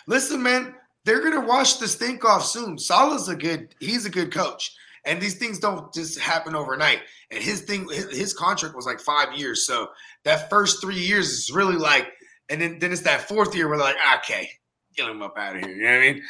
Listen, 0.07 0.43
man, 0.43 0.75
they're 1.05 1.23
gonna 1.23 1.47
wash 1.47 1.75
the 1.75 1.89
stink 1.89 2.23
off 2.23 2.45
soon. 2.45 2.79
Saleh's 2.79 3.29
a 3.29 3.37
good. 3.37 3.75
He's 3.81 4.05
a 4.05 4.11
good 4.11 4.31
coach. 4.31 4.75
And 5.05 5.21
these 5.21 5.37
things 5.37 5.59
don't 5.59 5.93
just 5.93 6.19
happen 6.19 6.55
overnight. 6.55 7.01
And 7.31 7.43
his 7.43 7.63
thing, 7.63 7.89
his, 7.89 8.35
contract 8.35 8.75
was 8.75 8.87
like 8.87 9.01
five 9.01 9.33
years. 9.35 9.67
So 9.67 9.89
that 10.25 10.51
first 10.51 10.81
three 10.81 10.99
years 10.99 11.29
is 11.31 11.51
really 11.51 11.77
like, 11.77 12.09
and 12.49 12.61
then, 12.61 12.79
then 12.79 12.93
it's 12.93 13.03
that 13.03 13.29
fourth 13.29 13.55
year 13.55 13.69
where 13.69 13.79
they're 13.79 13.87
like, 13.87 13.97
okay, 14.19 14.51
get 14.97 15.09
him 15.09 15.23
up 15.23 15.37
out 15.37 15.57
of 15.57 15.63
here. 15.63 15.75
You 15.75 15.83
know 15.83 15.91
what 15.91 15.97
I 15.97 16.13
mean? 16.13 16.23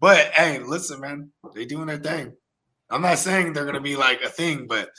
But 0.00 0.18
hey, 0.32 0.58
listen, 0.58 1.00
man, 1.00 1.30
they 1.54 1.64
doing 1.64 1.86
their 1.86 1.98
thing. 1.98 2.34
I'm 2.90 3.02
not 3.02 3.18
saying 3.18 3.52
they're 3.52 3.64
gonna 3.64 3.80
be 3.80 3.96
like 3.96 4.22
a 4.22 4.28
thing, 4.28 4.66
but 4.66 4.90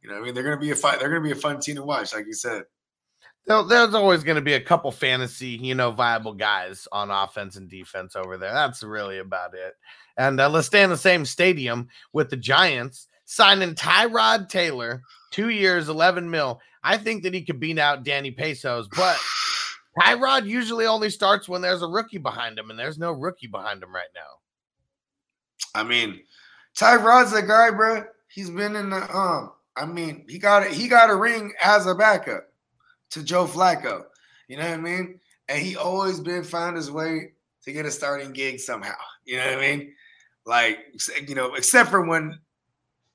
you 0.00 0.10
know, 0.10 0.16
I 0.16 0.20
mean, 0.20 0.34
they're 0.34 0.44
gonna 0.44 0.58
be 0.58 0.70
a 0.70 0.76
fight. 0.76 1.00
They're 1.00 1.08
gonna 1.08 1.20
be 1.20 1.32
a 1.32 1.36
fun 1.36 1.60
team 1.60 1.76
to 1.76 1.82
watch, 1.82 2.14
like 2.14 2.26
you 2.26 2.34
said. 2.34 2.62
There's 3.46 3.94
always 3.94 4.24
going 4.24 4.36
to 4.36 4.42
be 4.42 4.54
a 4.54 4.60
couple 4.60 4.90
fantasy, 4.90 5.48
you 5.48 5.74
know, 5.74 5.90
viable 5.90 6.32
guys 6.32 6.88
on 6.90 7.10
offense 7.10 7.56
and 7.56 7.68
defense 7.68 8.16
over 8.16 8.38
there. 8.38 8.52
That's 8.52 8.82
really 8.82 9.18
about 9.18 9.52
it. 9.54 9.74
And 10.16 10.40
uh, 10.40 10.48
let's 10.48 10.68
stay 10.68 10.82
in 10.82 10.90
the 10.90 10.96
same 10.96 11.24
stadium 11.24 11.88
with 12.12 12.30
the 12.30 12.36
Giants 12.36 13.08
signing 13.24 13.74
Tyrod 13.74 14.48
Taylor, 14.48 15.02
two 15.30 15.48
years, 15.48 15.88
11 15.88 16.30
mil. 16.30 16.60
I 16.82 16.98
think 16.98 17.22
that 17.22 17.34
he 17.34 17.42
could 17.42 17.58
beat 17.58 17.78
out 17.78 18.04
Danny 18.04 18.30
Pesos, 18.30 18.88
but 18.88 19.18
Tyrod 19.98 20.46
usually 20.46 20.86
only 20.86 21.10
starts 21.10 21.48
when 21.48 21.62
there's 21.62 21.82
a 21.82 21.88
rookie 21.88 22.18
behind 22.18 22.58
him, 22.58 22.70
and 22.70 22.78
there's 22.78 22.98
no 22.98 23.12
rookie 23.12 23.46
behind 23.46 23.82
him 23.82 23.94
right 23.94 24.08
now. 24.14 24.20
I 25.74 25.82
mean, 25.82 26.20
Tyrod's 26.76 27.32
a 27.32 27.42
guy, 27.42 27.70
bro. 27.70 28.04
He's 28.28 28.50
been 28.50 28.76
in 28.76 28.90
the 28.90 29.16
um. 29.16 29.52
I 29.76 29.86
mean, 29.86 30.24
he 30.28 30.38
got 30.38 30.66
a, 30.66 30.70
he 30.70 30.86
got 30.86 31.10
a 31.10 31.16
ring 31.16 31.52
as 31.62 31.86
a 31.86 31.94
backup 31.94 32.48
to 33.10 33.24
Joe 33.24 33.46
Flacco. 33.46 34.04
You 34.46 34.56
know 34.56 34.64
what 34.64 34.74
I 34.74 34.76
mean? 34.76 35.18
And 35.48 35.60
he 35.60 35.76
always 35.76 36.20
been 36.20 36.44
found 36.44 36.76
his 36.76 36.90
way 36.90 37.32
to 37.64 37.72
get 37.72 37.86
a 37.86 37.90
starting 37.90 38.32
gig 38.32 38.60
somehow. 38.60 38.94
You 39.24 39.38
know 39.38 39.46
what 39.46 39.58
I 39.58 39.60
mean? 39.60 39.94
Like 40.46 40.78
you 41.26 41.34
know, 41.34 41.54
except 41.54 41.90
for 41.90 42.04
when 42.04 42.38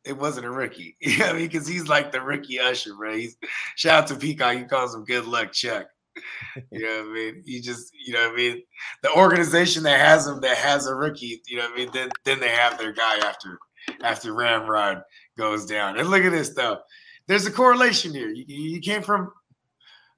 it 0.05 0.17
wasn't 0.17 0.45
a 0.45 0.51
rookie. 0.51 0.95
You 1.01 1.17
know 1.19 1.25
what 1.27 1.35
I 1.35 1.37
mean? 1.39 1.47
Because 1.47 1.67
he's 1.67 1.87
like 1.87 2.11
the 2.11 2.21
rookie 2.21 2.59
usher, 2.59 2.95
bro. 2.95 3.15
He's 3.15 3.37
shout 3.75 4.03
out 4.03 4.07
to 4.07 4.15
Peacock. 4.15 4.57
He 4.57 4.63
calls 4.63 4.95
him 4.95 5.05
good 5.05 5.25
luck 5.25 5.51
Chuck 5.51 5.87
you 6.71 6.81
know 6.81 7.03
what 7.03 7.11
I 7.11 7.13
mean? 7.13 7.43
You 7.45 7.61
just, 7.61 7.93
you 8.05 8.13
know 8.13 8.25
what 8.25 8.33
I 8.33 8.35
mean? 8.35 8.63
The 9.03 9.11
organization 9.13 9.83
that 9.83 9.99
has 9.99 10.25
them 10.25 10.41
that 10.41 10.57
has 10.57 10.87
a 10.87 10.95
rookie, 10.95 11.41
you 11.47 11.57
know 11.57 11.63
what 11.63 11.73
I 11.73 11.77
mean? 11.77 11.89
Then 11.93 12.09
then 12.25 12.39
they 12.39 12.49
have 12.49 12.77
their 12.77 12.91
guy 12.91 13.17
after 13.19 13.59
after 14.01 14.33
Ramrod 14.33 15.01
goes 15.37 15.65
down. 15.65 15.97
And 15.97 16.09
look 16.09 16.23
at 16.23 16.31
this 16.31 16.53
though. 16.53 16.79
There's 17.27 17.45
a 17.45 17.51
correlation 17.51 18.13
here. 18.13 18.29
You, 18.29 18.45
you 18.47 18.79
came 18.79 19.03
from 19.03 19.31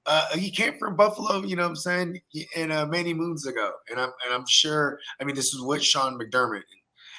uh, 0.06 0.28
he 0.38 0.50
came 0.50 0.78
from 0.78 0.96
Buffalo, 0.96 1.44
you 1.44 1.56
know 1.56 1.64
what 1.64 1.70
I'm 1.70 1.76
saying, 1.76 2.22
and 2.56 2.72
uh, 2.72 2.86
many 2.88 3.14
moons 3.14 3.46
ago. 3.46 3.72
And 3.90 4.00
I'm 4.00 4.12
and 4.26 4.34
I'm 4.34 4.46
sure, 4.48 5.00
I 5.20 5.24
mean, 5.24 5.36
this 5.36 5.54
was 5.54 5.64
with 5.64 5.84
Sean 5.84 6.18
McDermott, 6.20 6.64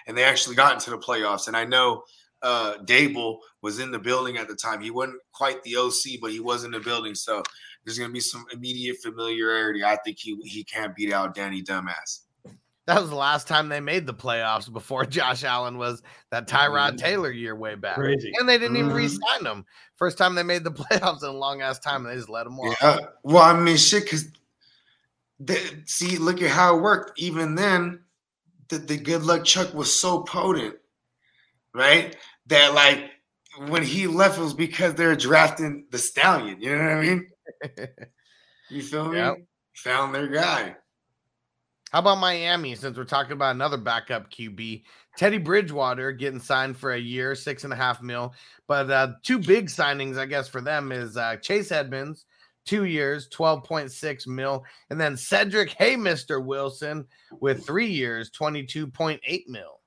and 0.07 0.17
they 0.17 0.25
actually 0.25 0.57
got 0.57 0.75
into 0.75 0.91
the 0.91 0.99
playoffs. 0.99 1.49
And 1.49 1.57
I 1.57 1.65
know 1.65 2.03
uh 2.43 2.79
Daboll 2.85 3.39
was 3.63 3.79
in 3.79 3.93
the 3.93 3.99
building 3.99 4.37
at 4.37 4.49
the 4.49 4.57
time. 4.57 4.81
He 4.81 4.91
wasn't 4.91 5.19
quite 5.33 5.63
the 5.63 5.77
OC, 5.77 6.21
but 6.21 6.33
he 6.33 6.41
was 6.41 6.65
in 6.65 6.73
the 6.73 6.81
building. 6.81 7.15
So 7.15 7.43
there's 7.85 7.99
going 7.99 8.11
to 8.11 8.15
be 8.15 8.21
some 8.21 8.45
immediate 8.53 8.97
familiarity. 9.03 9.85
I 9.85 9.97
think 9.97 10.19
he 10.19 10.37
he 10.43 10.65
can't 10.65 10.95
beat 10.95 11.13
out 11.13 11.35
Danny 11.35 11.63
Dumbass. 11.63 12.23
That 12.93 13.01
was 13.01 13.11
the 13.11 13.17
last 13.17 13.49
time 13.49 13.71
they 13.71 13.81
made 13.81 14.07
the 14.07 14.13
playoffs 14.13 14.71
before 14.71 15.05
Josh 15.07 15.45
Allen 15.45 15.79
was 15.79 16.03
that 16.31 16.47
Tyrod 16.47 16.89
mm-hmm. 16.89 16.97
Taylor 16.97 17.31
year 17.31 17.57
way 17.57 17.75
back. 17.75 17.95
Crazy. 17.95 18.33
And 18.39 18.47
they 18.47 18.59
didn't 18.59 18.77
even 18.77 18.89
mm-hmm. 18.89 18.97
re-sign 18.99 19.47
him. 19.47 19.65
First 19.97 20.19
time 20.19 20.35
they 20.35 20.43
made 20.43 20.63
the 20.63 20.73
playoffs 20.73 21.23
in 21.23 21.31
a 21.31 21.33
long 21.33 21.63
ass 21.63 21.79
time, 21.79 22.05
and 22.05 22.13
they 22.13 22.17
just 22.17 22.29
let 22.29 22.47
him 22.47 22.59
walk. 22.59 22.77
Yeah. 22.83 22.99
Well, 23.23 23.43
I 23.43 23.59
mean, 23.59 23.79
shit, 23.79 24.05
because 24.05 24.27
see, 25.87 26.19
look 26.19 26.43
at 26.43 26.51
how 26.51 26.77
it 26.77 26.83
worked. 26.83 27.19
Even 27.19 27.55
then, 27.55 28.01
the, 28.69 28.79
the 28.79 28.99
good 28.99 29.23
luck 29.23 29.45
Chuck 29.45 29.73
was 29.73 29.99
so 29.99 30.21
potent, 30.21 30.75
right? 31.75 32.15
That 32.49 32.75
like 32.75 33.11
when 33.69 33.83
he 33.83 34.07
left, 34.07 34.39
it 34.39 34.43
was 34.43 34.55
because 34.55 34.95
they're 34.95 35.17
drafting 35.17 35.87
the 35.91 35.99
stallion. 35.99 36.61
You 36.61 36.77
know 36.77 36.83
what 36.83 36.93
I 36.93 37.01
mean? 37.01 37.29
you 38.71 38.83
feel 38.83 39.09
me? 39.09 39.17
Yep. 39.17 39.37
Found 39.77 40.15
their 40.15 40.29
guy. 40.29 40.77
How 41.93 41.99
about 41.99 42.19
Miami? 42.19 42.75
Since 42.75 42.97
we're 42.97 43.05
talking 43.05 43.33
about 43.33 43.55
another 43.55 43.77
backup 43.77 44.31
QB, 44.31 44.83
Teddy 45.19 45.37
Bridgewater 45.37 46.11
getting 46.13 46.41
signed 46.41 46.79
for 46.79 46.93
a 46.93 46.99
year, 46.99 47.35
six 47.35 47.65
and 47.65 47.73
a 47.73 47.77
half 47.77 48.01
mil. 48.01 48.33
But 48.67 48.91
uh, 48.91 49.13
two 49.23 49.39
big 49.39 49.67
signings, 49.67 50.17
I 50.17 50.25
guess, 50.25 50.49
for 50.49 50.63
them 50.63 50.91
is 50.91 51.19
uh, 51.19 51.37
Chase 51.37 51.71
Edmonds, 51.71 52.25
two 52.65 52.87
years, 52.87 53.29
12.6 53.29 54.27
mil. 54.27 54.65
And 54.89 54.99
then 54.99 55.19
Cedric 55.19 55.69
Hey, 55.69 55.95
Mr. 55.95 56.43
Wilson 56.43 57.07
with 57.41 57.67
three 57.67 57.91
years, 57.91 58.31
22.8 58.31 59.49
mil. 59.49 59.81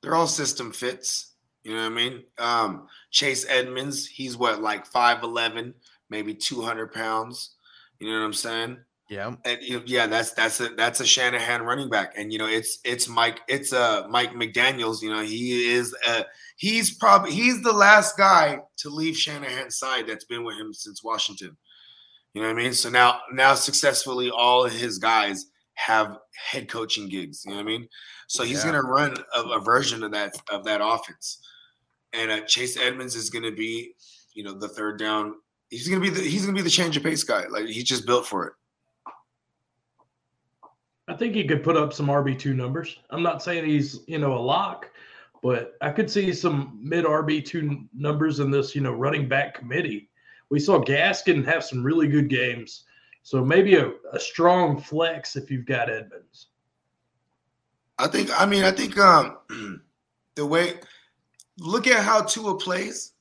They're 0.00 0.14
all 0.14 0.26
system 0.26 0.72
fits. 0.72 1.34
You 1.62 1.74
know 1.74 1.82
what 1.82 1.92
I 1.92 1.94
mean? 1.94 2.22
Um, 2.38 2.86
Chase 3.10 3.44
Edmonds, 3.50 4.06
he's 4.06 4.38
what, 4.38 4.62
like 4.62 4.90
5'11, 4.90 5.74
maybe 6.08 6.32
200 6.32 6.90
pounds. 6.90 7.56
You 7.98 8.10
know 8.10 8.20
what 8.20 8.24
I'm 8.24 8.32
saying? 8.32 8.78
Yeah. 9.08 9.34
And 9.44 9.62
you 9.62 9.78
know, 9.78 9.82
yeah, 9.86 10.06
that's 10.06 10.32
that's 10.32 10.60
a 10.60 10.70
that's 10.70 11.00
a 11.00 11.06
Shanahan 11.06 11.62
running 11.62 11.88
back. 11.88 12.14
And 12.16 12.32
you 12.32 12.38
know, 12.38 12.48
it's 12.48 12.80
it's 12.84 13.08
Mike, 13.08 13.40
it's 13.46 13.72
uh 13.72 14.06
Mike 14.08 14.32
McDaniels. 14.32 15.00
You 15.00 15.10
know, 15.10 15.22
he 15.22 15.72
is 15.72 15.94
uh 16.06 16.22
he's 16.56 16.92
probably 16.94 17.32
he's 17.32 17.62
the 17.62 17.72
last 17.72 18.16
guy 18.16 18.60
to 18.78 18.90
leave 18.90 19.16
Shanahan's 19.16 19.78
side 19.78 20.08
that's 20.08 20.24
been 20.24 20.44
with 20.44 20.56
him 20.56 20.72
since 20.74 21.04
Washington. 21.04 21.56
You 22.34 22.42
know 22.42 22.48
what 22.48 22.58
I 22.58 22.62
mean? 22.62 22.72
So 22.72 22.90
now 22.90 23.20
now 23.32 23.54
successfully 23.54 24.30
all 24.30 24.64
of 24.64 24.72
his 24.72 24.98
guys 24.98 25.46
have 25.74 26.18
head 26.50 26.68
coaching 26.68 27.08
gigs. 27.08 27.44
You 27.44 27.52
know 27.52 27.58
what 27.58 27.62
I 27.62 27.66
mean? 27.66 27.88
So 28.26 28.42
he's 28.42 28.64
yeah. 28.64 28.72
gonna 28.72 28.82
run 28.82 29.16
a, 29.36 29.42
a, 29.42 29.60
version 29.60 30.02
of 30.02 30.12
that 30.12 30.34
of 30.50 30.64
that 30.64 30.80
offense. 30.82 31.38
And 32.12 32.30
uh, 32.30 32.40
Chase 32.40 32.76
Edmonds 32.76 33.14
is 33.14 33.30
gonna 33.30 33.52
be, 33.52 33.92
you 34.34 34.42
know, 34.42 34.58
the 34.58 34.68
third 34.68 34.98
down 34.98 35.34
he's 35.70 35.88
gonna 35.88 36.00
be 36.00 36.10
the 36.10 36.22
he's 36.22 36.44
gonna 36.44 36.56
be 36.56 36.62
the 36.62 36.70
change 36.70 36.96
of 36.96 37.02
pace 37.02 37.24
guy. 37.24 37.46
Like 37.48 37.66
he's 37.66 37.84
just 37.84 38.06
built 38.06 38.26
for 38.26 38.46
it. 38.46 38.52
I 41.08 41.14
think 41.14 41.34
he 41.34 41.46
could 41.46 41.62
put 41.62 41.76
up 41.76 41.92
some 41.92 42.06
RB 42.06 42.38
two 42.38 42.54
numbers. 42.54 42.98
I'm 43.10 43.22
not 43.22 43.42
saying 43.42 43.64
he's 43.64 44.00
you 44.06 44.18
know 44.18 44.36
a 44.36 44.38
lock, 44.38 44.90
but 45.42 45.76
I 45.80 45.90
could 45.90 46.10
see 46.10 46.32
some 46.32 46.78
mid 46.82 47.04
RB 47.04 47.44
two 47.44 47.84
numbers 47.94 48.40
in 48.40 48.50
this 48.50 48.74
you 48.74 48.80
know 48.80 48.92
running 48.92 49.28
back 49.28 49.54
committee. 49.54 50.08
We 50.48 50.60
saw 50.60 50.82
Gaskin 50.82 51.44
have 51.44 51.64
some 51.64 51.82
really 51.82 52.08
good 52.08 52.28
games, 52.28 52.84
so 53.22 53.44
maybe 53.44 53.76
a, 53.76 53.92
a 54.12 54.20
strong 54.20 54.80
flex 54.80 55.36
if 55.36 55.50
you've 55.50 55.66
got 55.66 55.90
Edmonds. 55.90 56.48
I 57.98 58.08
think. 58.08 58.30
I 58.38 58.46
mean, 58.46 58.64
I 58.64 58.70
think 58.70 58.98
um, 58.98 59.38
the 60.34 60.46
way 60.46 60.74
look 61.58 61.86
at 61.86 62.04
how 62.04 62.22
Tua 62.22 62.56
plays, 62.56 63.12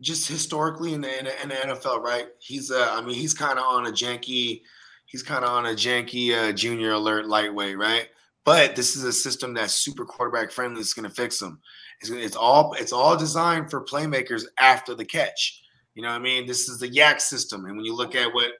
just 0.00 0.28
historically 0.28 0.94
in 0.94 1.02
the, 1.02 1.18
in 1.18 1.24
the, 1.26 1.42
in 1.42 1.48
the 1.48 1.54
NFL, 1.54 2.02
right? 2.02 2.28
He's 2.38 2.70
uh, 2.70 2.88
I 2.92 3.00
mean, 3.02 3.14
he's 3.14 3.34
kind 3.34 3.58
of 3.58 3.64
on 3.64 3.86
a 3.86 3.90
janky, 3.90 4.62
he's 5.10 5.22
kind 5.24 5.44
of 5.44 5.50
on 5.50 5.66
a 5.66 5.70
janky 5.70 6.32
uh, 6.32 6.52
junior 6.52 6.92
alert 6.92 7.26
lightweight, 7.26 7.76
right? 7.76 8.08
But 8.44 8.76
this 8.76 8.96
is 8.96 9.04
a 9.04 9.12
system 9.12 9.54
that's 9.54 9.74
super 9.74 10.04
quarterback 10.04 10.50
friendly. 10.50 10.80
It's 10.80 10.94
going 10.94 11.08
to 11.08 11.14
fix 11.14 11.42
him. 11.42 11.60
It's, 12.00 12.10
it's 12.10 12.36
all 12.36 12.74
it's 12.78 12.92
all 12.92 13.16
designed 13.16 13.70
for 13.70 13.84
playmakers 13.84 14.44
after 14.58 14.94
the 14.94 15.04
catch. 15.04 15.62
You 15.94 16.02
know 16.02 16.08
what 16.08 16.20
I 16.20 16.20
mean? 16.20 16.46
This 16.46 16.68
is 16.68 16.78
the 16.78 16.88
YAC 16.88 17.20
system, 17.20 17.66
and 17.66 17.76
when 17.76 17.84
you 17.84 17.94
look 17.94 18.14
at 18.14 18.32
what 18.32 18.52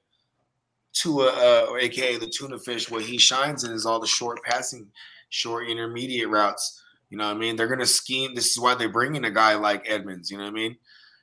Tua, 0.93 1.29
uh, 1.29 1.67
or 1.71 1.79
AKA 1.79 2.19
the 2.19 2.27
tuna 2.27 2.59
fish, 2.59 2.91
what 2.91 3.03
he 3.03 3.17
shines 3.17 3.63
in 3.63 3.71
is 3.71 3.87
all 3.87 4.01
the 4.01 4.09
short 4.09 4.43
passing, 4.43 4.89
short 5.29 5.69
intermediate 5.69 6.29
routes. 6.29 6.83
You 7.11 7.17
know 7.17 7.29
what 7.29 7.37
I 7.37 7.39
mean? 7.39 7.57
They're 7.57 7.69
gonna 7.69 7.87
scheme. 7.87 8.35
This 8.35 8.51
is 8.51 8.59
why 8.59 8.75
they 8.75 8.87
bring 8.87 9.15
in 9.15 9.25
a 9.25 9.31
guy 9.31 9.55
like 9.55 9.89
Edmonds. 9.89 10.31
You 10.31 10.39
know 10.39 10.45
what 10.45 10.51
I 10.51 10.55
mean? 10.55 10.77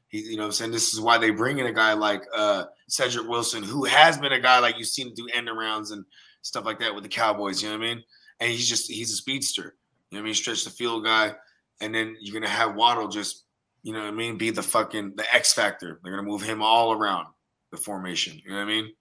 He, 0.10 0.20
you 0.20 0.38
know, 0.38 0.44
what 0.44 0.48
I'm 0.48 0.52
saying 0.54 0.72
this 0.72 0.94
is 0.94 1.02
why 1.02 1.18
they 1.18 1.32
bring 1.32 1.60
in 1.60 1.66
a 1.66 1.74
guy 1.74 1.94
like 1.94 2.24
uh, 2.36 2.66
Cedric 2.88 3.28
Wilson, 3.28 3.64
who 3.64 3.86
has 3.86 4.18
been 4.18 4.32
a 4.32 4.40
guy 4.40 4.60
like 4.60 4.78
you've 4.78 4.88
seen 4.88 5.14
do 5.14 5.28
end 5.34 5.48
arounds 5.48 5.92
and 5.92 6.06
stuff 6.42 6.66
like 6.66 6.80
that 6.80 6.94
with 6.94 7.04
the 7.04 7.10
Cowboys. 7.10 7.62
You 7.62 7.70
know 7.70 7.78
what 7.78 7.86
I 7.86 7.94
mean? 7.96 8.04
And 8.40 8.52
he's 8.52 8.68
just 8.68 8.90
he's 8.90 9.12
a 9.12 9.16
speedster. 9.16 9.76
You 10.10 10.18
know 10.18 10.22
what 10.22 10.24
I 10.24 10.26
mean? 10.26 10.34
Stretch 10.34 10.64
the 10.64 10.70
field 10.70 11.04
guy, 11.04 11.34
and 11.82 11.94
then 11.94 12.16
you're 12.22 12.34
gonna 12.34 12.52
have 12.52 12.76
Waddle 12.76 13.08
just 13.08 13.44
you 13.84 13.94
know 13.94 14.00
what 14.00 14.08
I 14.08 14.12
mean? 14.12 14.38
Be 14.38 14.50
the 14.50 14.64
fucking 14.64 15.14
the 15.16 15.34
X 15.34 15.54
factor. 15.54 16.00
They're 16.04 16.12
gonna 16.12 16.28
move 16.28 16.42
him 16.42 16.62
all 16.62 16.94
around 16.94 17.28
the 17.72 17.78
formation. 17.78 18.40
You 18.44 18.52
know 18.52 18.58
what 18.58 18.64
I 18.64 18.66
mean? 18.66 18.94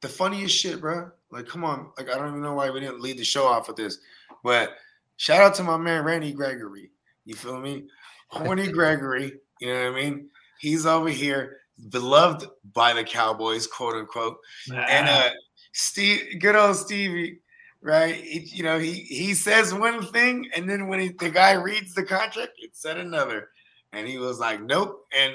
The 0.00 0.08
funniest 0.08 0.56
shit, 0.56 0.80
bro. 0.80 1.10
Like, 1.30 1.46
come 1.46 1.64
on. 1.64 1.90
Like, 1.98 2.08
I 2.08 2.16
don't 2.16 2.28
even 2.28 2.42
know 2.42 2.54
why 2.54 2.70
we 2.70 2.80
didn't 2.80 3.00
lead 3.00 3.18
the 3.18 3.24
show 3.24 3.46
off 3.46 3.68
with 3.68 3.76
this, 3.76 3.98
but 4.44 4.76
shout 5.16 5.42
out 5.42 5.54
to 5.56 5.62
my 5.62 5.76
man 5.76 6.04
Randy 6.04 6.32
Gregory. 6.32 6.90
You 7.24 7.34
feel 7.34 7.60
me? 7.60 7.88
Horny 8.28 8.68
Gregory. 8.72 9.40
You 9.60 9.74
know 9.74 9.90
what 9.90 9.98
I 9.98 10.02
mean? 10.02 10.30
He's 10.58 10.86
over 10.86 11.08
here, 11.08 11.58
beloved 11.90 12.46
by 12.72 12.92
the 12.92 13.04
Cowboys, 13.04 13.66
quote 13.66 13.96
unquote. 13.96 14.38
And 14.72 15.08
uh 15.08 15.30
Steve, 15.72 16.40
good 16.40 16.56
old 16.56 16.76
Stevie, 16.76 17.38
right? 17.80 18.14
He, 18.14 18.40
you 18.40 18.62
know, 18.62 18.78
he 18.78 18.92
he 18.92 19.34
says 19.34 19.72
one 19.72 20.04
thing, 20.06 20.48
and 20.56 20.68
then 20.68 20.88
when 20.88 21.00
he, 21.00 21.08
the 21.10 21.30
guy 21.30 21.52
reads 21.52 21.94
the 21.94 22.04
contract, 22.04 22.52
it 22.58 22.70
said 22.72 22.98
another. 22.98 23.50
And 23.92 24.06
he 24.06 24.18
was 24.18 24.38
like, 24.38 24.60
nope. 24.60 25.06
And 25.16 25.34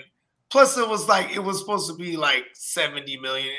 plus, 0.49 0.77
it 0.77 0.87
was 0.87 1.07
like 1.07 1.35
it 1.35 1.43
was 1.43 1.59
supposed 1.59 1.89
to 1.89 1.95
be 1.95 2.17
like 2.17 2.45
70 2.53 3.17
million 3.19 3.55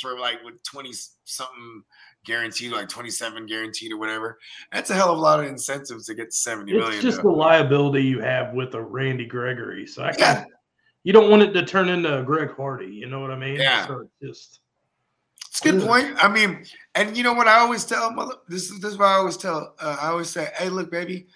for 0.00 0.18
like 0.18 0.42
with 0.44 0.62
20 0.62 0.92
something 1.24 1.82
guaranteed, 2.24 2.72
like 2.72 2.88
27 2.88 3.46
guaranteed 3.46 3.92
or 3.92 3.98
whatever. 3.98 4.38
That's 4.72 4.90
a 4.90 4.94
hell 4.94 5.10
of 5.10 5.18
a 5.18 5.20
lot 5.20 5.40
of 5.40 5.46
incentives 5.46 6.06
to 6.06 6.14
get 6.14 6.32
70 6.32 6.72
it's 6.72 6.78
million. 6.78 7.02
just 7.02 7.18
though. 7.18 7.30
the 7.30 7.34
liability 7.36 8.04
you 8.04 8.20
have 8.20 8.54
with 8.54 8.74
a 8.74 8.80
Randy 8.82 9.26
Gregory. 9.26 9.86
So 9.86 10.04
I 10.04 10.14
Yeah. 10.18 10.44
You 11.02 11.12
don't 11.12 11.30
want 11.30 11.42
it 11.42 11.52
to 11.52 11.64
turn 11.64 11.88
into 11.88 12.22
Greg 12.24 12.54
Hardy. 12.56 12.86
You 12.86 13.06
know 13.06 13.20
what 13.20 13.30
I 13.30 13.36
mean? 13.36 13.56
Yeah. 13.56 13.86
So 13.86 14.00
it's 14.00 14.12
just 14.20 14.60
It's 15.48 15.60
a 15.60 15.72
good 15.72 15.82
point. 15.82 16.14
I 16.22 16.28
mean, 16.28 16.64
and 16.94 17.16
you 17.16 17.22
know 17.22 17.32
what 17.32 17.48
I 17.48 17.58
always 17.58 17.84
tell 17.84 18.10
mother. 18.12 18.34
This 18.48 18.70
is 18.70 18.80
this 18.80 18.92
is 18.92 18.98
what 18.98 19.08
I 19.08 19.14
always 19.14 19.36
tell. 19.36 19.74
Uh, 19.80 19.96
I 20.00 20.08
always 20.08 20.30
say, 20.30 20.48
"Hey, 20.56 20.68
look, 20.68 20.90
baby, 20.90 21.28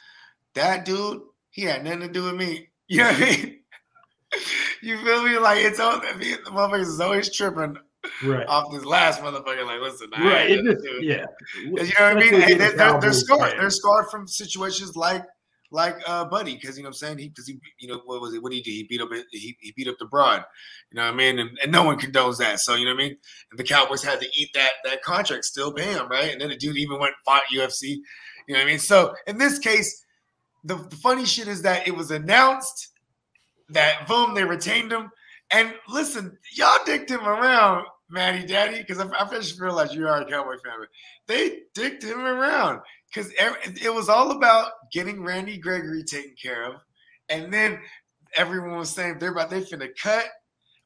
that 0.54 0.84
dude, 0.84 1.22
he 1.50 1.62
had 1.62 1.84
nothing 1.84 2.00
to 2.00 2.08
do 2.08 2.24
with 2.24 2.34
me." 2.34 2.68
You 2.86 2.98
know 2.98 3.06
what 3.06 3.16
I 3.16 3.20
mean? 3.24 3.60
you 4.82 4.98
feel 5.02 5.22
me? 5.22 5.38
Like 5.38 5.64
it's 5.64 5.80
all 5.80 5.98
I 6.02 6.14
mean, 6.16 6.36
the 6.44 6.50
motherfuckers 6.50 6.82
is 6.82 7.00
always 7.00 7.34
tripping 7.34 7.78
right. 8.22 8.46
off 8.46 8.70
this 8.70 8.84
last 8.84 9.22
motherfucker. 9.22 9.64
Like, 9.64 9.80
listen, 9.80 10.10
I 10.12 10.24
right. 10.24 10.50
It 10.50 10.64
just, 10.64 10.82
to 10.82 10.90
do 10.90 10.94
with 10.96 11.04
yeah. 11.04 11.24
You 11.64 11.72
know 11.72 11.80
what 11.80 12.00
I 12.00 12.14
mean? 12.14 12.34
And 12.34 12.42
with 12.44 12.58
they're, 12.58 12.76
they're, 12.76 13.00
they're 13.00 13.12
scarred. 13.14 13.54
They're 13.58 13.70
scarred 13.70 14.10
from 14.10 14.28
situations 14.28 14.96
like 14.96 15.24
like 15.74 15.96
uh 16.06 16.24
Buddy, 16.24 16.54
because 16.54 16.76
you 16.76 16.84
know 16.84 16.88
what 16.88 16.96
I'm 17.02 17.16
saying? 17.16 17.18
He 17.18 17.28
because 17.28 17.46
he 17.46 17.58
you 17.78 17.88
know 17.88 18.00
what 18.04 18.20
was 18.20 18.32
it? 18.32 18.42
What 18.42 18.52
did 18.52 18.56
he 18.56 18.62
do? 18.62 18.70
He 18.70 18.84
beat 18.84 19.00
up 19.00 19.08
he, 19.30 19.56
he 19.60 19.72
beat 19.72 19.88
up 19.88 19.98
the 19.98 20.06
broad. 20.06 20.44
You 20.90 20.96
know 20.96 21.04
what 21.04 21.14
I 21.14 21.16
mean? 21.16 21.38
And, 21.40 21.50
and 21.62 21.72
no 21.72 21.82
one 21.82 21.98
condones 21.98 22.38
that. 22.38 22.60
So 22.60 22.76
you 22.76 22.84
know 22.84 22.92
what 22.92 23.02
I 23.02 23.08
mean? 23.08 23.16
And 23.50 23.58
the 23.58 23.64
Cowboys 23.64 24.02
had 24.02 24.20
to 24.20 24.28
eat 24.36 24.50
that 24.54 24.70
that 24.84 25.02
contract, 25.02 25.44
still 25.44 25.74
him, 25.74 26.08
right? 26.08 26.30
And 26.30 26.40
then 26.40 26.50
the 26.50 26.56
dude 26.56 26.76
even 26.76 26.98
went 26.98 27.14
and 27.14 27.24
fought 27.24 27.42
UFC. 27.52 27.96
You 28.46 28.54
know 28.54 28.60
what 28.60 28.62
I 28.62 28.66
mean? 28.66 28.78
So 28.78 29.14
in 29.26 29.36
this 29.36 29.58
case, 29.58 30.04
the, 30.62 30.76
the 30.76 30.96
funny 30.96 31.26
shit 31.26 31.48
is 31.48 31.62
that 31.62 31.88
it 31.88 31.94
was 31.96 32.10
announced 32.10 32.90
that 33.70 34.06
boom, 34.06 34.34
they 34.34 34.44
retained 34.44 34.92
him. 34.92 35.10
And 35.50 35.74
listen, 35.88 36.38
y'all 36.54 36.78
dicked 36.86 37.10
him 37.10 37.26
around, 37.26 37.86
Matty 38.08 38.46
Daddy, 38.46 38.78
because 38.78 38.98
I, 38.98 39.08
I 39.18 39.28
just 39.34 39.60
realized 39.60 39.94
you 39.94 40.06
are 40.06 40.22
a 40.22 40.24
Cowboy 40.24 40.56
fan. 40.64 40.86
They 41.26 41.60
dicked 41.74 42.04
him 42.04 42.20
around 42.20 42.80
because 43.14 43.30
it 43.38 43.92
was 43.92 44.08
all 44.08 44.32
about 44.32 44.72
getting 44.92 45.22
Randy 45.22 45.58
Gregory 45.58 46.02
taken 46.02 46.34
care 46.40 46.64
of, 46.64 46.74
and 47.28 47.52
then 47.52 47.78
everyone 48.36 48.76
was 48.76 48.90
saying 48.90 49.18
they're 49.18 49.30
about 49.32 49.50
they 49.50 49.60
finna 49.62 49.88
cut 50.00 50.24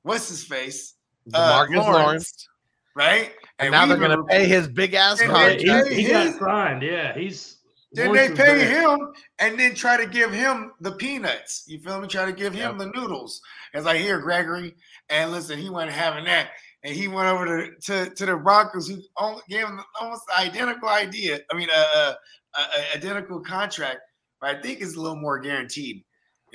what's 0.02 0.28
his 0.28 0.44
face, 0.44 0.94
uh, 1.34 1.64
Demarcus 1.66 1.76
Lawrence. 1.76 2.48
right? 2.94 3.32
And 3.58 3.72
now 3.72 3.86
they're 3.86 3.96
going 3.96 4.16
to 4.16 4.24
pay 4.24 4.46
his 4.46 4.68
big 4.68 4.94
ass 4.94 5.20
And 5.20 5.30
Yeah, 5.32 5.48
they- 5.48 5.56
contract. 5.64 5.88
he, 5.88 6.02
he 6.02 6.08
got 6.10 6.26
his- 6.26 6.36
signed. 6.38 6.82
Yeah, 6.82 7.14
he's. 7.14 7.54
Then 7.92 8.12
they 8.12 8.28
pay 8.28 8.34
there. 8.58 8.80
him 8.96 9.14
and 9.38 9.58
then 9.58 9.74
try 9.74 9.96
to 9.96 10.06
give 10.06 10.30
him 10.30 10.72
the 10.80 10.92
peanuts. 10.92 11.64
You 11.66 11.78
feel 11.80 11.98
me? 12.00 12.06
Try 12.06 12.26
to 12.26 12.32
give 12.32 12.52
him 12.52 12.76
the 12.76 12.86
noodles. 12.94 13.40
As 13.72 13.86
I 13.86 13.96
hear 13.96 14.18
Gregory, 14.20 14.74
and 15.08 15.32
listen, 15.32 15.58
he 15.58 15.70
wasn't 15.70 15.92
having 15.92 16.24
that. 16.26 16.50
And 16.84 16.94
he 16.94 17.08
went 17.08 17.28
over 17.28 17.46
to, 17.46 17.72
to, 17.80 18.14
to 18.14 18.26
the 18.26 18.36
Broncos, 18.36 18.88
who 18.88 19.02
gave 19.48 19.66
him 19.66 19.80
almost 20.00 20.22
identical 20.38 20.88
idea. 20.88 21.40
I 21.52 21.56
mean, 21.56 21.68
a 21.70 21.76
uh, 21.76 22.14
uh, 22.56 22.66
uh, 22.76 22.96
identical 22.96 23.40
contract, 23.40 23.98
but 24.40 24.56
I 24.56 24.62
think 24.62 24.80
it's 24.80 24.94
a 24.96 25.00
little 25.00 25.16
more 25.16 25.38
guaranteed 25.40 26.04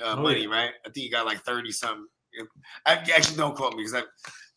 uh, 0.02 0.16
Oh, 0.18 0.22
money, 0.22 0.44
yeah. 0.44 0.50
right? 0.50 0.72
I 0.86 0.90
think 0.90 1.04
he 1.04 1.10
got 1.10 1.26
like 1.26 1.42
30 1.44 1.72
something. 1.72 2.08
I 2.86 2.94
actually 2.94 3.38
don't 3.38 3.56
quote 3.56 3.76
me 3.76 3.84
because 3.84 4.04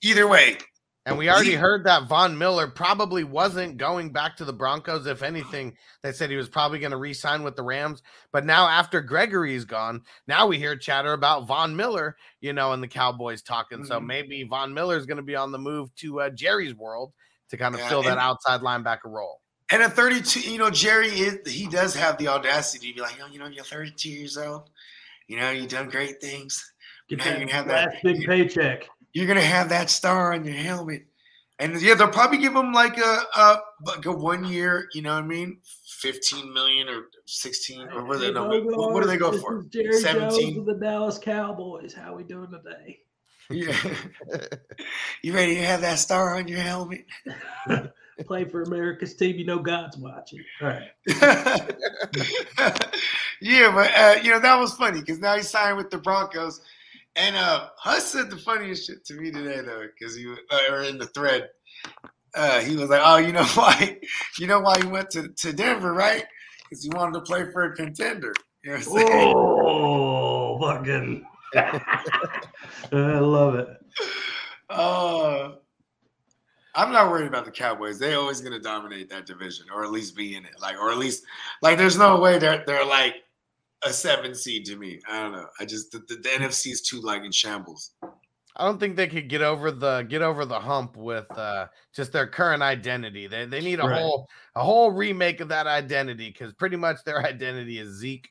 either 0.02 0.26
way, 0.28 0.56
And 1.06 1.16
we 1.16 1.30
already 1.30 1.54
heard 1.54 1.84
that 1.84 2.08
Von 2.08 2.36
Miller 2.36 2.66
probably 2.66 3.22
wasn't 3.22 3.76
going 3.76 4.10
back 4.10 4.36
to 4.36 4.44
the 4.44 4.52
Broncos. 4.52 5.06
If 5.06 5.22
anything, 5.22 5.76
they 6.02 6.10
said 6.10 6.30
he 6.30 6.36
was 6.36 6.48
probably 6.48 6.80
going 6.80 6.90
to 6.90 6.96
re 6.96 7.14
sign 7.14 7.44
with 7.44 7.54
the 7.54 7.62
Rams. 7.62 8.02
But 8.32 8.44
now, 8.44 8.66
after 8.66 9.00
Gregory's 9.00 9.64
gone, 9.64 10.02
now 10.26 10.48
we 10.48 10.58
hear 10.58 10.76
chatter 10.76 11.12
about 11.12 11.46
Von 11.46 11.76
Miller, 11.76 12.16
you 12.40 12.52
know, 12.52 12.72
and 12.72 12.82
the 12.82 12.88
Cowboys 12.88 13.40
talking. 13.40 13.84
So 13.84 14.00
Mhm. 14.00 14.06
maybe 14.06 14.42
Von 14.42 14.74
Miller 14.74 14.96
is 14.96 15.06
going 15.06 15.18
to 15.18 15.22
be 15.22 15.36
on 15.36 15.52
the 15.52 15.58
move 15.58 15.94
to 15.96 16.22
uh, 16.22 16.30
Jerry's 16.30 16.74
world 16.74 17.12
to 17.50 17.56
kind 17.56 17.76
of 17.76 17.80
Yeah, 17.82 17.88
fill 17.88 18.02
that 18.02 18.18
outside 18.18 18.60
linebacker 18.60 19.04
role. 19.04 19.40
And 19.70 19.84
at 19.84 19.92
32, 19.94 20.40
you 20.40 20.58
know, 20.58 20.70
Jerry 20.70 21.08
is 21.08 21.38
he 21.48 21.68
does 21.68 21.94
have 21.94 22.18
the 22.18 22.26
audacity 22.26 22.88
to 22.88 22.94
be 22.96 23.00
like, 23.00 23.16
oh, 23.22 23.28
you 23.28 23.38
know, 23.38 23.46
you're 23.46 23.64
32 23.64 24.10
years 24.10 24.36
old. 24.36 24.70
You 25.28 25.36
know, 25.38 25.50
you've 25.52 25.68
done 25.68 25.88
great 25.88 26.20
things. 26.20 26.72
Get 27.08 27.18
Now 27.18 27.24
that 27.26 27.32
you 27.34 27.46
can 27.46 27.48
have 27.54 27.68
that- 27.68 28.02
big 28.02 28.26
paycheck. 28.26 28.88
You're 29.16 29.26
gonna 29.26 29.40
have 29.40 29.70
that 29.70 29.88
star 29.88 30.34
on 30.34 30.44
your 30.44 30.56
helmet. 30.56 31.06
And 31.58 31.80
yeah, 31.80 31.94
they'll 31.94 32.08
probably 32.08 32.36
give 32.36 32.54
him 32.54 32.74
like 32.74 32.98
a, 32.98 33.22
a 33.34 33.60
like 33.86 34.04
a 34.04 34.12
one 34.12 34.44
year, 34.44 34.90
you 34.92 35.00
know 35.00 35.14
what 35.14 35.24
I 35.24 35.26
mean? 35.26 35.56
15 35.86 36.52
million 36.52 36.86
or 36.86 37.04
16 37.24 37.88
or 37.94 38.04
what, 38.04 38.20
do 38.20 38.30
they, 38.30 38.38
what, 38.38 38.92
what 38.92 39.02
do 39.02 39.08
they 39.08 39.16
go 39.16 39.30
This 39.30 39.40
for? 39.40 39.62
Jerry 39.70 39.98
17. 40.00 40.38
Jones 40.38 40.58
of 40.58 40.66
the 40.66 40.74
Dallas 40.74 41.16
Cowboys. 41.16 41.94
How 41.94 42.14
we 42.14 42.24
doing 42.24 42.50
today? 42.50 43.00
Yeah. 43.48 43.74
you 45.22 45.32
ready 45.32 45.54
to 45.54 45.64
have 45.64 45.80
that 45.80 45.98
star 45.98 46.36
on 46.36 46.46
your 46.46 46.60
helmet? 46.60 47.06
Play 48.26 48.44
for 48.44 48.64
America's 48.64 49.14
team. 49.14 49.36
You 49.36 49.46
know 49.46 49.60
God's 49.60 49.96
watching. 49.96 50.44
All 50.60 50.68
right. 50.68 50.90
yeah, 53.40 53.72
but 53.72 53.90
uh, 53.96 54.16
you 54.22 54.30
know 54.30 54.40
that 54.40 54.60
was 54.60 54.74
funny 54.74 55.00
because 55.00 55.20
now 55.20 55.36
he 55.36 55.42
signed 55.42 55.78
with 55.78 55.88
the 55.88 55.96
Broncos, 55.96 56.60
and 57.16 57.36
uh, 57.36 57.68
Huss 57.78 58.12
said 58.12 58.30
the 58.30 58.36
funniest 58.36 58.86
shit 58.86 59.04
to 59.06 59.14
me 59.14 59.30
today 59.30 59.60
though, 59.62 59.86
because 59.98 60.14
he 60.14 60.26
was 60.26 60.38
uh, 60.50 60.60
or 60.70 60.82
in 60.82 60.98
the 60.98 61.06
thread, 61.06 61.48
uh, 62.34 62.60
he 62.60 62.76
was 62.76 62.90
like, 62.90 63.02
"Oh, 63.02 63.16
you 63.16 63.32
know 63.32 63.44
why? 63.54 63.98
You 64.38 64.46
know 64.46 64.60
why 64.60 64.78
he 64.80 64.86
went 64.86 65.10
to, 65.10 65.28
to 65.28 65.52
Denver, 65.52 65.92
right? 65.92 66.24
Because 66.62 66.84
he 66.84 66.90
wanted 66.90 67.14
to 67.14 67.20
play 67.22 67.50
for 67.52 67.64
a 67.64 67.74
contender." 67.74 68.32
You 68.62 68.72
know 68.72 68.78
what 68.78 68.86
I'm 68.86 69.08
saying? 69.08 69.34
Oh, 69.36 70.58
fucking. 70.60 71.26
I 72.92 73.18
love 73.18 73.54
it. 73.54 73.68
Uh, 74.68 75.52
I'm 76.74 76.92
not 76.92 77.10
worried 77.10 77.28
about 77.28 77.44
the 77.44 77.50
Cowboys. 77.50 77.98
They're 77.98 78.18
always 78.18 78.40
going 78.40 78.52
to 78.52 78.60
dominate 78.60 79.08
that 79.10 79.24
division, 79.24 79.66
or 79.72 79.84
at 79.84 79.90
least 79.90 80.16
be 80.16 80.36
in 80.36 80.44
it. 80.44 80.60
Like, 80.60 80.76
or 80.76 80.90
at 80.90 80.98
least, 80.98 81.24
like, 81.62 81.78
there's 81.78 81.96
no 81.96 82.20
way 82.20 82.38
they're 82.38 82.64
they're 82.66 82.84
like 82.84 83.14
a 83.86 83.92
seven 83.92 84.34
seed 84.34 84.64
to 84.66 84.76
me. 84.76 85.00
I 85.08 85.20
don't 85.22 85.32
know. 85.32 85.46
I 85.60 85.64
just 85.64 85.92
the, 85.92 85.98
the, 86.08 86.16
the 86.16 86.28
NFC 86.28 86.72
is 86.72 86.82
too 86.82 87.00
like 87.00 87.22
in 87.24 87.32
shambles. 87.32 87.92
I 88.58 88.64
don't 88.64 88.80
think 88.80 88.96
they 88.96 89.06
could 89.06 89.28
get 89.28 89.42
over 89.42 89.70
the 89.70 90.02
get 90.02 90.22
over 90.22 90.44
the 90.46 90.58
hump 90.58 90.96
with 90.96 91.26
uh, 91.36 91.66
just 91.94 92.12
their 92.12 92.26
current 92.26 92.62
identity. 92.62 93.26
They 93.26 93.44
they 93.44 93.60
need 93.60 93.80
a 93.80 93.86
Right. 93.86 94.00
whole 94.00 94.28
a 94.54 94.62
whole 94.64 94.90
remake 94.90 95.40
of 95.40 95.48
that 95.48 95.66
identity 95.66 96.28
because 96.30 96.54
pretty 96.54 96.76
much 96.76 96.96
their 97.04 97.22
identity 97.26 97.78
is 97.78 97.98
Zeke, 97.98 98.28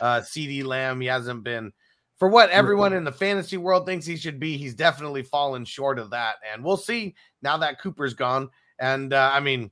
uh, 0.00 0.20
CeeDee 0.20 0.64
Lamb. 0.64 1.00
He 1.00 1.06
hasn't 1.06 1.44
been 1.44 1.72
for 2.18 2.28
what 2.28 2.50
everyone 2.50 2.92
in 2.92 3.04
the 3.04 3.12
fantasy 3.12 3.56
world 3.56 3.86
thinks 3.86 4.04
he 4.04 4.16
should 4.16 4.40
be. 4.40 4.56
He's 4.56 4.74
definitely 4.74 5.22
fallen 5.22 5.64
short 5.64 6.00
of 6.00 6.10
that, 6.10 6.36
and 6.52 6.64
we'll 6.64 6.76
see 6.76 7.14
now 7.42 7.56
that 7.58 7.80
Cooper's 7.80 8.14
gone. 8.14 8.50
And 8.80 9.12
uh, 9.12 9.30
I 9.32 9.38
mean, 9.38 9.70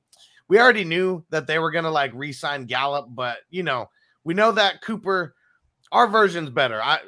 we 0.48 0.60
already 0.60 0.84
knew 0.84 1.24
that 1.30 1.48
they 1.48 1.58
were 1.58 1.72
gonna 1.72 1.90
like 1.90 2.12
re-sign 2.14 2.66
Gallup, 2.66 3.06
but 3.10 3.38
you 3.50 3.64
know, 3.64 3.90
we 4.26 4.34
know 4.34 4.50
that 4.50 4.82
Cooper, 4.82 5.36
our 5.92 6.08
version's 6.08 6.50
better. 6.50 6.82
I 6.82 6.98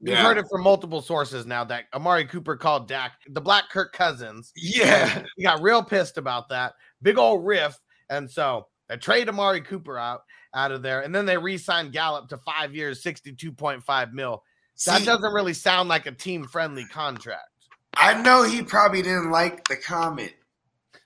we've 0.00 0.12
Yeah. 0.12 0.22
heard 0.22 0.38
it 0.38 0.46
from 0.50 0.62
multiple 0.62 1.00
sources 1.00 1.46
now 1.46 1.62
that 1.64 1.84
Amari 1.94 2.26
Cooper 2.26 2.56
called 2.56 2.88
Dak 2.88 3.12
the 3.28 3.40
Black 3.40 3.70
Kirk 3.70 3.92
Cousins. 3.92 4.52
Yeah. 4.56 5.22
He 5.36 5.44
got 5.44 5.62
real 5.62 5.82
pissed 5.84 6.18
about 6.18 6.48
that 6.48 6.74
big 7.00 7.16
old 7.16 7.46
riff, 7.46 7.78
and 8.10 8.28
so 8.28 8.66
they 8.88 8.96
trade 8.96 9.28
Amari 9.28 9.60
Cooper 9.60 9.96
out 9.96 10.22
out 10.52 10.72
of 10.72 10.82
there, 10.82 11.02
and 11.02 11.14
then 11.14 11.26
they 11.26 11.38
re-signed 11.38 11.92
Gallup 11.92 12.28
to 12.28 12.38
five 12.38 12.74
years, 12.74 13.02
sixty-two 13.02 13.52
point 13.52 13.82
five 13.82 14.12
mil. 14.12 14.42
That 14.86 15.04
doesn't 15.04 15.32
really 15.32 15.54
sound 15.54 15.88
like 15.88 16.06
a 16.06 16.12
team-friendly 16.12 16.86
contract. 16.86 17.48
I 17.96 18.20
know 18.20 18.42
he 18.42 18.62
probably 18.62 19.02
didn't 19.02 19.30
like 19.30 19.66
the 19.68 19.76
comment, 19.76 20.32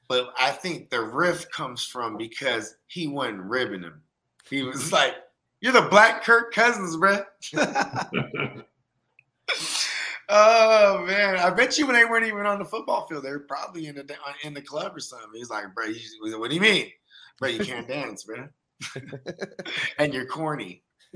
but 0.08 0.32
I 0.38 0.52
think 0.52 0.88
the 0.88 1.02
riff 1.02 1.50
comes 1.50 1.84
from 1.84 2.16
because 2.16 2.76
he 2.86 3.06
wasn't 3.06 3.42
ribbing 3.42 3.82
him. 3.82 4.00
He 4.48 4.62
was 4.62 4.90
like, 4.90 5.16
"You're 5.60 5.72
the 5.72 5.82
Black 5.82 6.22
Kirk 6.22 6.52
Cousins, 6.52 6.96
bruh." 6.96 7.24
oh 10.28 11.04
man, 11.06 11.36
I 11.36 11.50
bet 11.50 11.78
you 11.78 11.86
when 11.86 11.96
they 11.96 12.04
weren't 12.04 12.26
even 12.26 12.46
on 12.46 12.58
the 12.58 12.64
football 12.64 13.06
field, 13.06 13.24
they 13.24 13.30
were 13.30 13.40
probably 13.40 13.86
in 13.86 13.96
the 13.96 14.16
in 14.44 14.54
the 14.54 14.62
club 14.62 14.96
or 14.96 15.00
something. 15.00 15.30
He's 15.34 15.50
like, 15.50 15.74
"Bro, 15.74 15.86
you, 15.86 16.38
what 16.38 16.50
do 16.50 16.54
you 16.54 16.60
mean, 16.60 16.90
bro? 17.38 17.48
You 17.48 17.64
can't 17.64 17.88
dance, 17.88 18.24
bro, 18.24 18.48
and 19.98 20.12
you're 20.12 20.26
corny." 20.26 20.82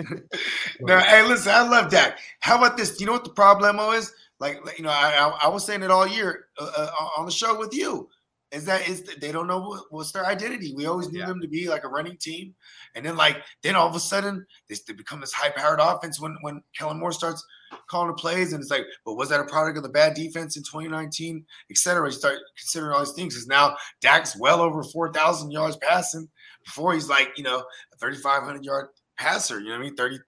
no, 0.81 0.99
hey, 0.99 1.23
listen, 1.27 1.53
I 1.53 1.69
love 1.69 1.91
Dak. 1.91 2.19
How 2.41 2.57
about 2.57 2.77
this? 2.77 2.99
You 2.99 3.07
know 3.07 3.13
what 3.13 3.25
the 3.25 3.31
problemo 3.31 3.97
is? 3.97 4.13
Like, 4.41 4.65
like, 4.65 4.79
you 4.79 4.85
know, 4.85 4.91
I, 4.91 5.13
I, 5.19 5.47
I 5.47 5.49
was 5.49 5.65
saying 5.65 5.83
it 5.83 5.91
all 5.91 6.07
year 6.07 6.47
uh, 6.59 6.71
uh, 6.77 6.91
on 7.19 7.27
the 7.27 7.31
show 7.31 7.59
with 7.59 7.75
you. 7.75 8.09
Is 8.53 8.67
that 8.67 8.87
is 8.89 9.03
that 9.05 9.21
they 9.21 9.33
don't 9.33 9.47
know 9.47 9.61
what, 9.61 9.85
what's 9.91 10.13
their 10.13 10.27
identity? 10.27 10.75
We 10.77 10.87
always 10.87 11.11
knew 11.11 11.21
Yeah. 11.21 11.27
them 11.27 11.41
to 11.41 11.49
be 11.49 11.69
like 11.69 11.85
a 11.85 11.89
running 11.89 12.19
team, 12.19 12.55
and 12.95 13.05
then 13.05 13.17
like 13.17 13.39
then 13.63 13.77
all 13.77 13.89
of 13.89 13.97
a 13.97 14.01
sudden 14.01 14.47
they, 14.69 14.77
they 14.87 14.93
become 14.93 15.21
this 15.21 15.33
high-powered 15.33 15.81
offense 15.81 16.21
when 16.21 16.37
when 16.43 16.63
Kellen 16.77 16.99
Moore 17.01 17.13
starts 17.13 17.45
calling 17.89 18.09
the 18.09 18.15
plays, 18.15 18.53
and 18.53 18.61
it's 18.61 18.71
like, 18.71 18.85
but 19.07 19.15
was 19.15 19.31
that 19.31 19.41
a 19.41 19.45
product 19.45 19.79
of 19.79 19.83
the 19.83 19.89
bad 19.89 20.13
defense 20.13 20.59
in 20.59 20.63
2019, 20.63 21.45
et 21.71 21.77
cetera? 21.79 22.07
You 22.07 22.13
start 22.13 22.37
considering 22.59 22.93
all 22.93 23.01
these 23.01 23.15
things 23.15 23.35
because 23.35 23.47
now 23.49 23.75
Dak's 24.03 24.37
well 24.39 24.61
over 24.61 24.83
4,000 24.83 25.51
yards 25.51 25.77
passing. 25.79 26.29
Before 26.65 26.93
he's 26.93 27.09
like, 27.09 27.33
you 27.37 27.45
know, 27.45 27.65
a 27.93 27.97
3,500 27.97 28.65
yard 28.65 28.89
passer. 29.17 29.59
You 29.61 29.71
know 29.71 29.73
what 29.73 29.81
I 29.81 29.85
mean? 29.85 29.97
30, 29.97 30.19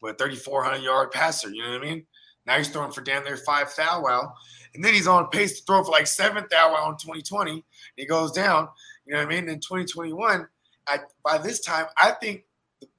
what 0.00 0.18
3,400 0.18 0.82
yard 0.82 1.10
passer. 1.10 1.48
You 1.48 1.62
know 1.62 1.70
what 1.70 1.82
I 1.82 1.84
mean? 1.84 2.06
Now 2.46 2.56
he's 2.58 2.68
throwing 2.68 2.92
for 2.92 3.00
damn 3.02 3.24
near 3.24 3.36
five 3.36 3.72
thou 3.76 4.02
wow. 4.02 4.32
And 4.74 4.84
then 4.84 4.94
he's 4.94 5.06
on 5.06 5.28
pace 5.28 5.58
to 5.60 5.64
throw 5.66 5.82
for 5.84 5.90
like 5.90 6.06
seven 6.06 6.44
thou 6.50 6.72
wow 6.72 6.88
in 6.90 6.96
2020. 6.96 7.64
He 7.96 8.06
goes 8.06 8.32
down. 8.32 8.68
You 9.06 9.14
know 9.14 9.18
what 9.20 9.26
I 9.26 9.40
mean? 9.40 9.48
In 9.48 9.60
2021, 9.60 10.46
I, 10.88 10.98
by 11.24 11.38
this 11.38 11.60
time, 11.60 11.86
I 11.96 12.12
think, 12.12 12.44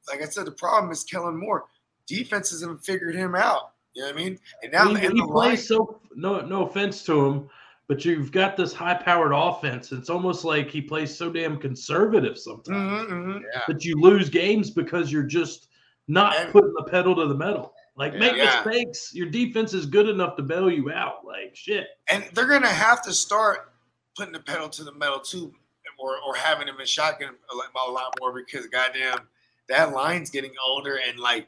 like 0.10 0.22
I 0.22 0.26
said, 0.26 0.46
the 0.46 0.52
problem 0.52 0.92
is 0.92 1.04
Kellen 1.04 1.38
Moore. 1.38 1.66
Defenses 2.08 2.62
haven't 2.62 2.84
figured 2.84 3.16
him 3.16 3.36
out. 3.36 3.72
You 3.94 4.04
know 4.04 4.10
what 4.10 4.16
I 4.20 4.24
mean? 4.24 4.40
And 4.64 4.72
now 4.72 4.86
he, 4.90 5.06
and 5.06 5.14
he 5.14 5.20
the 5.20 5.26
line- 5.26 5.50
plays 5.52 5.68
so 5.68 6.00
no 6.16 6.42
no 6.42 6.66
offense 6.66 7.04
to 7.06 7.26
him, 7.26 7.50
but 7.88 8.04
you've 8.06 8.32
got 8.32 8.56
this 8.58 8.74
high 8.74 8.94
powered 8.96 9.32
offense. 9.34 9.92
It's 9.92 10.10
almost 10.10 10.44
like 10.46 10.70
he 10.70 10.82
plays 10.82 11.16
so 11.16 11.32
damn 11.32 11.58
conservative 11.58 12.38
sometimes 12.38 12.78
Mhm, 12.78 13.10
mhm. 13.10 13.42
Yeah. 13.54 13.62
that 13.68 13.84
you 13.86 13.96
lose 14.00 14.30
games 14.30 14.70
because 14.72 15.12
you're 15.12 15.24
just 15.24 15.68
not 16.08 16.36
And- 16.38 16.52
putting 16.52 16.74
the 16.74 16.84
pedal 16.90 17.16
to 17.16 17.28
the 17.28 17.36
metal. 17.36 17.74
Like 18.02 18.16
make 18.16 18.36
Yeah. 18.36 18.64
mistakes. 18.66 19.14
Your 19.14 19.30
defense 19.30 19.74
is 19.76 19.86
good 19.86 20.10
enough 20.10 20.36
to 20.38 20.42
bail 20.44 20.72
you 20.72 20.92
out. 20.92 21.24
Like 21.26 21.56
shit. 21.56 21.88
and 22.10 22.28
they're 22.34 22.48
gonna 22.48 22.68
have 22.68 23.02
to 23.04 23.14
start 23.14 23.72
putting 24.18 24.34
the 24.34 24.40
pedal 24.40 24.68
to 24.70 24.84
the 24.84 24.92
metal 24.94 25.20
too, 25.20 25.54
or 26.00 26.18
or 26.26 26.36
having 26.36 26.68
him 26.68 26.80
in 26.80 26.86
shotgun 26.88 27.36
a 27.52 27.56
lot, 27.92 28.14
more 28.20 28.34
because 28.34 28.66
goddamn 28.68 29.20
that 29.70 29.92
line's 29.94 30.32
getting 30.32 30.52
older 30.66 31.00
and 31.08 31.20
like 31.20 31.46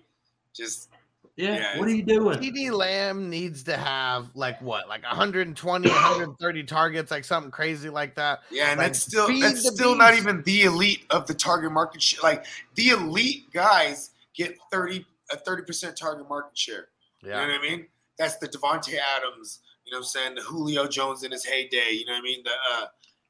just 0.53 0.89
Yeah. 1.35 1.55
Yeah, 1.55 1.79
what 1.79 1.87
are 1.87 1.91
you 1.91 2.03
doing? 2.03 2.37
CeeDee 2.37 2.71
Lamb 2.71 3.31
needs 3.31 3.63
to 3.63 3.75
have 3.75 4.29
like 4.35 4.61
what, 4.61 4.87
like 4.87 5.01
120, 5.03 5.89
130 5.89 6.63
targets, 6.65 7.09
like 7.09 7.25
something 7.25 7.49
crazy 7.49 7.89
like 7.89 8.13
that. 8.15 8.41
yeah, 8.51 8.69
and 8.69 8.77
Like, 8.77 8.89
that's 8.89 8.99
still 9.01 9.25
feed 9.25 9.41
that's 9.41 9.63
the 9.63 9.71
still 9.71 9.95
not 9.95 10.13
even 10.13 10.43
the 10.43 10.61
elite 10.65 11.05
of 11.09 11.25
the 11.25 11.33
target 11.33 11.71
market 11.71 12.03
share. 12.03 12.19
Like 12.21 12.45
the 12.75 12.89
elite 12.89 13.51
guys 13.51 14.11
get 14.35 14.55
thirty 14.71 15.07
a 15.31 15.37
thirty 15.37 15.63
percent 15.63 15.97
target 15.97 16.27
market 16.27 16.57
share. 16.57 16.87
Yeah. 17.21 17.41
You 17.41 17.47
know 17.47 17.53
what 17.53 17.61
I 17.65 17.69
mean? 17.69 17.87
That's 18.17 18.37
the 18.37 18.47
Davante 18.47 18.95
Adams. 19.17 19.59
You 19.85 19.91
know 19.91 19.97
what 19.97 20.03
I'm 20.03 20.03
saying? 20.05 20.35
The 20.35 20.41
Julio 20.41 20.87
Jones 20.87 21.23
in 21.23 21.31
his 21.31 21.45
heyday. 21.45 21.91
You 21.91 22.05
know 22.05 22.13
what 22.13 22.19
I 22.19 22.21
mean? 22.23 22.43
The 22.43 22.51
uh, 22.73 22.85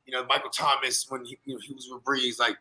you 0.06 0.14
know 0.14 0.26
Michael 0.26 0.50
Thomas 0.50 1.06
when 1.10 1.24
he, 1.26 1.38
you 1.46 1.56
know, 1.56 1.60
he 1.66 1.74
was 1.74 1.88
with 1.92 2.04
Brees. 2.04 2.40
Like 2.40 2.58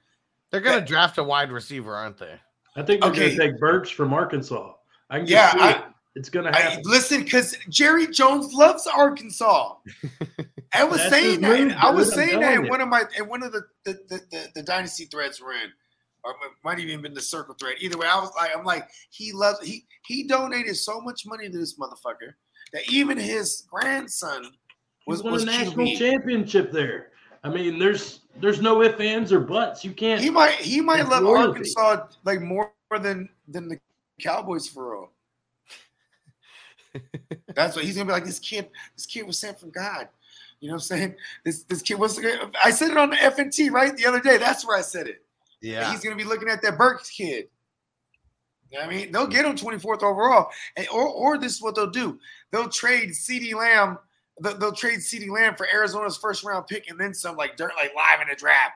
They're 0.50 0.60
gonna 0.60 0.84
draft 0.84 1.18
a 1.18 1.22
wide 1.24 1.50
receiver, 1.52 1.94
aren't 1.94 2.18
they? 2.18 2.34
I 2.76 2.82
think 2.82 3.02
they're 3.02 3.10
Okay. 3.10 3.36
gonna 3.36 3.50
take 3.50 3.60
Burks 3.60 3.90
from 3.90 4.12
Arkansas. 4.14 4.72
I 5.10 5.18
can 5.18 5.26
Yeah, 5.26 5.36
yeah, 5.36 5.52
see 5.52 5.58
I- 5.60 5.70
it. 5.72 5.84
It's 6.14 6.28
gonna 6.28 6.50
I, 6.52 6.58
happen. 6.60 6.82
listen, 6.84 7.22
because 7.24 7.56
Jerry 7.70 8.06
Jones 8.06 8.52
loves 8.52 8.86
Arkansas. 8.86 9.76
I 10.74 10.84
was 10.84 10.98
That's 10.98 11.10
saying 11.10 11.40
that. 11.40 11.58
move, 11.58 11.72
I 11.78 11.90
was 11.90 12.12
saying 12.14 12.38
that 12.40 12.52
in 12.54 12.68
one 12.68 12.82
of 12.82 12.88
my 12.88 13.04
in 13.18 13.28
one 13.28 13.42
of 13.42 13.52
the 13.52 13.62
the, 13.84 13.92
the, 14.10 14.20
the, 14.30 14.48
the 14.56 14.62
dynasty 14.62 15.06
threads 15.06 15.40
we're 15.40 15.54
in, 15.54 15.70
or 16.24 16.32
it 16.32 16.36
might 16.64 16.78
even 16.78 17.02
been 17.02 17.14
the 17.14 17.20
circle 17.20 17.54
thread. 17.54 17.76
Either 17.80 17.98
way, 17.98 18.06
I 18.06 18.20
was 18.20 18.32
like, 18.36 18.50
I'm 18.56 18.64
like, 18.64 18.88
he 19.10 19.32
loves 19.32 19.60
he 19.66 19.84
he 20.06 20.24
donated 20.24 20.76
so 20.76 21.00
much 21.00 21.26
money 21.26 21.48
to 21.48 21.58
this 21.58 21.78
motherfucker 21.78 22.34
that 22.72 22.88
even 22.90 23.18
his 23.18 23.64
grandson 23.70 24.50
was 25.06 25.18
He's 25.18 25.24
won 25.24 25.32
was 25.32 25.42
a 25.42 25.46
national 25.46 25.86
QB. 25.86 25.98
championship 25.98 26.72
there. 26.72 27.08
I 27.44 27.48
mean, 27.48 27.78
there's 27.78 28.20
there's 28.40 28.60
no 28.60 28.82
ifs, 28.82 29.00
ands, 29.00 29.32
or 29.32 29.40
buts. 29.40 29.84
You 29.84 29.92
can't. 29.92 30.20
He 30.20 30.30
might 30.30 30.52
he 30.54 30.80
might 30.80 31.08
love 31.08 31.24
loyalty. 31.24 31.72
Arkansas 31.76 32.06
like 32.24 32.40
more 32.40 32.72
than 32.90 33.28
than 33.48 33.68
the 33.68 33.78
Cowboys 34.20 34.68
for 34.68 34.92
real. 34.92 35.10
That's 37.54 37.74
what 37.74 37.84
he's 37.84 37.96
gonna 37.96 38.06
be 38.06 38.12
like. 38.12 38.24
This 38.24 38.38
kid, 38.38 38.68
this 38.96 39.06
kid 39.06 39.26
was 39.26 39.38
sent 39.38 39.58
from 39.58 39.70
God. 39.70 40.08
You 40.60 40.68
know 40.68 40.74
what 40.74 40.82
I'm 40.82 40.98
saying? 40.98 41.14
This 41.44 41.64
this 41.64 41.82
kid 41.82 41.98
was. 41.98 42.20
I 42.62 42.70
said 42.70 42.92
it 42.92 42.96
on 42.96 43.10
the 43.10 43.16
FNT 43.16 43.72
right 43.72 43.96
the 43.96 44.06
other 44.06 44.20
day. 44.20 44.36
That's 44.36 44.64
where 44.64 44.78
I 44.78 44.82
said 44.82 45.08
it. 45.08 45.24
Yeah. 45.62 45.90
He's 45.90 46.00
gonna 46.00 46.16
be 46.16 46.24
looking 46.24 46.48
at 46.48 46.60
that 46.62 46.76
Burks 46.76 47.08
kid. 47.08 47.46
You 48.70 48.78
know 48.78 48.84
I 48.84 48.88
mean? 48.88 49.12
They'll 49.12 49.26
get 49.26 49.44
him 49.44 49.54
24th 49.54 50.02
overall, 50.02 50.48
and, 50.76 50.88
or 50.88 51.06
or 51.06 51.38
this 51.38 51.52
is 51.52 51.62
what 51.62 51.74
they'll 51.74 51.90
do. 51.90 52.18
They'll 52.50 52.68
trade 52.68 53.10
CeeDee 53.10 53.54
Lamb. 53.54 53.98
They'll, 54.40 54.72
trade 54.72 55.00
CeeDee 55.00 55.30
Lamb 55.30 55.54
for 55.56 55.66
Arizona's 55.72 56.16
first 56.16 56.42
round 56.42 56.66
pick, 56.66 56.88
and 56.90 56.98
then 56.98 57.12
some 57.14 57.36
like 57.36 57.56
dirt 57.56 57.72
like 57.76 57.92
live 57.94 58.22
in 58.26 58.30
a 58.32 58.34
draft. 58.34 58.72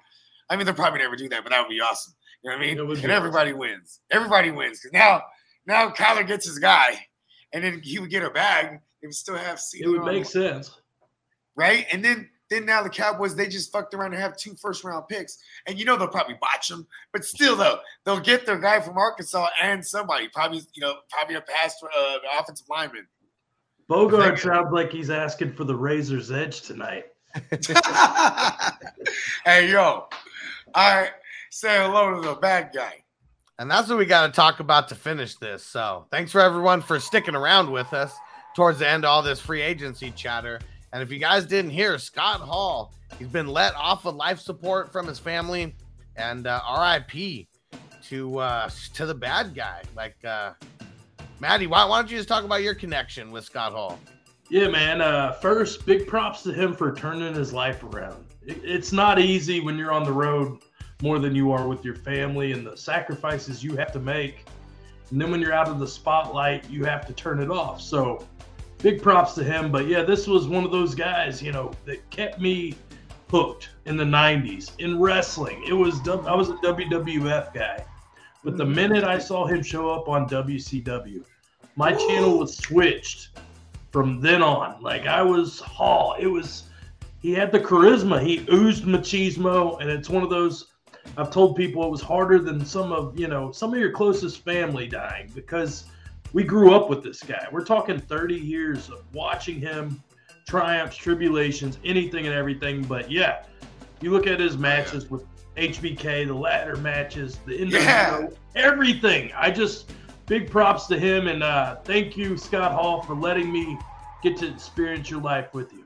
I 0.51 0.57
mean, 0.57 0.66
they'll 0.66 0.75
probably 0.75 0.99
never 1.01 1.16
do 1.16 1.29
that, 1.31 1.42
but 1.42 1.51
that 1.51 1.61
would 1.61 1.70
be 1.70 1.81
awesome. 1.81 2.14
You 2.42 2.51
know 2.51 2.57
what 2.59 2.62
I 2.62 2.66
mean? 2.66 2.77
And 3.05 3.12
everybody 3.12 3.53
wins. 3.55 4.01
Everybody 4.11 4.51
wins 4.51 4.79
because 4.81 4.92
now 4.92 5.22
now 5.66 5.88
Kyler 5.90 6.27
gets 6.27 6.46
his 6.46 6.59
guy, 6.59 7.07
and 7.55 7.64
then 7.64 7.81
he 7.83 7.99
would 7.99 8.11
get 8.11 8.22
a 8.22 8.31
bag. 8.31 8.79
They 9.01 9.09
would 9.09 9.14
still 9.14 9.37
have 9.37 9.59
C.D. 9.59 9.85
it 9.85 9.88
would 9.88 10.05
make 10.05 10.27
sense. 10.27 10.79
right? 11.57 11.87
And 11.90 12.05
then 12.05 12.29
then 12.50 12.64
now 12.64 12.82
the 12.82 12.90
Cowboys 12.90 13.35
they 13.35 13.48
just 13.48 13.72
fucked 13.72 13.94
around 13.94 14.12
and 14.12 14.22
have 14.22 14.37
two 14.37 14.54
first 14.54 14.85
round 14.85 15.09
picks, 15.09 15.38
and 15.66 15.78
you 15.78 15.85
know 15.85 15.96
they'll 15.96 16.09
probably 16.09 16.37
botch 16.40 16.68
them, 16.68 16.87
but 17.12 17.24
still 17.24 17.56
though 17.56 17.78
they'll 18.04 18.20
get 18.20 18.46
their 18.46 18.59
guy 18.59 18.80
from 18.80 18.96
Arkansas 18.98 19.48
and 19.62 19.85
somebody 19.85 20.28
probably 20.28 20.62
you 20.74 20.80
know 20.80 20.94
probably 21.11 21.37
a 21.37 21.40
pass 21.40 21.76
uh, 21.82 22.18
offensive 22.38 22.66
lineman. 22.68 23.06
Bogart 23.88 24.38
sounds 24.38 24.72
like 24.72 24.90
he's 24.90 25.11
asking 25.11 25.52
for 25.54 25.64
the 25.64 25.74
razor's 25.74 26.30
edge 26.32 26.62
tonight. 26.62 27.06
hey 29.44 29.70
yo, 29.70 30.09
all 30.74 30.96
right, 30.96 31.11
say 31.50 31.76
hello 31.82 32.20
to 32.20 32.28
the 32.28 32.35
bad 32.35 32.70
guy. 32.74 33.02
And 33.59 33.70
that's 33.70 33.88
what 33.88 33.98
we 33.98 34.04
got 34.04 34.26
to 34.26 34.32
talk 34.32 34.61
about 34.61 34.88
to 34.88 34.94
finish 34.94 35.37
this. 35.37 35.64
So 35.64 36.06
thanks 36.11 36.30
for 36.30 36.42
everyone 36.42 36.82
for 36.82 37.00
sticking 37.00 37.35
around 37.35 37.70
with 37.70 37.92
us 37.94 38.14
towards 38.54 38.78
the 38.78 38.88
end 38.88 39.04
of 39.04 39.09
all 39.09 39.22
this 39.22 39.40
free 39.40 39.62
agency 39.62 40.11
chatter. 40.11 40.61
And 40.96 41.02
if 41.02 41.12
you 41.12 41.18
guys 41.18 41.44
didn't 41.44 41.72
hear, 41.72 41.98
Scott 41.98 42.40
Hall, 42.40 42.94
he's 43.18 43.28
been 43.28 43.48
let 43.48 43.74
off 43.74 44.06
of 44.06 44.14
life 44.14 44.40
support 44.40 44.90
from 44.90 45.06
his 45.06 45.18
family, 45.18 45.76
and 46.16 46.46
uh, 46.46 46.59
RIP 46.80 47.48
to 48.04 48.38
uh, 48.38 48.70
to 48.94 49.04
the 49.04 49.14
bad 49.14 49.54
guy. 49.54 49.82
Like 49.94 50.16
uh, 50.24 50.52
Maddie, 51.38 51.66
why, 51.66 51.85
why 51.85 52.00
don't 52.00 52.11
you 52.11 52.16
just 52.16 52.30
talk 52.30 52.44
about 52.44 52.62
your 52.62 52.74
connection 52.74 53.30
with 53.30 53.44
Scott 53.44 53.72
Hall? 53.72 53.98
Yeah, 54.48 54.68
man. 54.68 55.02
Uh, 55.02 55.32
first, 55.32 55.85
big 55.85 56.06
props 56.06 56.42
to 56.44 56.52
him 56.54 56.74
for 56.74 56.94
turning 56.94 57.35
his 57.35 57.52
life 57.52 57.85
around. 57.85 58.24
It, 58.46 58.62
it's 58.64 58.90
not 58.90 59.18
easy 59.18 59.61
when 59.61 59.76
you're 59.76 59.92
on 59.92 60.04
the 60.04 60.14
road 60.14 60.61
more 61.02 61.18
than 61.18 61.35
you 61.35 61.52
are 61.52 61.68
with 61.68 61.85
your 61.85 61.96
family 61.96 62.52
and 62.52 62.66
the 62.66 62.74
sacrifices 62.74 63.62
you 63.62 63.76
have 63.76 63.92
to 63.92 64.00
make. 64.00 64.46
And 65.11 65.20
then 65.20 65.30
when 65.30 65.42
you're 65.42 65.52
out 65.52 65.68
of 65.68 65.78
the 65.78 65.88
spotlight, 65.88 66.70
you 66.70 66.87
have 66.87 67.06
to 67.06 67.12
turn 67.12 67.42
it 67.42 67.50
off. 67.50 67.82
So, 67.82 68.26
big 68.87 69.03
props 69.03 69.35
to 69.35 69.42
him. 69.42 69.72
But 69.72 69.88
yeah, 69.88 70.03
this 70.03 70.29
was 70.29 70.46
one 70.46 70.62
of 70.62 70.70
those 70.70 70.94
guys, 70.94 71.42
you 71.42 71.51
know, 71.51 71.72
that 71.87 72.09
kept 72.11 72.40
me 72.40 72.77
hooked 73.29 73.70
in 73.85 73.96
the 73.96 74.05
90s 74.05 74.70
in 74.79 75.01
wrestling. 75.01 75.64
It 75.68 75.72
was 75.72 75.99
I 76.09 76.37
was 76.37 76.51
a 76.51 76.55
WWF 76.59 77.53
guy. 77.53 77.85
But 78.44 78.57
the 78.57 78.64
mm. 78.64 78.77
minute 78.77 79.03
I 79.03 79.18
saw 79.18 79.44
him 79.44 79.61
show 79.61 79.90
up 79.90 80.09
on 80.09 80.29
WCW, 80.29 81.25
my 81.75 81.94
channel 81.94 82.38
was 82.38 82.57
switched 82.57 83.31
from 83.90 84.20
then 84.20 84.40
on. 84.40 84.81
Like 84.81 85.07
I 85.07 85.20
was 85.20 85.59
Hall. 85.59 86.14
It 86.16 86.29
was 86.29 86.68
he 87.20 87.33
had 87.33 87.51
the 87.51 87.59
charisma. 87.59 88.22
He 88.22 88.46
oozed 88.53 88.85
machismo, 88.85 89.81
and 89.81 89.90
it's 89.90 90.09
one 90.09 90.22
of 90.22 90.31
those 90.31 90.68
I've 91.16 91.33
told 91.33 91.57
people 91.57 91.83
it 91.83 91.90
was 91.90 92.03
harder 92.03 92.38
than 92.38 92.64
some 92.64 92.92
of 92.92 93.18
you 93.18 93.27
know 93.27 93.51
some 93.51 93.75
of 93.75 93.81
your 93.81 93.90
closest 93.90 94.44
family 94.44 94.87
dying 94.87 95.29
because 95.35 95.87
we 96.33 96.45
grew 96.45 96.75
up 96.75 96.89
with 96.89 97.03
this 97.03 97.23
guy. 97.23 97.47
We're 97.51 97.65
talking 97.65 97.99
30 97.99 98.35
years 98.35 98.91
of 98.91 99.03
watching 99.12 99.61
him 99.61 100.03
triumphs, 100.47 100.97
tribulations, 100.97 101.79
anything 101.85 102.27
and 102.27 102.35
everything. 102.35 102.83
But 102.83 103.11
yeah, 103.11 103.45
you 104.01 104.11
look 104.11 104.27
at 104.27 104.41
his 104.41 104.57
matches 104.57 105.05
yeah. 105.05 105.11
with 105.11 105.25
HBK, 105.57 106.27
the 106.27 106.35
ladder 106.35 106.77
matches, 106.77 107.39
the 107.47 107.59
NWO, 107.59 107.73
yeah. 107.73 108.29
everything. 108.55 109.33
I 109.37 109.51
just 109.51 109.93
big 110.27 110.51
props 110.51 110.87
to 110.87 110.99
him 110.99 111.29
and 111.29 111.43
uh, 111.43 111.77
thank 111.85 112.17
you, 112.17 112.37
Scott 112.37 112.73
Hall, 112.73 113.03
for 113.03 113.15
letting 113.15 113.53
me 113.53 113.79
get 114.23 114.37
to 114.39 114.49
experience 114.49 115.11
your 115.11 115.21
life 115.21 115.55
with 115.55 115.73
you. 115.73 115.85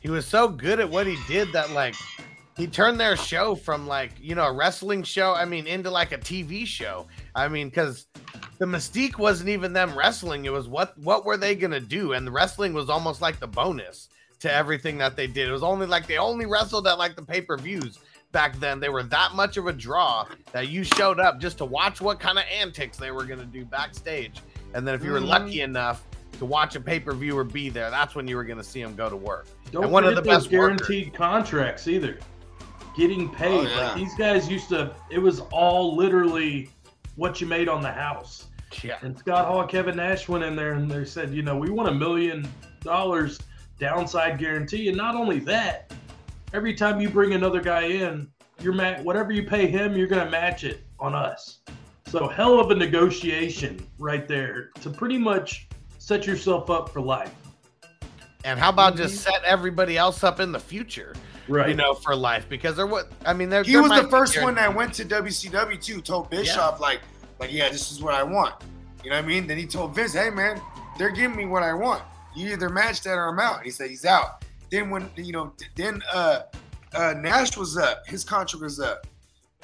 He 0.00 0.10
was 0.10 0.26
so 0.26 0.48
good 0.48 0.80
at 0.80 0.90
what 0.90 1.06
he 1.06 1.16
did 1.28 1.50
that 1.52 1.70
like 1.70 1.94
he 2.56 2.66
turned 2.66 3.00
their 3.00 3.16
show 3.16 3.54
from 3.54 3.86
like 3.86 4.12
you 4.20 4.34
know 4.34 4.44
a 4.44 4.52
wrestling 4.52 5.02
show 5.02 5.34
i 5.34 5.44
mean 5.44 5.66
into 5.66 5.90
like 5.90 6.12
a 6.12 6.18
tv 6.18 6.66
show. 6.66 7.06
I 7.34 7.48
mean 7.48 7.68
because 7.68 8.06
the 8.58 8.66
mystique 8.66 9.18
wasn't 9.18 9.48
even 9.50 9.72
them 9.72 9.96
wrestling. 9.96 10.44
It 10.44 10.52
was 10.52 10.68
what 10.68 10.96
what 10.98 11.24
were 11.24 11.36
they 11.36 11.54
gonna 11.54 11.80
do? 11.80 12.12
And 12.12 12.26
the 12.26 12.30
wrestling 12.30 12.72
was 12.72 12.88
almost 12.88 13.20
like 13.20 13.40
the 13.40 13.46
bonus 13.46 14.08
to 14.40 14.52
everything 14.52 14.98
that 14.98 15.16
they 15.16 15.26
did. 15.26 15.48
It 15.48 15.52
was 15.52 15.62
only 15.62 15.86
like 15.86 16.06
they 16.06 16.18
only 16.18 16.46
wrestled 16.46 16.86
at 16.86 16.98
like 16.98 17.16
the 17.16 17.22
pay-per-views 17.22 17.98
back 18.32 18.58
then. 18.60 18.80
They 18.80 18.88
were 18.88 19.02
that 19.04 19.34
much 19.34 19.56
of 19.56 19.66
a 19.66 19.72
draw 19.72 20.26
that 20.52 20.68
you 20.68 20.84
showed 20.84 21.18
up 21.18 21.40
just 21.40 21.58
to 21.58 21.64
watch 21.64 22.00
what 22.00 22.20
kind 22.20 22.38
of 22.38 22.44
antics 22.52 22.96
they 22.96 23.10
were 23.10 23.24
gonna 23.24 23.44
do 23.44 23.64
backstage. 23.64 24.40
And 24.74 24.86
then 24.86 24.94
if 24.94 25.04
you 25.04 25.12
were 25.12 25.18
mm-hmm. 25.18 25.28
lucky 25.28 25.60
enough 25.62 26.04
to 26.38 26.44
watch 26.44 26.74
a 26.74 26.80
pay-per-view 26.80 27.36
or 27.36 27.44
be 27.44 27.68
there 27.68 27.90
that's 27.90 28.16
when 28.16 28.26
you 28.26 28.36
were 28.36 28.44
gonna 28.44 28.64
see 28.64 28.82
them 28.82 28.94
go 28.94 29.08
to 29.08 29.16
work. 29.16 29.46
Don't 29.72 29.84
and 29.84 29.92
one 29.92 30.04
of 30.04 30.14
the 30.14 30.22
best 30.22 30.50
guaranteed 30.50 31.06
workers. 31.06 31.18
contracts 31.18 31.88
either 31.88 32.18
getting 32.96 33.28
oh, 33.28 33.32
paid. 33.32 33.52
Oh, 33.52 33.62
yeah. 33.62 33.88
Like 33.88 33.96
these 33.96 34.14
guys 34.14 34.48
used 34.48 34.68
to, 34.70 34.94
it 35.10 35.18
was 35.18 35.40
all 35.52 35.96
literally 35.96 36.70
what 37.16 37.40
you 37.40 37.46
made 37.46 37.68
on 37.68 37.82
the 37.82 37.92
house. 37.92 38.46
Yeah. 38.82 38.98
And 39.02 39.16
Scott 39.16 39.46
Hall, 39.46 39.66
Kevin 39.66 39.96
Nash 39.96 40.28
went 40.28 40.44
in 40.44 40.56
there 40.56 40.72
and 40.72 40.90
they 40.90 41.04
said, 41.04 41.32
you 41.32 41.42
know, 41.42 41.56
we 41.56 41.70
want 41.70 41.88
a 41.88 41.94
million 41.94 42.48
dollars 42.80 43.38
downside 43.78 44.38
guarantee. 44.38 44.88
And 44.88 44.96
not 44.96 45.14
only 45.14 45.38
that, 45.40 45.92
every 46.52 46.74
time 46.74 47.00
you 47.00 47.08
bring 47.08 47.34
another 47.34 47.60
guy 47.60 47.82
in, 47.84 48.28
you're 48.60 48.72
ma- 48.72 49.00
whatever 49.02 49.32
you 49.32 49.44
pay 49.44 49.66
him, 49.66 49.96
you're 49.96 50.06
going 50.06 50.24
to 50.24 50.30
match 50.30 50.64
it 50.64 50.84
on 50.98 51.14
us. 51.14 51.60
So 52.06 52.28
hell 52.28 52.60
of 52.60 52.70
a 52.70 52.74
negotiation 52.74 53.84
right 53.98 54.26
there 54.28 54.70
to 54.80 54.90
pretty 54.90 55.18
much 55.18 55.68
set 55.98 56.26
yourself 56.26 56.70
up 56.70 56.88
for 56.88 57.00
life. 57.00 57.34
And 58.44 58.60
how 58.60 58.68
about 58.68 58.96
just 58.96 59.14
mm-hmm. 59.14 59.32
set 59.32 59.44
everybody 59.44 59.96
else 59.96 60.22
up 60.22 60.38
in 60.38 60.52
the 60.52 60.60
future? 60.60 61.14
Right? 61.48 61.68
You 61.68 61.74
know, 61.74 61.94
for 61.94 62.14
life 62.14 62.46
because 62.48 62.76
they're 62.76 62.86
what 62.86 63.12
I 63.24 63.32
mean. 63.32 63.48
They're, 63.48 63.62
he 63.62 63.76
was 63.76 63.90
the 63.90 64.08
first 64.08 64.40
one 64.42 64.54
that 64.56 64.74
went 64.74 64.94
to 64.94 65.04
WCW 65.04 65.82
too. 65.82 66.00
Told 66.00 66.30
Bischoff 66.30 66.76
yeah. 66.76 66.82
like, 66.82 67.00
like 67.38 67.52
yeah, 67.52 67.68
this 67.68 67.90
is 67.90 68.02
what 68.02 68.14
I 68.14 68.22
want. 68.22 68.54
You 69.02 69.10
know 69.10 69.16
what 69.16 69.24
I 69.24 69.28
mean? 69.28 69.46
Then 69.46 69.58
he 69.58 69.66
told 69.66 69.94
Vince, 69.94 70.14
hey 70.14 70.30
man, 70.30 70.60
they're 70.98 71.10
giving 71.10 71.36
me 71.36 71.46
what 71.46 71.62
I 71.62 71.74
want. 71.74 72.02
You 72.34 72.52
either 72.52 72.68
match 72.68 73.02
that 73.02 73.12
or 73.12 73.28
I'm 73.28 73.38
out. 73.38 73.62
He 73.62 73.70
said 73.70 73.90
he's 73.90 74.04
out. 74.04 74.44
Then 74.70 74.90
when 74.90 75.10
you 75.16 75.32
know, 75.32 75.52
then 75.76 76.02
uh, 76.12 76.40
uh 76.94 77.14
Nash 77.18 77.56
was 77.56 77.76
up. 77.76 78.06
His 78.06 78.24
contract 78.24 78.62
was 78.62 78.80
up, 78.80 79.06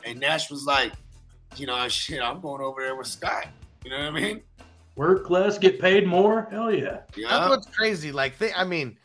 and 0.05 0.21
Nash 0.21 0.51
was 0.51 0.67
like, 0.67 0.93
you 1.57 1.67
know, 1.67 1.89
shit, 1.89 2.21
I'm 2.21 2.41
going 2.41 2.63
over 2.63 2.83
there 2.83 2.97
with 2.97 3.07
Scott. 3.07 3.47
You 3.85 3.91
know 3.91 3.99
what 3.99 4.07
I 4.07 4.11
mean? 4.11 4.43
Work 4.97 5.31
less, 5.31 5.57
get 5.57 5.81
paid 5.81 6.07
more. 6.07 6.47
Hell 6.51 6.71
yeah. 6.71 7.01
Yeah. 7.17 7.29
That's 7.29 7.49
what's 7.49 7.67
crazy. 7.69 8.13
Like, 8.13 8.37
they, 8.37 8.53
I 8.53 8.65
mean, 8.65 8.99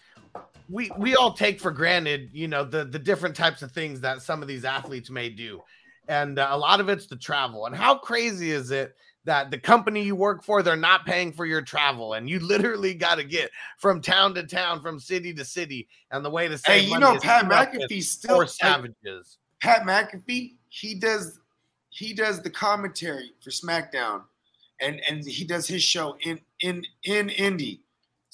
we 0.70 0.92
we 0.98 1.16
all 1.16 1.34
take 1.34 1.60
for 1.60 1.72
granted, 1.72 2.30
you 2.34 2.48
know, 2.48 2.64
the 2.64 2.86
the 2.86 3.00
different 3.00 3.36
types 3.36 3.62
of 3.62 3.72
things 3.72 4.02
that 4.02 4.22
some 4.22 4.42
of 4.42 4.48
these 4.48 4.66
athletes 4.66 5.10
may 5.10 5.30
do, 5.30 5.62
and 6.08 6.40
uh, 6.40 6.48
a 6.52 6.58
lot 6.58 6.80
of 6.80 6.90
it's 6.90 7.08
the 7.08 7.16
travel. 7.16 7.66
And 7.66 7.76
how 7.76 7.98
crazy 7.98 8.52
is 8.52 8.72
it 8.72 8.96
that 9.26 9.50
the 9.50 9.58
company 9.58 10.04
you 10.04 10.16
work 10.16 10.44
for 10.44 10.62
they're 10.62 10.76
not 10.76 11.06
paying 11.06 11.32
for 11.32 11.46
your 11.46 11.62
travel, 11.62 12.14
and 12.14 12.30
you 12.30 12.40
literally 12.42 12.94
got 12.94 13.16
to 13.16 13.24
get 13.24 13.52
from 13.78 14.02
town 14.02 14.34
to 14.36 14.44
town, 14.44 14.82
from 14.82 15.00
city 15.00 15.34
to 15.34 15.46
city, 15.46 15.88
and 16.12 16.24
the 16.24 16.30
way 16.30 16.48
to 16.48 16.58
say, 16.58 16.82
hey, 16.82 16.90
you 16.90 17.00
know, 17.00 17.18
Pat 17.20 17.46
McAfee 17.46 18.04
still 18.04 18.46
savages. 18.48 19.38
Pat 19.62 19.84
McAfee, 19.84 20.54
he 20.70 20.96
does 20.96 21.40
he 21.90 22.14
does 22.14 22.42
the 22.42 22.50
commentary 22.50 23.34
for 23.42 23.52
SmackDown, 23.52 24.24
and 24.82 25.02
and 25.10 25.26
he 25.26 25.46
does 25.46 25.68
his 25.68 25.84
show 25.84 26.18
in 26.24 26.40
in 26.62 26.84
in 27.04 27.30
Indy 27.30 27.82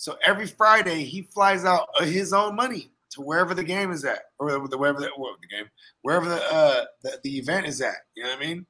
so 0.02 0.18
every 0.26 0.48
Friday 0.48 1.04
he 1.04 1.22
flies 1.22 1.64
out 1.64 1.88
his 2.00 2.34
own 2.34 2.56
money 2.56 2.90
to 3.12 3.22
wherever 3.22 3.54
the 3.54 3.64
game 3.64 3.92
is 3.92 4.04
at, 4.04 4.24
or 4.40 4.68
the 4.68 4.76
wherever 4.76 5.00
the, 5.00 5.12
well, 5.16 5.36
the 5.40 5.48
game, 5.48 5.70
wherever 6.02 6.28
the, 6.28 6.44
uh, 6.52 6.86
the 7.04 7.20
the 7.24 7.38
event 7.38 7.68
is 7.68 7.82
at. 7.82 7.98
You 8.16 8.24
know 8.24 8.30
what 8.30 8.40
I 8.40 8.42
mean? 8.42 8.66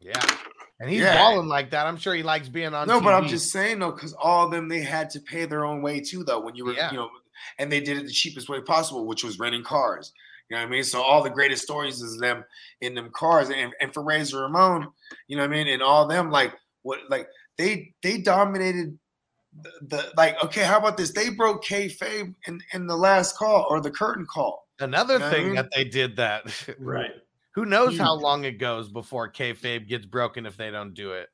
Yeah. 0.00 0.36
And 0.80 0.90
he's 0.90 1.02
yeah. 1.02 1.18
balling 1.18 1.46
like 1.46 1.70
that. 1.70 1.86
I'm 1.86 1.96
sure 1.96 2.14
he 2.14 2.24
likes 2.24 2.48
being 2.48 2.74
on. 2.74 2.88
No, 2.88 2.98
TV. 2.98 3.04
but 3.04 3.14
I'm 3.14 3.28
just 3.28 3.52
saying 3.52 3.78
though, 3.78 3.92
because 3.92 4.12
all 4.14 4.46
of 4.46 4.50
them 4.50 4.68
they 4.68 4.80
had 4.80 5.08
to 5.10 5.20
pay 5.20 5.44
their 5.44 5.64
own 5.64 5.82
way 5.82 6.00
too, 6.00 6.24
though. 6.24 6.40
When 6.40 6.56
you 6.56 6.64
were, 6.64 6.72
yeah. 6.72 6.90
you 6.90 6.96
know, 6.96 7.10
and 7.60 7.70
they 7.70 7.78
did 7.78 7.98
it 7.98 8.06
the 8.06 8.12
cheapest 8.12 8.48
way 8.48 8.60
possible, 8.60 9.06
which 9.06 9.22
was 9.22 9.38
renting 9.38 9.62
cars. 9.62 10.12
You 10.48 10.56
know 10.56 10.62
what 10.62 10.66
I 10.66 10.70
mean? 10.70 10.82
So 10.82 11.00
all 11.00 11.22
the 11.22 11.30
greatest 11.30 11.62
stories 11.62 12.02
is 12.02 12.18
them 12.18 12.44
in 12.80 12.96
them 12.96 13.10
cars, 13.12 13.50
and, 13.50 13.72
and 13.80 13.94
for 13.94 14.02
Razor 14.02 14.40
Ramon, 14.40 14.88
you 15.28 15.36
know 15.36 15.42
what 15.42 15.52
I 15.52 15.54
mean, 15.54 15.68
and 15.68 15.80
all 15.80 16.08
them 16.08 16.32
like 16.32 16.52
what 16.82 17.08
like 17.08 17.28
they 17.56 17.94
they 18.02 18.18
dominated 18.18 18.98
the, 19.62 19.70
the, 19.88 20.12
like 20.16 20.42
okay, 20.44 20.64
how 20.64 20.78
about 20.78 20.96
this? 20.96 21.12
They 21.12 21.30
broke 21.30 21.64
kayfabe 21.64 22.34
in 22.46 22.60
in 22.72 22.86
the 22.86 22.96
last 22.96 23.36
call 23.36 23.66
or 23.68 23.80
the 23.80 23.90
curtain 23.90 24.26
call. 24.26 24.68
Another 24.78 25.14
you 25.14 25.20
know 25.20 25.30
thing 25.30 25.40
I 25.40 25.46
mean? 25.46 25.54
that 25.56 25.70
they 25.74 25.84
did 25.84 26.16
that 26.16 26.68
right. 26.78 27.10
Who 27.52 27.66
knows 27.66 27.98
how 27.98 28.14
long 28.14 28.44
it 28.44 28.58
goes 28.58 28.88
before 28.88 29.30
kayfabe 29.30 29.88
gets 29.88 30.06
broken 30.06 30.46
if 30.46 30.56
they 30.56 30.70
don't 30.70 30.94
do 30.94 31.12
it? 31.12 31.28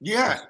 Yeah. 0.00 0.40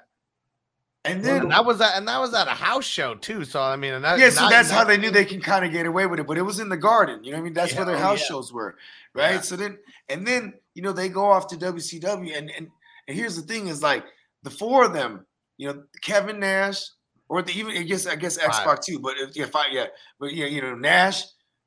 And 1.03 1.23
then 1.23 1.43
and 1.43 1.51
that 1.51 1.65
was 1.65 1.79
at, 1.79 1.95
and 1.95 2.07
that 2.07 2.19
was 2.19 2.33
at 2.33 2.47
a 2.47 2.51
house 2.51 2.83
show 2.83 3.15
too. 3.15 3.45
So 3.45 3.61
I 3.61 3.75
mean, 3.77 4.01
that, 4.01 4.19
yeah, 4.19 4.29
so 4.29 4.49
that's 4.49 4.69
how 4.69 4.83
they 4.83 4.97
knew 4.97 5.09
they 5.09 5.25
can 5.25 5.39
kind 5.39 5.63
of 5.63 5.71
get 5.71 5.85
away 5.85 6.05
with 6.05 6.19
it. 6.19 6.27
But 6.27 6.37
it 6.37 6.41
was 6.41 6.59
in 6.59 6.67
the 6.67 6.77
garden, 6.77 7.23
you 7.23 7.31
know 7.31 7.37
what 7.37 7.41
I 7.41 7.45
mean? 7.45 7.53
That's 7.53 7.71
yeah, 7.71 7.77
where 7.77 7.85
their 7.85 7.95
oh, 7.95 7.99
house 7.99 8.19
yeah. 8.21 8.25
shows 8.25 8.51
were, 8.51 8.75
right? 9.13 9.35
Yeah. 9.35 9.41
So 9.41 9.55
then, 9.55 9.77
and 10.09 10.27
then 10.27 10.53
you 10.73 10.81
know 10.81 10.91
they 10.91 11.07
go 11.07 11.25
off 11.25 11.47
to 11.47 11.55
WCW, 11.55 12.37
and 12.37 12.51
and 12.51 12.67
and 13.07 13.17
here's 13.17 13.37
the 13.37 13.41
thing: 13.41 13.67
is 13.67 13.81
like 13.81 14.03
the 14.43 14.49
four 14.49 14.83
of 14.83 14.93
them 14.93 15.25
you 15.57 15.67
know, 15.67 15.83
Kevin 16.01 16.39
Nash, 16.39 16.83
or 17.29 17.41
the, 17.41 17.51
even 17.51 17.75
I 17.75 17.83
guess 17.83 18.07
I 18.07 18.15
guess 18.15 18.37
X 18.37 18.59
Pac 18.59 18.81
too, 18.81 18.99
but 18.99 19.15
if, 19.17 19.35
yeah, 19.35 19.45
five, 19.45 19.67
yeah, 19.71 19.87
but 20.19 20.33
yeah, 20.33 20.45
you 20.45 20.61
know, 20.61 20.75
Nash, 20.75 21.23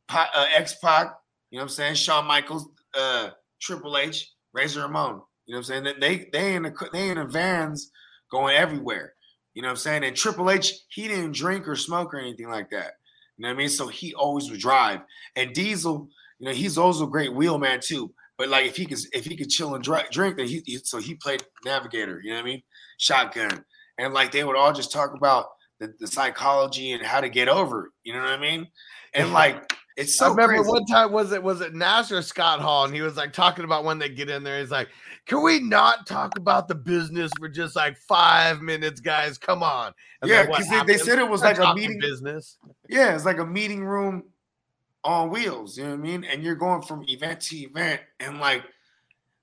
uh, 0.09 0.47
X 0.55 0.77
Pac, 0.83 1.15
you 1.51 1.59
know 1.59 1.65
what 1.65 1.65
I'm 1.65 1.69
saying, 1.69 1.95
Shawn 1.97 2.27
Michaels, 2.27 2.69
uh, 2.99 3.31
Triple 3.61 3.99
H, 3.99 4.33
Razor 4.53 4.83
Ramon, 4.83 5.21
you 5.51 5.55
know 5.55 5.59
what 5.59 5.71
I'm 5.71 5.85
saying? 5.85 5.97
They 6.01 6.29
they 6.33 6.55
in 6.55 6.63
the 6.63 6.89
they 6.93 7.09
in 7.09 7.19
the 7.19 7.25
vans 7.25 7.91
going 8.31 8.57
everywhere. 8.57 9.15
You 9.55 9.63
know 9.63 9.69
what 9.69 9.73
I'm 9.73 9.77
saying? 9.79 10.05
And 10.05 10.17
Triple 10.17 10.49
H, 10.49 10.73
he 10.89 11.09
didn't 11.09 11.33
drink 11.33 11.67
or 11.67 11.75
smoke 11.75 12.15
or 12.15 12.19
anything 12.19 12.49
like 12.49 12.71
that. 12.71 12.93
You 13.37 13.43
know 13.43 13.49
what 13.49 13.55
I 13.55 13.59
mean? 13.59 13.69
So 13.69 13.89
he 13.89 14.15
always 14.15 14.49
would 14.49 14.61
drive. 14.61 15.01
And 15.35 15.53
Diesel, 15.53 16.09
you 16.39 16.47
know, 16.47 16.53
he's 16.53 16.79
also 16.79 17.05
a 17.05 17.11
great 17.11 17.35
wheelman 17.35 17.81
too. 17.81 18.13
But 18.39 18.49
like 18.49 18.67
if 18.67 18.77
he 18.77 18.87
could 18.87 19.01
if 19.13 19.25
he 19.25 19.37
could 19.37 19.51
chill 19.51 19.75
and 19.75 19.83
drink, 19.83 20.37
then 20.37 20.47
he, 20.47 20.63
he 20.65 20.79
so 20.85 20.99
he 20.99 21.15
played 21.17 21.43
navigator. 21.65 22.21
You 22.23 22.31
know 22.31 22.37
what 22.37 22.43
I 22.43 22.47
mean? 22.47 22.63
Shotgun 22.99 23.65
and 24.01 24.15
like 24.15 24.33
they 24.33 24.45
would 24.45 24.57
all 24.57 24.73
just 24.73 24.93
talk 24.93 25.15
about 25.15 25.47
the, 25.79 25.93
the 26.01 26.07
psychology 26.07 26.93
and 26.93 27.05
how 27.05 27.21
to 27.21 27.29
get 27.29 27.49
over. 27.49 27.87
It. 27.87 27.93
You 28.05 28.15
know 28.15 28.21
what 28.21 28.31
I 28.31 28.39
mean? 28.39 28.67
And 29.15 29.33
like 29.33 29.73
it's 29.97 30.17
so. 30.17 30.27
I 30.27 30.29
remember 30.31 30.55
crazy. 30.55 30.71
one 30.71 30.87
time 30.87 31.13
was 31.13 31.33
it 31.33 31.43
was 31.43 31.61
it 31.61 31.75
Nash 31.75 32.11
or 32.11 32.23
Scott 32.23 32.61
Hall, 32.61 32.85
and 32.85 32.95
he 32.95 33.03
was 33.03 33.17
like 33.17 33.33
talking 33.33 33.65
about 33.65 33.85
when 33.85 33.99
they 33.99 34.09
get 34.09 34.31
in 34.31 34.43
there. 34.43 34.61
He's 34.61 34.71
like, 34.71 34.89
"Can 35.27 35.43
we 35.43 35.61
not 35.61 36.07
talk 36.07 36.39
about 36.39 36.69
the 36.69 36.75
business 36.75 37.31
for 37.39 37.49
just 37.49 37.77
like 37.77 37.99
five 37.99 38.63
minutes, 38.63 39.01
guys? 39.01 39.37
Come 39.37 39.63
on." 39.63 39.93
And 40.23 40.31
yeah, 40.31 40.47
because 40.47 40.69
they, 40.71 40.85
they, 40.85 40.97
said 40.97 41.19
it 41.19 41.29
was 41.29 41.43
like 41.43 41.59
a 41.59 41.75
meeting 41.75 41.99
business. 42.01 42.57
Yeah, 42.89 43.15
it's 43.15 43.27
like 43.27 43.39
a 43.39 43.47
meeting 43.47 43.85
room 43.85 44.25
on 45.05 45.29
wheels. 45.29 45.77
You 45.77 45.85
know 45.85 45.91
what 45.91 45.99
I 45.99 46.03
mean? 46.03 46.25
And 46.25 46.43
you're 46.43 46.55
going 46.55 46.83
from 46.83 47.05
event 47.09 47.41
to 47.43 47.57
event, 47.57 48.01
and 48.21 48.41
like, 48.41 48.63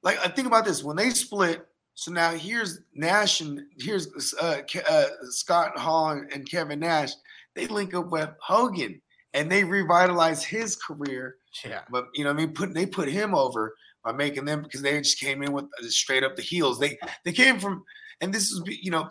like 0.01 0.17
I 0.25 0.29
think 0.29 0.47
about 0.47 0.65
this 0.65 0.83
when 0.83 0.95
they 0.95 1.11
split 1.11 1.66
so 1.97 2.11
now 2.11 2.29
here's 2.29 2.81
Nash 2.93 3.41
and 3.41 3.61
here's 3.79 4.07
uh, 4.39 4.61
uh, 4.87 5.05
Scott 5.31 5.75
Hall 5.79 6.11
and 6.11 6.47
Kevin 6.47 6.81
Nash. 6.81 7.09
They 7.55 7.65
link 7.65 7.95
up 7.95 8.11
with 8.11 8.29
Hogan 8.39 9.01
and 9.33 9.51
they 9.51 9.63
revitalize 9.63 10.43
his 10.43 10.75
career. 10.75 11.37
Yeah. 11.65 11.81
But 11.89 12.09
you 12.13 12.23
know, 12.23 12.29
I 12.29 12.33
mean, 12.33 12.53
put 12.53 12.75
they 12.75 12.85
put 12.85 13.09
him 13.09 13.33
over 13.33 13.73
by 14.03 14.11
making 14.11 14.45
them 14.45 14.61
because 14.61 14.83
they 14.83 14.95
just 14.99 15.19
came 15.19 15.41
in 15.41 15.51
with 15.51 15.65
straight 15.89 16.23
up 16.23 16.35
the 16.35 16.43
heels. 16.43 16.79
They 16.79 16.99
they 17.25 17.31
came 17.31 17.57
from, 17.59 17.83
and 18.21 18.31
this 18.31 18.51
is 18.51 18.61
you 18.67 18.91
know, 18.91 19.09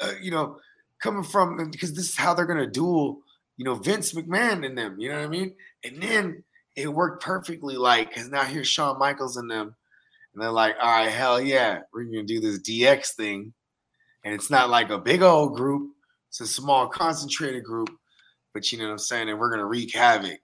uh, 0.00 0.12
you 0.20 0.30
know, 0.30 0.58
coming 1.02 1.24
from 1.24 1.70
because 1.70 1.94
this 1.94 2.10
is 2.10 2.16
how 2.16 2.34
they're 2.34 2.44
gonna 2.44 2.66
duel. 2.66 3.22
You 3.56 3.64
know, 3.64 3.76
Vince 3.76 4.12
McMahon 4.12 4.66
and 4.66 4.76
them. 4.76 4.96
You 4.98 5.08
know 5.08 5.16
what 5.16 5.24
I 5.24 5.28
mean? 5.28 5.54
And 5.82 6.02
then 6.02 6.44
it 6.76 6.92
worked 6.92 7.22
perfectly. 7.22 7.78
Like, 7.78 8.10
because 8.10 8.28
now 8.28 8.42
here's 8.42 8.68
Shawn 8.68 8.98
Michaels 8.98 9.38
and 9.38 9.50
them 9.50 9.74
and 10.34 10.42
they're 10.42 10.50
like, 10.50 10.76
all 10.80 10.88
right, 10.88 11.10
hell 11.10 11.40
yeah, 11.40 11.80
we're 11.92 12.04
gonna 12.04 12.24
do 12.24 12.40
this 12.40 12.60
DX 12.60 13.14
thing. 13.14 13.52
And 14.24 14.34
it's 14.34 14.50
not 14.50 14.70
like 14.70 14.90
a 14.90 14.98
big 14.98 15.22
old 15.22 15.56
group, 15.56 15.92
it's 16.28 16.40
a 16.40 16.46
small 16.46 16.88
concentrated 16.88 17.64
group, 17.64 17.90
but 18.52 18.70
you 18.72 18.78
know 18.78 18.84
what 18.84 18.92
I'm 18.92 18.98
saying? 18.98 19.28
And 19.28 19.38
we're 19.38 19.50
gonna 19.50 19.66
wreak 19.66 19.94
havoc. 19.94 20.38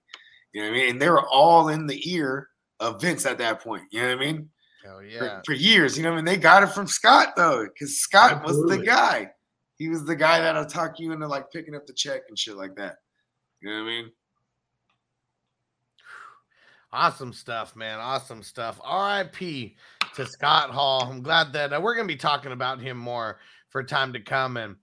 You 0.52 0.62
know 0.62 0.68
what 0.68 0.76
I 0.76 0.78
mean? 0.78 0.90
And 0.90 1.02
they 1.02 1.08
were 1.08 1.28
all 1.28 1.68
in 1.68 1.86
the 1.86 2.00
ear 2.12 2.48
of 2.80 3.00
Vince 3.00 3.26
at 3.26 3.38
that 3.38 3.62
point. 3.62 3.84
You 3.90 4.02
know 4.02 4.08
what 4.08 4.22
I 4.22 4.26
mean? 4.26 4.48
Hell 4.84 4.96
For, 4.96 5.04
yeah. 5.04 5.40
for 5.44 5.52
years, 5.52 5.96
you 5.96 6.02
know 6.02 6.10
what 6.10 6.14
I 6.14 6.22
mean? 6.22 6.24
They 6.24 6.36
got 6.36 6.62
it 6.62 6.68
from 6.68 6.86
Scott 6.86 7.34
though, 7.36 7.66
because 7.66 8.00
Scott 8.00 8.44
was 8.44 8.62
the 8.62 8.78
guy. 8.78 9.30
He 9.76 9.88
was 9.88 10.04
the 10.04 10.16
guy 10.16 10.40
that'll 10.40 10.66
talk 10.66 10.98
you 10.98 11.12
into 11.12 11.26
like 11.26 11.50
picking 11.50 11.74
up 11.74 11.86
the 11.86 11.94
check 11.94 12.22
and 12.28 12.38
shit 12.38 12.56
like 12.56 12.76
that. 12.76 12.96
You 13.60 13.70
know 13.70 13.76
what 13.76 13.90
I 13.90 13.92
mean? 13.92 14.10
Awesome 16.92 17.32
stuff, 17.32 17.76
man. 17.76 18.00
Awesome 18.00 18.42
stuff. 18.42 18.80
RIP 18.84 19.72
to 20.16 20.26
Scott 20.26 20.70
Hall. 20.70 21.06
I'm 21.08 21.22
glad 21.22 21.52
that 21.52 21.72
uh, 21.72 21.80
we're 21.80 21.94
going 21.94 22.08
to 22.08 22.12
be 22.12 22.18
talking 22.18 22.52
about 22.52 22.80
him 22.80 22.96
more 22.96 23.38
for 23.68 23.82
time 23.84 24.12
to 24.14 24.20
come. 24.20 24.56
And 24.56 24.74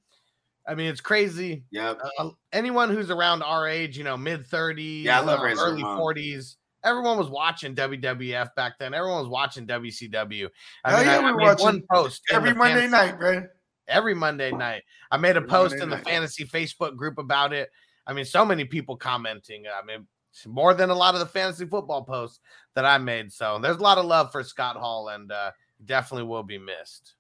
I 0.66 0.76
mean, 0.76 0.88
it's 0.90 1.02
crazy. 1.02 1.64
Yeah. 1.70 1.96
Uh, 2.18 2.30
anyone 2.54 2.90
who's 2.90 3.12
around 3.12 3.44
our 3.44 3.68
age, 3.68 3.98
you 3.98 4.06
know, 4.06 4.16
mid 4.16 4.48
30s, 4.48 5.04
Yeah, 5.04 5.20
I 5.20 5.24
love 5.24 5.42
uh, 5.42 5.44
early 5.60 5.84
Ramon. 5.84 6.00
40s, 6.00 6.56
everyone 6.86 7.18
was 7.18 7.30
watching 7.30 7.76
WWF 7.76 8.56
back 8.56 8.74
then. 8.80 8.94
Everyone 8.94 9.20
was 9.20 9.28
watching 9.30 9.68
WCW. 9.68 10.48
I 10.86 10.90
Hell 10.92 11.00
mean, 11.00 11.08
yeah, 11.08 11.14
I, 11.14 11.18
I 11.18 11.32
we 11.32 11.38
made 11.38 11.44
watching 11.44 11.66
one 11.66 11.84
post 11.94 12.22
Every 12.32 12.54
Monday 12.54 12.88
fantasy- 12.88 12.92
night, 13.12 13.20
bro. 13.20 13.44
every 13.90 14.14
Monday 14.14 14.52
night. 14.52 14.84
I 15.12 15.18
made 15.18 15.32
a 15.36 15.38
Every 15.38 15.50
post 15.50 15.72
Monday 15.74 15.84
in 15.84 15.90
the 15.90 15.96
night. 15.98 16.06
fantasy 16.06 16.46
Facebook 16.46 16.96
group 16.96 17.18
about 17.18 17.52
it. 17.52 17.70
I 18.06 18.14
mean, 18.14 18.24
so 18.24 18.46
many 18.46 18.64
people 18.64 18.96
commenting. 18.96 19.66
I 19.68 19.86
mean, 19.86 20.08
more 20.46 20.74
than 20.74 20.90
a 20.90 20.96
lot 20.96 21.14
of 21.14 21.20
the 21.20 21.26
fantasy 21.26 21.66
football 21.66 22.04
posts 22.04 22.40
that 22.76 22.86
I 22.86 22.98
made. 22.98 23.32
So 23.32 23.60
there's 23.62 23.78
a 23.78 23.84
lot 23.84 23.98
of 23.98 24.06
love 24.06 24.32
for 24.32 24.44
Scott 24.44 24.76
Hall, 24.76 25.10
and 25.10 25.32
uh, 25.32 25.52
definitely 25.86 26.28
will 26.28 26.44
be 26.44 26.58
missed. 26.58 27.16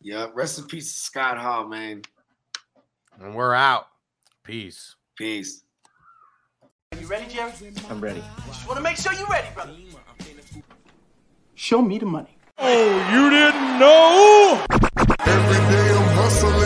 Yeah, 0.00 0.26
Rest 0.34 0.58
in 0.58 0.66
peace 0.66 0.92
Scott 0.92 1.38
Hall, 1.38 1.66
man. 1.66 2.02
And 3.20 3.34
we're 3.34 3.54
out. 3.54 3.88
Peace. 4.42 4.94
Peace. 5.16 5.62
Are 6.92 6.98
you 7.00 7.06
ready, 7.06 7.26
Jerry? 7.32 7.52
I'm 7.88 8.00
ready. 8.00 8.22
Just 8.46 8.66
want 8.66 8.76
to 8.76 8.82
make 8.82 8.96
sure 8.96 9.12
you're 9.14 9.26
ready, 9.26 9.48
brother. 9.54 9.74
Show 11.54 11.80
me 11.80 11.98
the 11.98 12.06
money. 12.06 12.36
Oh, 12.58 13.10
you 13.12 13.30
didn't 13.30 13.78
know? 13.78 14.64
Every 15.20 15.58
day 15.74 15.90
I'm 15.90 16.08
hustling. 16.16 16.65